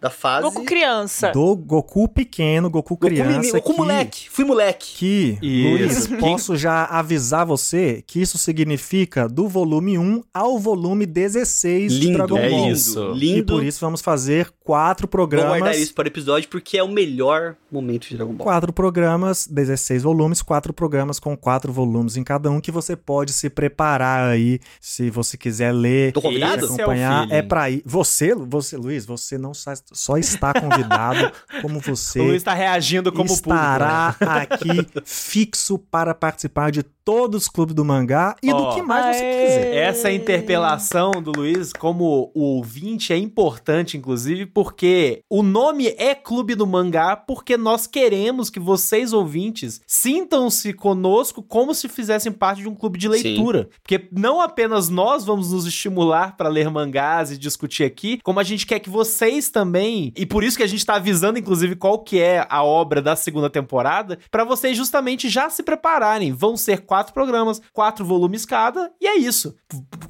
[0.00, 0.42] da fase...
[0.44, 1.30] Goku criança.
[1.32, 3.52] Do Goku pequeno, Goku Goku, criança.
[3.58, 4.94] Goku que- moleque, fui moleque.
[4.96, 6.10] Que, Isso.
[6.12, 11.98] Luiz, posso já avisar você que isso significa do volume 1 ao volume 16 de
[12.06, 12.70] Lindo, Dragon é Ball.
[12.70, 13.12] isso.
[13.14, 13.54] E Lindo.
[13.54, 15.78] por isso vamos fazer quatro Vou guardar programas.
[15.78, 18.44] isso para o episódio porque é o melhor momento de Dragon Ball.
[18.44, 23.32] Quatro programas, 16 volumes, quatro programas com quatro volumes em cada um que você pode
[23.32, 26.64] se preparar aí, se você quiser ler, Tô convidado?
[26.66, 27.22] Esse é acompanhar.
[27.24, 27.34] feeling.
[27.38, 27.82] É, pra ir.
[27.84, 31.30] Você, você, Luiz, você não só, está convidado,
[31.60, 33.50] como você O Luiz tá reagindo como público.
[33.50, 34.10] né?
[34.12, 38.82] estará aqui fixo para participar de todos os clubes do mangá e Ó, do que
[38.82, 39.46] mais você aê.
[39.46, 39.74] quiser.
[39.74, 46.54] Essa interpelação do Luiz, como o ouvinte, é importante, inclusive, porque o nome é Clube
[46.54, 52.68] do Mangá, porque nós queremos que vocês, ouvintes, sintam-se conosco como se fizessem parte de
[52.68, 53.68] um clube de leitura.
[53.82, 58.44] Porque não apenas nós vamos nos estimular para ler mangás e discutir aqui, como a
[58.44, 61.98] gente quer que vocês também, e por isso que a gente tá avisando, inclusive, qual
[61.98, 66.32] que é a obra da segunda temporada, para vocês justamente já se prepararem.
[66.32, 69.56] Vão ser quatro programas, quatro volumes cada, e é isso.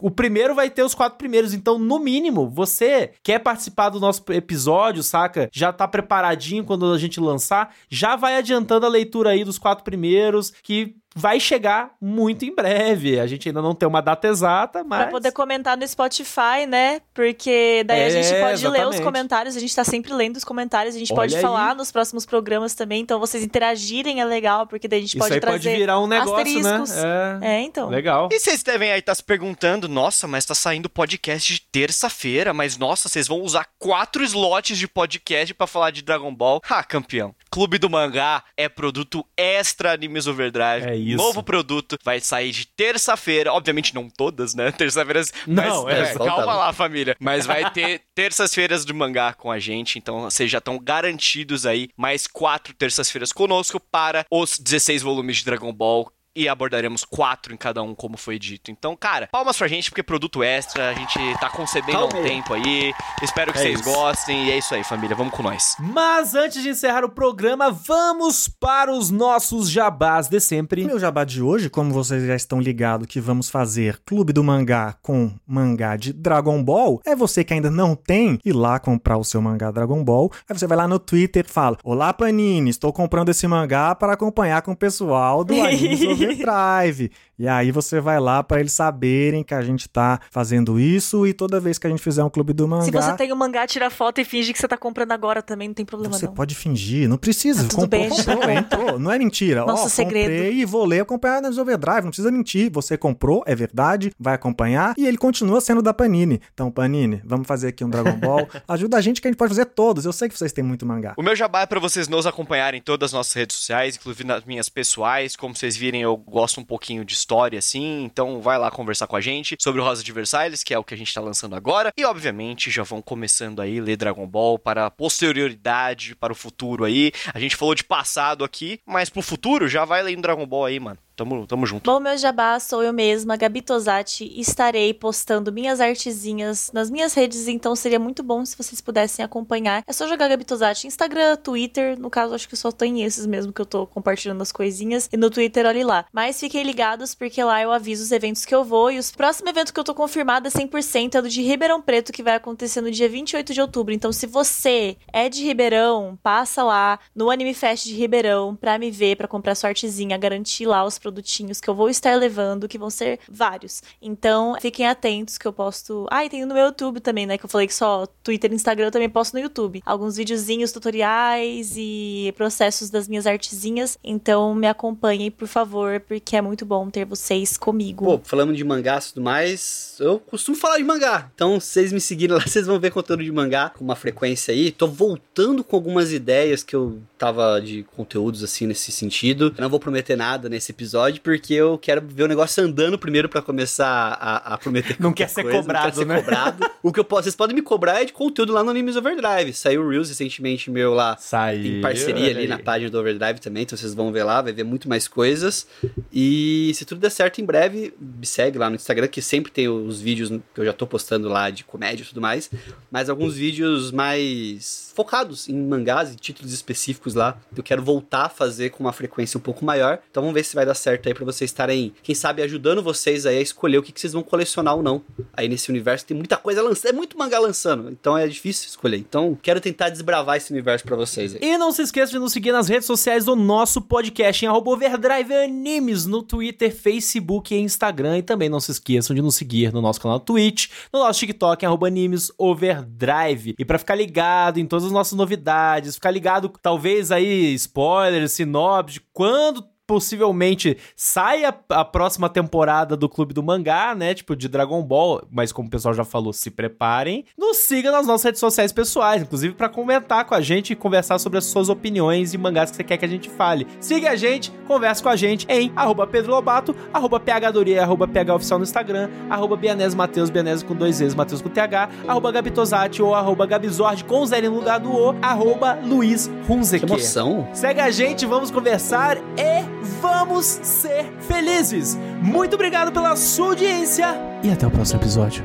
[0.01, 4.23] O primeiro vai ter os quatro primeiros, então, no mínimo, você quer participar do nosso
[4.29, 5.49] episódio, saca?
[5.51, 9.83] Já tá preparadinho quando a gente lançar, já vai adiantando a leitura aí dos quatro
[9.83, 13.21] primeiros, que vai chegar muito em breve.
[13.21, 15.03] A gente ainda não tem uma data exata, mas.
[15.03, 17.01] Pra poder comentar no Spotify, né?
[17.15, 19.03] Porque daí a É, gente pode ler os exatamente.
[19.03, 21.43] comentários, a gente tá sempre lendo os comentários, a gente Olha pode aí.
[21.43, 25.19] falar nos próximos programas também, então vocês interagirem é legal, porque daí a gente Isso
[25.19, 26.91] pode aí trazer pode virar um negócio, asteriscos.
[26.91, 27.39] né?
[27.43, 27.89] É, então.
[27.89, 28.29] Legal.
[28.33, 32.77] E vocês devem aí estar se perguntando, nossa, mas tá saindo podcast de terça-feira, mas
[32.77, 36.61] nossa, vocês vão usar quatro slots de podcast pra falar de Dragon Ball?
[36.69, 37.35] Ah, campeão.
[37.51, 40.87] Clube do Mangá é produto extra Animes Overdrive.
[40.89, 41.17] É isso.
[41.17, 44.71] Novo produto, vai sair de terça-feira, obviamente não todas, né?
[44.73, 45.33] Terça-feiras.
[45.47, 46.55] Não, mas, é, é, calma tá.
[46.55, 47.17] lá, família.
[47.19, 51.89] Mas vai ter terças-feiras de mangá com a gente, então vocês já estão garantidos aí
[51.97, 57.57] mais quatro terças-feiras conosco para os 16 volumes de Dragon Ball e abordaremos quatro em
[57.57, 58.71] cada um, como foi dito.
[58.71, 62.55] Então, cara, palmas pra gente, porque produto extra, a gente tá concebendo há um tempo
[62.55, 62.93] aí.
[63.23, 63.91] Espero que É vocês isso.
[63.91, 64.47] gostem.
[64.47, 65.15] E é isso aí, família.
[65.17, 65.77] Vamos com nós.
[65.79, 70.85] Mas antes de encerrar o programa, vamos para os nossos jabás de sempre.
[70.85, 74.95] Meu jabá de hoje, como vocês já estão ligados que vamos fazer Clube do Mangá
[75.03, 79.25] com mangá de Dragon Ball, é você que ainda não tem ir lá comprar o
[79.25, 80.31] seu mangá Dragon Ball.
[80.49, 84.13] Aí você vai lá no Twitter e fala: Olá Panini, estou comprando esse mangá para
[84.15, 87.11] acompanhar com o pessoal do Animes Overdrive.
[87.37, 91.33] E aí você vai lá para eles saberem que a gente tá fazendo isso e
[91.33, 93.67] toda vez que a gente fizer um Clube do Mangá, Se você tem o mangá,
[93.67, 96.33] tira foto e finge que você tá comprando agora também, não tem problema você não.
[96.33, 97.65] pode fingir, não precisa.
[97.65, 98.99] Tá tudo comprou, bem, comprou, entrou.
[99.01, 99.65] Não é mentira.
[99.65, 100.31] Nosso Ó, segredo.
[100.31, 102.03] comprei e vou ler acompanhar nas Overdrive.
[102.03, 102.71] Não precisa mentir.
[102.71, 106.41] Você comprou, é verdade, vai acompanhar e ele continua sendo da Panini.
[106.53, 108.47] Então, Panini, vamos fazer aqui um Dragon Ball.
[108.69, 110.05] Ajuda a gente que a gente pode fazer todos.
[110.05, 111.15] Eu sei que vocês têm muito mangá.
[111.17, 114.23] O meu jabá é pra vocês nos acompanharem em todas as nossas redes sociais, inclusive
[114.23, 115.35] nas minhas pessoais.
[115.35, 118.05] Como vocês virem, eu gosto um pouquinho de história, assim.
[118.05, 120.85] Então vai lá conversar com a gente sobre o Rosa de Versailles, que é o
[120.85, 121.93] que a gente tá lançando agora.
[121.97, 126.85] E, obviamente, já vão começando aí ler Dragon Ball para a posterioridade, para o futuro
[126.85, 127.13] aí.
[127.33, 130.81] A gente falou de passado aqui, mas pro futuro já vai lendo Dragon Ball aí,
[130.81, 130.99] mano.
[131.17, 131.85] Tamo, tamo junto.
[131.85, 134.33] Bom, meu jabá sou eu mesma, Gabi Tosati.
[134.39, 139.85] Estarei postando minhas artezinhas nas minhas redes, então seria muito bom se vocês pudessem acompanhar.
[139.87, 141.99] É só jogar Gabi Tosati Instagram, Twitter.
[141.99, 145.09] No caso, acho que só tem esses mesmo que eu tô compartilhando as coisinhas.
[145.13, 146.05] E no Twitter, olhe lá.
[146.13, 148.91] Mas fiquem ligados, porque lá eu aviso os eventos que eu vou.
[148.91, 152.25] E os próximos eventos que eu tô confirmada 100% é do de Ribeirão Preto, que
[152.25, 153.95] vai acontecer no dia 28 de outubro.
[153.95, 158.91] Então, se você é de Ribeirão, passa lá no Anime Fest de Ribeirão pra me
[158.91, 162.79] ver, pra comprar sua artezinha, garantir lá os produtinhos que eu vou estar levando, que
[162.79, 163.83] vão ser vários.
[164.01, 166.07] Então, fiquem atentos que eu posto.
[166.11, 167.37] Ah, e tem no meu YouTube também, né?
[167.37, 169.83] Que eu falei que só Twitter e Instagram eu também posto no YouTube.
[169.85, 173.99] Alguns videozinhos, tutoriais e processos das minhas artezinhas.
[174.03, 178.07] Então, me acompanhem, por favor, porque é muito bom ter vocês comigo.
[178.07, 181.31] Pô, falando de mangás e tudo mais, eu costumo falar de mangá.
[181.35, 184.73] Então, vocês me seguirem lá, vocês vão ver conteúdo de mangá com uma frequência aí.
[184.73, 189.55] Tô voltando com algumas ideias que eu tava de conteúdos assim nesse sentido.
[189.57, 193.29] Eu não vou prometer nada nesse episódio, porque eu quero ver o negócio andando primeiro
[193.29, 196.23] pra começar a, a prometer Não quer ser coisa, cobrado, não quero ser né?
[196.23, 196.71] cobrado.
[196.83, 199.53] O que eu posso, vocês podem me cobrar é de conteúdo lá no Animes Overdrive.
[199.53, 201.79] Saiu o Reels recentemente meu lá Saiu.
[201.79, 204.65] em parceria ali na página do Overdrive também, então vocês vão ver lá, vai ver
[204.65, 205.67] muito mais coisas.
[206.13, 209.69] E se tudo der certo, em breve, me segue lá no Instagram, que sempre tem
[209.69, 212.51] os vídeos que eu já tô postando lá de comédia e tudo mais,
[212.91, 217.37] mas alguns vídeos mais focados em mangás e títulos específicos lá.
[217.57, 219.99] Eu quero voltar a fazer com uma frequência um pouco maior.
[220.11, 223.27] Então vamos ver se vai dar certo aí pra vocês estarem, quem sabe, ajudando vocês
[223.27, 225.03] aí a escolher o que, que vocês vão colecionar ou não.
[225.33, 228.99] Aí nesse universo tem muita coisa lançando, é muito mangá lançando, então é difícil escolher.
[228.99, 231.41] Então quero tentar desbravar esse universo pra vocês aí.
[231.43, 235.35] E não se esqueça de nos seguir nas redes sociais do nosso podcast, em Overdrive
[235.35, 238.19] Animes, no Twitter, Facebook e Instagram.
[238.19, 241.65] E também não se esqueçam de nos seguir no nosso canal Twitch, no nosso TikTok,
[241.65, 243.55] em Animes Overdrive.
[243.59, 249.01] E pra ficar ligado em todas as nossas novidades, ficar ligado, talvez aí, spoilers, sinopse,
[249.13, 254.15] quando possivelmente saia a próxima temporada do Clube do Mangá, né?
[254.15, 255.23] Tipo, de Dragon Ball.
[255.31, 257.25] Mas como o pessoal já falou, se preparem.
[257.37, 261.19] Nos siga nas nossas redes sociais pessoais, inclusive para comentar com a gente e conversar
[261.19, 263.67] sobre as suas opiniões e mangás que você quer que a gente fale.
[263.81, 268.59] Siga a gente, converse com a gente em arroba Pedro Lobato, arroba PHDoria, arroba PHOficial
[268.59, 273.15] no Instagram, arroba Bianese Mateus, Bianese com dois E's, Mateus com TH, arroba Gabitosati ou
[273.15, 276.87] arroba Gabizord com zero no lugar do O, arroba Luiz Hunzeker.
[276.87, 277.49] Que emoção.
[277.53, 281.97] Segue a gente, vamos conversar e vamos ser felizes.
[282.23, 285.45] Muito obrigado pela sua audiência e até o próximo episódio.